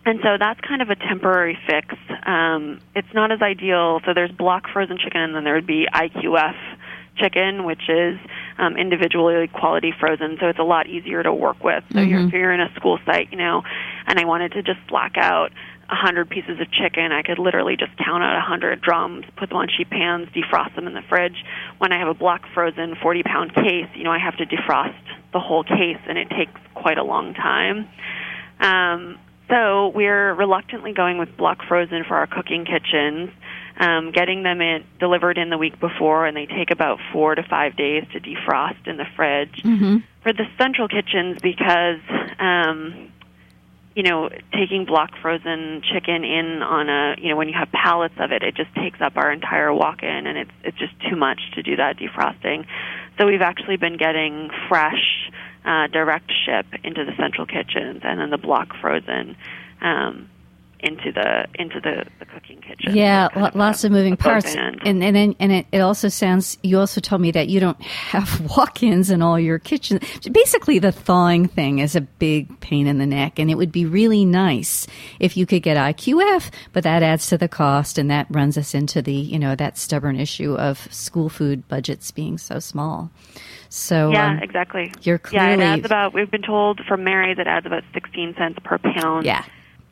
And 0.07 0.21
so 0.23 0.37
that's 0.39 0.61
kind 0.61 0.81
of 0.81 0.89
a 0.89 0.97
temporary 0.97 1.59
fix. 1.67 1.95
Um, 2.25 2.81
it's 2.95 3.13
not 3.13 3.31
as 3.31 3.43
ideal. 3.43 4.01
So 4.07 4.15
there's 4.15 4.31
block 4.31 4.65
frozen 4.73 4.97
chicken, 4.97 5.21
and 5.21 5.35
then 5.35 5.45
there 5.45 5.55
would 5.55 5.67
be 5.67 5.87
IQF 5.93 6.57
chicken, 7.17 7.65
which 7.65 7.91
is 7.91 8.19
um, 8.57 8.77
individually 8.77 9.49
quality 9.49 9.93
frozen. 9.99 10.39
So 10.41 10.47
it's 10.47 10.59
a 10.59 10.65
lot 10.65 10.87
easier 10.87 11.23
to 11.23 11.35
work 11.35 11.63
with. 11.63 11.85
So 11.93 11.99
mm-hmm. 11.99 12.11
you're, 12.11 12.27
if 12.27 12.33
you're 12.33 12.53
in 12.53 12.61
a 12.61 12.73
school 12.77 12.99
site, 13.05 13.33
you 13.33 13.39
know, 13.39 13.63
and 14.07 14.19
I 14.19 14.25
wanted 14.25 14.53
to 14.53 14.63
just 14.63 14.79
black 14.89 15.17
out 15.17 15.53
a 15.91 15.95
hundred 15.95 16.29
pieces 16.29 16.61
of 16.61 16.71
chicken, 16.71 17.13
I 17.13 17.23
could 17.23 17.39
literally 17.39 17.77
just 17.77 17.97
count 17.97 18.23
out 18.23 18.37
a 18.37 18.41
hundred 18.41 18.81
drums, 18.83 19.25
put 19.37 19.49
them 19.49 19.59
on 19.59 19.69
sheet 19.69 19.89
pans, 19.89 20.29
defrost 20.35 20.75
them 20.75 20.87
in 20.87 20.95
the 20.95 21.03
fridge. 21.09 21.45
When 21.79 21.93
I 21.93 21.99
have 21.99 22.09
a 22.09 22.15
block 22.15 22.43
frozen 22.53 22.95
forty 23.03 23.23
pound 23.23 23.55
case, 23.55 23.89
you 23.95 24.05
know, 24.05 24.13
I 24.13 24.19
have 24.19 24.37
to 24.37 24.47
defrost 24.47 25.01
the 25.33 25.41
whole 25.41 25.65
case, 25.65 25.99
and 26.07 26.19
it 26.19 26.29
takes 26.31 26.61
quite 26.75 26.99
a 26.99 27.05
long 27.05 27.35
time. 27.35 27.89
Um, 28.61 29.19
so 29.49 29.89
we're 29.89 30.35
reluctantly 30.35 30.93
going 30.93 31.17
with 31.17 31.37
block 31.37 31.63
frozen 31.67 32.05
for 32.05 32.17
our 32.17 32.27
cooking 32.27 32.67
kitchens, 32.67 33.31
um, 33.79 34.13
getting 34.13 34.43
them 34.43 34.61
in, 34.61 34.85
delivered 35.01 35.39
in 35.39 35.49
the 35.49 35.57
week 35.57 35.81
before, 35.81 36.27
and 36.27 36.37
they 36.37 36.45
take 36.45 36.71
about 36.71 36.99
four 37.13 37.35
to 37.35 37.43
five 37.43 37.77
days 37.77 38.05
to 38.13 38.21
defrost 38.21 38.87
in 38.87 38.99
the 38.99 39.07
fridge. 39.17 39.63
Mm-hmm. 39.65 39.99
For 40.23 40.35
the 40.35 40.45
central 40.59 40.89
kitchens, 40.89 41.39
because 41.41 42.01
um, 42.39 43.11
you 43.99 44.05
know, 44.05 44.31
taking 44.53 44.85
block 44.85 45.11
frozen 45.21 45.83
chicken 45.83 46.23
in 46.23 46.63
on 46.63 46.89
a, 46.89 47.17
you 47.21 47.31
know, 47.31 47.37
when 47.37 47.49
you 47.49 47.55
have 47.59 47.73
pallets 47.73 48.15
of 48.21 48.31
it, 48.31 48.45
it 48.45 48.55
just 48.55 48.73
takes 48.77 49.01
up 49.01 49.17
our 49.17 49.33
entire 49.33 49.75
walk-in, 49.75 50.25
and 50.29 50.39
it's 50.39 50.51
it's 50.63 50.79
just 50.79 50.93
too 51.11 51.17
much 51.17 51.41
to 51.57 51.65
do 51.65 51.75
that 51.75 51.99
defrosting. 51.99 52.65
So 53.19 53.27
we've 53.27 53.43
actually 53.43 53.77
been 53.77 53.97
getting 53.97 54.51
fresh, 54.69 55.33
uh, 55.65 55.89
direct 55.89 56.31
ship 56.47 56.67
into 56.85 57.05
the 57.05 57.17
central 57.17 57.45
kitchens, 57.45 58.03
and 58.05 58.21
then 58.21 58.31
the 58.31 58.39
block 58.39 58.69
frozen. 58.81 59.37
Um, 59.81 60.31
into 60.81 61.11
the 61.11 61.47
into 61.55 61.81
the, 61.81 62.05
the 62.19 62.27
cooking 62.27 62.61
kitchen. 62.61 62.95
Yeah, 62.95 63.29
lots 63.35 63.83
of, 63.83 63.91
a, 63.91 63.95
of 63.95 63.99
moving 63.99 64.17
parts, 64.17 64.55
and 64.55 64.81
and 64.85 65.17
then 65.17 65.35
and 65.41 65.53
it, 65.53 65.67
it 65.73 65.81
also 65.81 66.09
sounds. 66.09 66.57
You 66.63 66.79
also 66.79 67.01
told 67.01 67.21
me 67.21 67.31
that 67.33 67.49
you 67.49 67.59
don't 67.59 67.81
have 67.83 68.41
walk-ins 68.57 69.11
in 69.11 69.21
all 69.21 69.39
your 69.41 69.59
kitchens. 69.59 70.03
Basically, 70.31 70.79
the 70.79 70.93
thawing 70.93 71.49
thing 71.49 71.81
is 71.81 71.97
a 71.97 72.01
big 72.01 72.61
pain 72.61 72.87
in 72.87 72.99
the 72.99 73.07
neck, 73.07 73.39
and 73.39 73.51
it 73.51 73.57
would 73.57 73.73
be 73.73 73.87
really 73.87 74.25
nice 74.25 74.87
if 75.19 75.37
you 75.37 75.47
could 75.47 75.63
get 75.63 75.77
IQF, 75.77 76.51
but 76.73 76.85
that 76.85 77.03
adds 77.03 77.27
to 77.29 77.39
the 77.39 77.49
cost, 77.49 77.99
and 77.99 78.11
that 78.11 78.27
runs 78.31 78.57
us 78.57 78.75
into 78.75 79.03
the 79.03 79.15
you 79.15 79.39
know 79.39 79.57
that 79.57 79.77
stubborn 79.79 80.19
issue 80.19 80.55
of 80.55 80.93
school 80.93 81.29
food 81.29 81.67
budgets 81.69 82.11
being 82.11 82.39
so 82.39 82.59
small. 82.59 83.11
So 83.69 84.13
yeah, 84.13 84.31
um, 84.31 84.39
exactly. 84.39 84.93
You're 85.03 85.19
clearly 85.19 85.63
yeah. 85.63 85.75
It 85.75 85.79
adds 85.79 85.87
about. 85.87 86.15
We've 86.15 86.31
been 86.31 86.43
told 86.43 86.81
from 86.87 87.05
Mary 87.05 87.35
that 87.35 87.47
adds 87.47 87.67
about 87.67 87.83
sixteen 87.93 88.35
cents 88.37 88.59
per 88.63 88.79
pound. 88.79 89.27
Yeah 89.27 89.45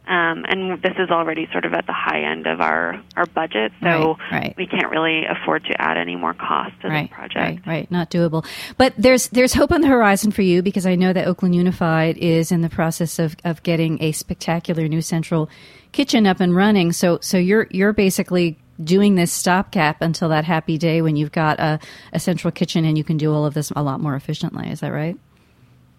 um, 0.06 0.44
and 0.48 0.80
this 0.82 0.92
is 0.98 1.10
already 1.10 1.48
sort 1.50 1.64
of 1.64 1.72
at 1.72 1.86
the 1.86 1.92
high 1.92 2.22
end 2.30 2.46
of 2.46 2.60
our, 2.60 3.02
our 3.16 3.26
budget, 3.26 3.72
so 3.82 4.16
right, 4.30 4.42
right. 4.42 4.54
we 4.56 4.68
can't 4.68 4.88
really 4.90 5.24
afford 5.24 5.64
to 5.64 5.82
add 5.82 5.96
any 5.96 6.14
more 6.14 6.32
cost 6.32 6.80
to 6.82 6.88
right, 6.88 7.08
the 7.08 7.14
project. 7.14 7.36
Right, 7.36 7.66
right, 7.66 7.90
not 7.90 8.08
doable. 8.08 8.46
But 8.76 8.94
there's 8.96 9.28
there's 9.30 9.52
hope 9.52 9.72
on 9.72 9.80
the 9.80 9.88
horizon 9.88 10.30
for 10.30 10.42
you 10.42 10.62
because 10.62 10.86
I 10.86 10.94
know 10.94 11.12
that 11.12 11.26
Oakland 11.26 11.56
Unified 11.56 12.18
is 12.18 12.52
in 12.52 12.60
the 12.60 12.68
process 12.68 13.18
of, 13.18 13.34
of 13.44 13.64
getting 13.64 14.00
a 14.00 14.12
spectacular 14.12 14.86
new 14.86 15.02
central 15.02 15.50
kitchen 15.90 16.24
up 16.24 16.38
and 16.38 16.54
running. 16.54 16.92
So 16.92 17.18
so 17.20 17.36
you're 17.36 17.66
you're 17.72 17.92
basically 17.92 18.58
doing 18.82 19.16
this 19.16 19.32
stopgap 19.32 20.02
until 20.02 20.28
that 20.28 20.44
happy 20.44 20.78
day 20.78 21.02
when 21.02 21.16
you've 21.16 21.32
got 21.32 21.58
a, 21.58 21.80
a 22.12 22.20
central 22.20 22.52
kitchen 22.52 22.84
and 22.84 22.96
you 22.96 23.02
can 23.02 23.16
do 23.16 23.34
all 23.34 23.44
of 23.44 23.54
this 23.54 23.72
a 23.74 23.82
lot 23.82 24.00
more 24.00 24.14
efficiently. 24.14 24.70
Is 24.70 24.80
that 24.80 24.92
right? 24.92 25.18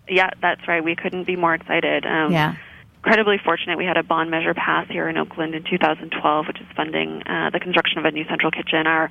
Yeah, 0.07 0.29
that's 0.41 0.65
right. 0.65 0.81
We 0.81 0.95
couldn't 0.95 1.27
be 1.27 1.35
more 1.35 1.53
excited. 1.53 2.05
Um, 2.05 2.31
yeah 2.31 2.55
incredibly 3.07 3.37
fortunate 3.37 3.77
we 3.77 3.85
had 3.85 3.95
a 3.95 4.03
bond 4.03 4.29
measure 4.29 4.53
pass 4.53 4.85
here 4.89 5.07
in 5.07 5.17
Oakland 5.17 5.55
in 5.55 5.63
2012, 5.63 6.45
which 6.45 6.59
is 6.59 6.67
funding 6.75 7.23
uh, 7.25 7.49
the 7.51 7.59
construction 7.59 7.99
of 7.99 8.03
a 8.03 8.11
new 8.11 8.25
central 8.27 8.51
kitchen. 8.51 8.85
Our 8.85 9.09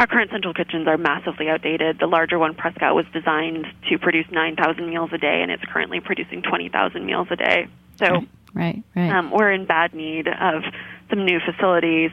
our 0.00 0.06
current 0.08 0.32
central 0.32 0.52
kitchens 0.52 0.88
are 0.88 0.98
massively 0.98 1.48
outdated. 1.48 2.00
The 2.00 2.08
larger 2.08 2.40
one, 2.40 2.56
Prescott, 2.56 2.96
was 2.96 3.06
designed 3.12 3.66
to 3.88 3.98
produce 3.98 4.26
9,000 4.32 4.90
meals 4.90 5.10
a 5.12 5.18
day, 5.18 5.42
and 5.42 5.52
it's 5.52 5.62
currently 5.72 6.00
producing 6.00 6.42
20,000 6.42 7.06
meals 7.06 7.28
a 7.30 7.36
day. 7.36 7.68
So, 8.00 8.26
right, 8.52 8.82
right. 8.96 9.10
Um, 9.10 9.30
we're 9.30 9.52
in 9.52 9.64
bad 9.64 9.94
need 9.94 10.26
of 10.26 10.64
some 11.08 11.24
new 11.24 11.38
facilities. 11.38 12.10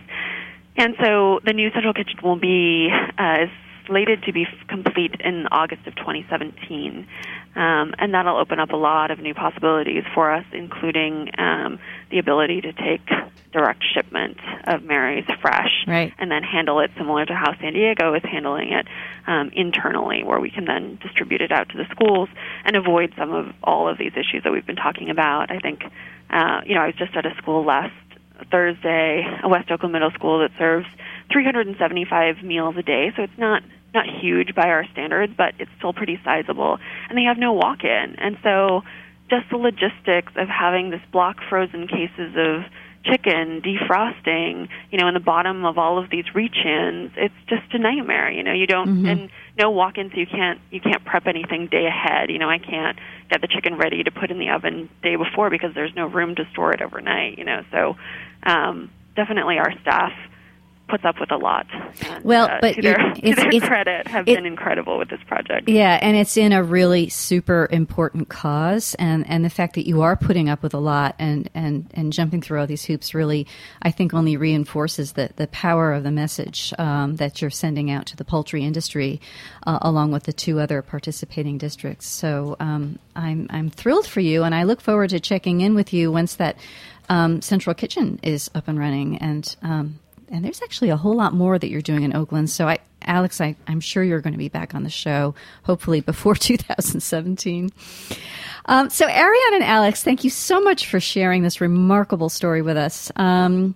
And 0.78 0.96
so 1.02 1.40
the 1.44 1.54
new 1.54 1.72
central 1.72 1.94
kitchen 1.94 2.20
will 2.24 2.40
be 2.40 2.90
uh, 3.18 3.44
is 3.44 3.50
slated 3.86 4.24
to 4.24 4.34
be 4.34 4.48
complete 4.68 5.16
in 5.20 5.48
August 5.48 5.88
of 5.88 5.96
2017. 5.96 7.08
Um, 7.56 7.94
and 8.00 8.14
that'll 8.14 8.38
open 8.38 8.60
up 8.60 8.72
a 8.72 8.76
lot 8.76 9.12
of 9.12 9.20
new 9.20 9.34
possibilities 9.34 10.04
for 10.14 10.32
us, 10.32 10.46
including 10.52 11.30
um, 11.38 11.80
the 12.10 12.20
ability 12.20 12.62
to 12.62 12.74
take 12.74 13.08
direct 13.52 13.84
shipment 13.94 14.38
of 14.66 14.84
Mary's 14.84 15.28
fresh 15.40 15.86
right. 15.88 16.12
and 16.18 16.32
then 16.32 16.42
handle 16.42 16.80
it 16.80 16.90
similar 16.98 17.26
to 17.26 17.34
how 17.34 17.56
San 17.60 17.74
Diego 17.74 18.14
is 18.16 18.24
handling 18.24 18.74
it 18.74 18.88
um, 19.28 19.50
internally, 19.54 20.24
where 20.24 20.40
we 20.40 20.50
can 20.50 20.66
then 20.66 20.98
distribute 21.02 21.42
it 21.42 21.52
out 21.52 21.70
to 21.70 21.78
the 21.78 21.86
schools 21.92 22.30
and 22.66 22.76
avoid 22.76 23.14
some 23.16 23.32
of 23.32 23.54
all 23.64 23.88
of 23.88 23.98
these 24.00 24.14
issues 24.14 24.44
that 24.44 24.52
we've 24.52 24.66
been 24.66 24.76
talking 24.76 25.10
about. 25.10 25.52
I 25.52 25.60
think, 25.60 25.84
uh, 26.32 26.62
you 26.66 26.74
know, 26.74 26.82
I 26.82 26.88
was 26.88 26.96
just 26.96 27.16
at 27.16 27.26
a 27.26 27.36
school 27.36 27.64
last 27.64 27.94
Thursday, 28.52 29.24
a 29.44 29.48
West 29.48 29.70
Oakland 29.72 29.94
Middle 29.94 30.12
School 30.12 30.40
that 30.40 30.52
serves 30.58 30.88
375 31.32 32.44
meals 32.44 32.76
a 32.78 32.84
day, 32.84 33.12
so 33.16 33.24
it's 33.24 33.38
not 33.38 33.64
not 33.94 34.06
huge 34.08 34.56
by 34.56 34.70
our 34.70 34.86
standards, 34.92 35.34
but 35.38 35.54
it's 35.60 35.70
still 35.78 35.94
pretty 35.94 36.20
sizable. 36.24 36.80
And 37.10 37.18
they 37.18 37.24
have 37.24 37.38
no 37.38 37.54
walk-in, 37.54 38.16
and 38.18 38.38
so 38.44 38.82
just 39.30 39.50
the 39.50 39.58
logistics 39.58 40.34
of 40.36 40.48
having 40.48 40.90
this 40.90 41.02
block 41.12 41.38
frozen 41.48 41.88
cases 41.88 42.36
of 42.36 42.64
chicken 43.04 43.62
defrosting, 43.62 44.70
you 44.92 44.98
know, 44.98 45.08
in 45.08 45.14
the 45.14 45.20
bottom 45.20 45.66
of 45.66 45.78
all 45.78 46.02
of 46.02 46.10
these 46.10 46.26
reach-ins, 46.34 47.12
it's 47.18 47.34
just 47.48 47.74
a 47.74 47.78
nightmare. 47.78 48.32
You 48.32 48.44
know, 48.44 48.54
you 48.54 48.66
don't 48.66 48.88
mm-hmm. 48.88 49.06
and 49.06 49.30
no 49.58 49.72
walk-ins. 49.72 50.12
So 50.14 50.20
you 50.20 50.28
can't 50.28 50.60
you 50.72 50.80
can't 50.80 51.04
prep 51.04 51.28
anything 51.28 51.68
day 51.68 51.86
ahead. 51.86 52.30
You 52.30 52.40
know, 52.40 52.50
I 52.50 52.60
can't 52.60 52.98
get 53.30 53.42
the 53.42 53.48
chicken 53.48 53.78
ready 53.78 54.04
to 54.04 54.12
put 54.12 54.32
in 54.32 54.40
the 54.40 54.50
oven 54.50 54.90
day 55.02 55.16
before 55.16 55.50
because 55.50 55.74
there's 55.74 55.94
no 55.96 56.08
room 56.08 56.36
to 56.36 56.48
store 56.52 56.74
it 56.74 56.82
overnight. 56.82 57.38
You 57.38 57.44
know, 57.44 57.64
so 57.72 57.96
um, 58.44 58.90
definitely 59.16 59.58
our 59.58 59.74
staff 59.82 60.14
puts 60.88 61.06
up 61.06 61.20
with 61.20 61.32
a 61.32 61.38
lot. 61.38 61.66
And, 62.02 62.24
well, 62.24 62.46
uh, 62.46 62.60
but 62.62 62.76
to 62.76 62.82
their, 62.82 63.00
it's, 63.16 63.22
to 63.22 63.36
their 63.36 63.50
it's, 63.50 63.66
credit, 63.66 64.08
have 64.08 64.28
it, 64.28 64.36
been 64.36 64.46
incredible 64.46 64.98
with 64.98 65.10
this 65.10 65.22
project. 65.28 65.70
Yeah, 65.70 65.98
and 66.02 66.16
it's 66.18 66.38
in 66.38 66.52
a 66.52 66.64
really 66.64 67.10
super 67.10 67.68
important 67.72 68.30
cause, 68.30 68.96
and 68.96 69.28
and 69.28 69.44
the 69.44 69.50
fact 69.50 69.76
that 69.76 69.88
you 69.88 70.02
are 70.02 70.16
putting 70.16 70.50
up 70.50 70.62
with 70.62 70.74
a 70.74 70.80
lot 70.80 71.16
and 71.20 71.50
and 71.54 71.90
and 71.94 72.14
jumping 72.14 72.42
through 72.42 72.60
all 72.60 72.68
these 72.68 72.86
hoops 72.86 73.14
really, 73.14 73.48
I 73.82 73.92
think, 73.92 74.14
only 74.14 74.38
reinforces 74.38 75.14
the 75.14 75.30
the 75.36 75.48
power 75.48 75.94
of 75.94 76.04
the 76.04 76.12
message 76.12 76.74
um, 76.78 77.16
that 77.16 77.42
you're 77.42 77.52
sending 77.52 77.90
out 77.90 78.06
to 78.08 78.16
the 78.16 78.26
poultry 78.26 78.64
industry, 78.64 79.22
uh, 79.66 79.80
along 79.82 80.12
with 80.12 80.24
the 80.24 80.34
two 80.34 80.60
other 80.60 80.82
participating 80.82 81.58
districts. 81.58 82.08
So 82.08 82.56
um, 82.60 83.00
I'm 83.16 83.48
I'm 83.50 83.70
thrilled 83.70 84.08
for 84.08 84.20
you, 84.20 84.44
and 84.44 84.54
I 84.54 84.64
look 84.64 84.82
forward 84.82 85.12
to 85.12 85.20
checking 85.20 85.62
in 85.62 85.76
with 85.76 85.94
you 85.94 86.12
once 86.12 86.36
that. 86.36 86.58
Um, 87.10 87.42
central 87.42 87.74
kitchen 87.74 88.18
is 88.24 88.50
up 88.56 88.70
and 88.70 88.80
running, 88.80 89.18
and 89.18 89.58
um, 89.62 90.00
and 90.30 90.44
there's 90.44 90.62
actually 90.62 90.90
a 90.90 90.98
whole 90.98 91.16
lot 91.16 91.34
more 91.34 91.58
that 91.60 91.70
you're 91.70 91.82
doing 91.82 92.04
in 92.04 92.16
Oakland. 92.16 92.50
So 92.50 92.68
I, 92.68 92.80
Alex, 93.04 93.42
I, 93.42 93.56
I'm 93.68 93.80
sure 93.80 94.04
you're 94.04 94.22
going 94.22 94.34
to 94.34 94.40
be 94.40 94.50
back 94.50 94.74
on 94.76 94.84
the 94.84 94.90
show, 94.90 95.36
hopefully 95.64 96.02
before 96.02 96.36
2017. 96.36 97.70
Um, 98.66 98.90
so, 98.90 99.08
Ariane 99.08 99.54
and 99.56 99.64
Alex, 99.64 100.04
thank 100.04 100.24
you 100.24 100.30
so 100.30 100.62
much 100.62 100.88
for 100.88 101.00
sharing 101.00 101.44
this 101.44 101.60
remarkable 101.60 102.30
story 102.30 102.62
with 102.62 102.78
us. 102.78 103.12
Um, 103.18 103.76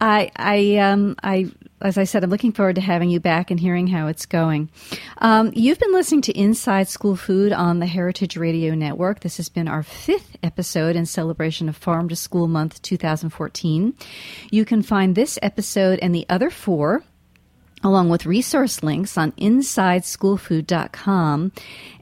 I, 0.00 0.30
I, 0.36 0.76
um, 0.76 1.16
I, 1.22 1.50
as 1.80 1.96
I 1.98 2.04
said, 2.04 2.22
I'm 2.24 2.30
looking 2.30 2.52
forward 2.52 2.76
to 2.76 2.80
having 2.80 3.10
you 3.10 3.20
back 3.20 3.50
and 3.50 3.60
hearing 3.60 3.86
how 3.86 4.06
it's 4.06 4.24
going. 4.24 4.70
Um, 5.18 5.52
you've 5.54 5.78
been 5.78 5.92
listening 5.92 6.22
to 6.22 6.32
Inside 6.32 6.88
School 6.88 7.16
Food 7.16 7.52
on 7.52 7.80
the 7.80 7.86
Heritage 7.86 8.34
Radio 8.36 8.74
Network. 8.74 9.20
This 9.20 9.36
has 9.36 9.50
been 9.50 9.68
our 9.68 9.82
fifth 9.82 10.38
episode 10.42 10.96
in 10.96 11.04
celebration 11.04 11.68
of 11.68 11.76
Farm 11.76 12.08
to 12.08 12.16
School 12.16 12.48
Month 12.48 12.80
2014. 12.82 13.94
You 14.50 14.64
can 14.64 14.82
find 14.82 15.14
this 15.14 15.38
episode 15.42 15.98
and 16.00 16.14
the 16.14 16.24
other 16.28 16.50
four 16.50 17.04
along 17.84 18.08
with 18.08 18.24
resource 18.26 18.82
links 18.82 19.18
on 19.18 19.32
insideschoolfood.com. 19.32 21.52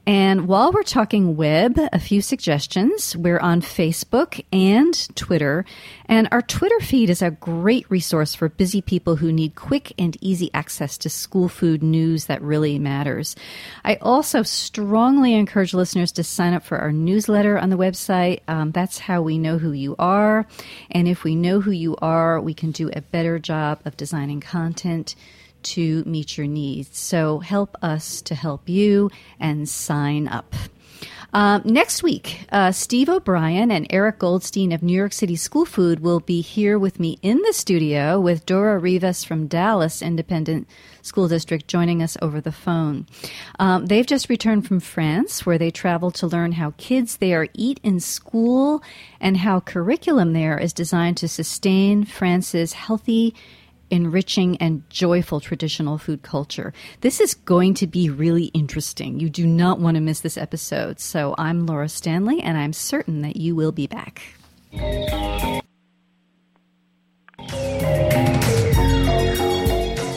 And 0.07 0.47
while 0.47 0.71
we're 0.71 0.83
talking 0.83 1.35
web, 1.35 1.79
a 1.91 1.99
few 1.99 2.21
suggestions. 2.21 3.15
We're 3.15 3.39
on 3.39 3.61
Facebook 3.61 4.45
and 4.53 4.93
Twitter, 5.15 5.65
and 6.05 6.27
our 6.31 6.43
Twitter 6.43 6.79
feed 6.79 7.09
is 7.09 7.23
a 7.23 7.31
great 7.31 7.89
resource 7.89 8.35
for 8.35 8.47
busy 8.47 8.83
people 8.83 9.15
who 9.15 9.31
need 9.31 9.55
quick 9.55 9.93
and 9.97 10.15
easy 10.21 10.51
access 10.53 10.99
to 10.99 11.09
school 11.09 11.49
food 11.49 11.81
news 11.81 12.25
that 12.25 12.43
really 12.43 12.77
matters. 12.77 13.35
I 13.83 13.95
also 13.95 14.43
strongly 14.43 15.33
encourage 15.33 15.73
listeners 15.73 16.11
to 16.13 16.23
sign 16.23 16.53
up 16.53 16.63
for 16.63 16.77
our 16.77 16.91
newsletter 16.91 17.57
on 17.57 17.71
the 17.71 17.77
website. 17.77 18.41
Um, 18.47 18.71
that's 18.71 18.99
how 18.99 19.23
we 19.23 19.39
know 19.39 19.57
who 19.57 19.71
you 19.71 19.95
are. 19.97 20.45
And 20.91 21.07
if 21.07 21.23
we 21.23 21.35
know 21.35 21.61
who 21.61 21.71
you 21.71 21.95
are, 21.99 22.39
we 22.39 22.53
can 22.53 22.69
do 22.69 22.91
a 22.93 23.01
better 23.01 23.39
job 23.39 23.79
of 23.85 23.97
designing 23.97 24.39
content 24.39 25.15
to 25.65 26.03
meet 26.05 26.37
your 26.37 26.47
needs. 26.47 26.97
So 26.97 27.39
help 27.39 27.77
us 27.81 28.21
to 28.23 28.35
help 28.35 28.69
you 28.69 29.09
and 29.39 29.67
sign 29.67 30.27
up. 30.27 30.55
Um, 31.35 31.63
next 31.65 32.01
week, 32.01 32.47
uh, 32.49 32.71
Steve 32.71 33.09
O'Brien 33.09 33.69
and 33.69 33.87
Eric 33.89 34.19
Goldstein 34.19 34.71
of 34.71 34.81
New 34.81 34.95
York 34.95 35.11
City 35.11 35.35
School 35.35 35.65
Food 35.65 35.99
will 35.99 36.21
be 36.21 36.39
here 36.39 36.79
with 36.79 36.97
me 36.97 37.19
in 37.21 37.41
the 37.41 37.51
studio 37.51 38.21
with 38.21 38.45
Dora 38.45 38.79
Rivas 38.79 39.25
from 39.25 39.47
Dallas 39.47 40.01
Independent 40.01 40.65
School 41.01 41.27
District 41.27 41.67
joining 41.67 42.01
us 42.01 42.15
over 42.21 42.39
the 42.39 42.53
phone. 42.53 43.05
Um, 43.59 43.87
they've 43.87 44.05
just 44.05 44.29
returned 44.29 44.65
from 44.65 44.79
France 44.79 45.45
where 45.45 45.57
they 45.57 45.71
traveled 45.71 46.15
to 46.15 46.27
learn 46.27 46.53
how 46.53 46.73
kids 46.77 47.17
there 47.17 47.49
eat 47.53 47.81
in 47.83 47.99
school 47.99 48.81
and 49.19 49.35
how 49.35 49.59
curriculum 49.59 50.31
there 50.31 50.57
is 50.57 50.71
designed 50.71 51.17
to 51.17 51.27
sustain 51.27 52.05
France's 52.05 52.71
healthy 52.71 53.35
enriching 53.89 54.57
and 54.57 54.87
joyful 54.89 55.39
traditional 55.39 55.97
food 55.97 56.21
culture. 56.23 56.73
This 57.01 57.19
is 57.19 57.33
going 57.33 57.73
to 57.75 57.87
be 57.87 58.09
really 58.09 58.45
interesting. 58.45 59.19
You 59.19 59.29
do 59.29 59.45
not 59.45 59.79
want 59.79 59.95
to 59.95 60.01
miss 60.01 60.21
this 60.21 60.37
episode. 60.37 60.99
So 60.99 61.35
I'm 61.37 61.65
Laura 61.65 61.89
Stanley, 61.89 62.41
and 62.41 62.57
I'm 62.57 62.73
certain 62.73 63.21
that 63.21 63.35
you 63.37 63.55
will 63.55 63.71
be 63.71 63.87
back. 63.87 64.21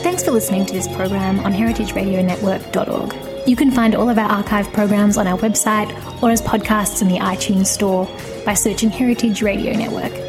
Thanks 0.01 0.23
for 0.23 0.31
listening 0.31 0.65
to 0.65 0.73
this 0.73 0.87
program 0.89 1.39
on 1.39 1.53
heritageradionetwork.org. 1.53 3.47
You 3.47 3.55
can 3.55 3.71
find 3.71 3.95
all 3.95 4.09
of 4.09 4.17
our 4.17 4.29
archive 4.29 4.71
programs 4.73 5.17
on 5.17 5.27
our 5.27 5.37
website 5.37 5.89
or 6.21 6.29
as 6.29 6.41
podcasts 6.41 7.01
in 7.01 7.07
the 7.07 7.17
iTunes 7.17 7.67
Store 7.67 8.05
by 8.45 8.53
searching 8.53 8.89
Heritage 8.89 9.41
Radio 9.41 9.73
Network. 9.73 10.28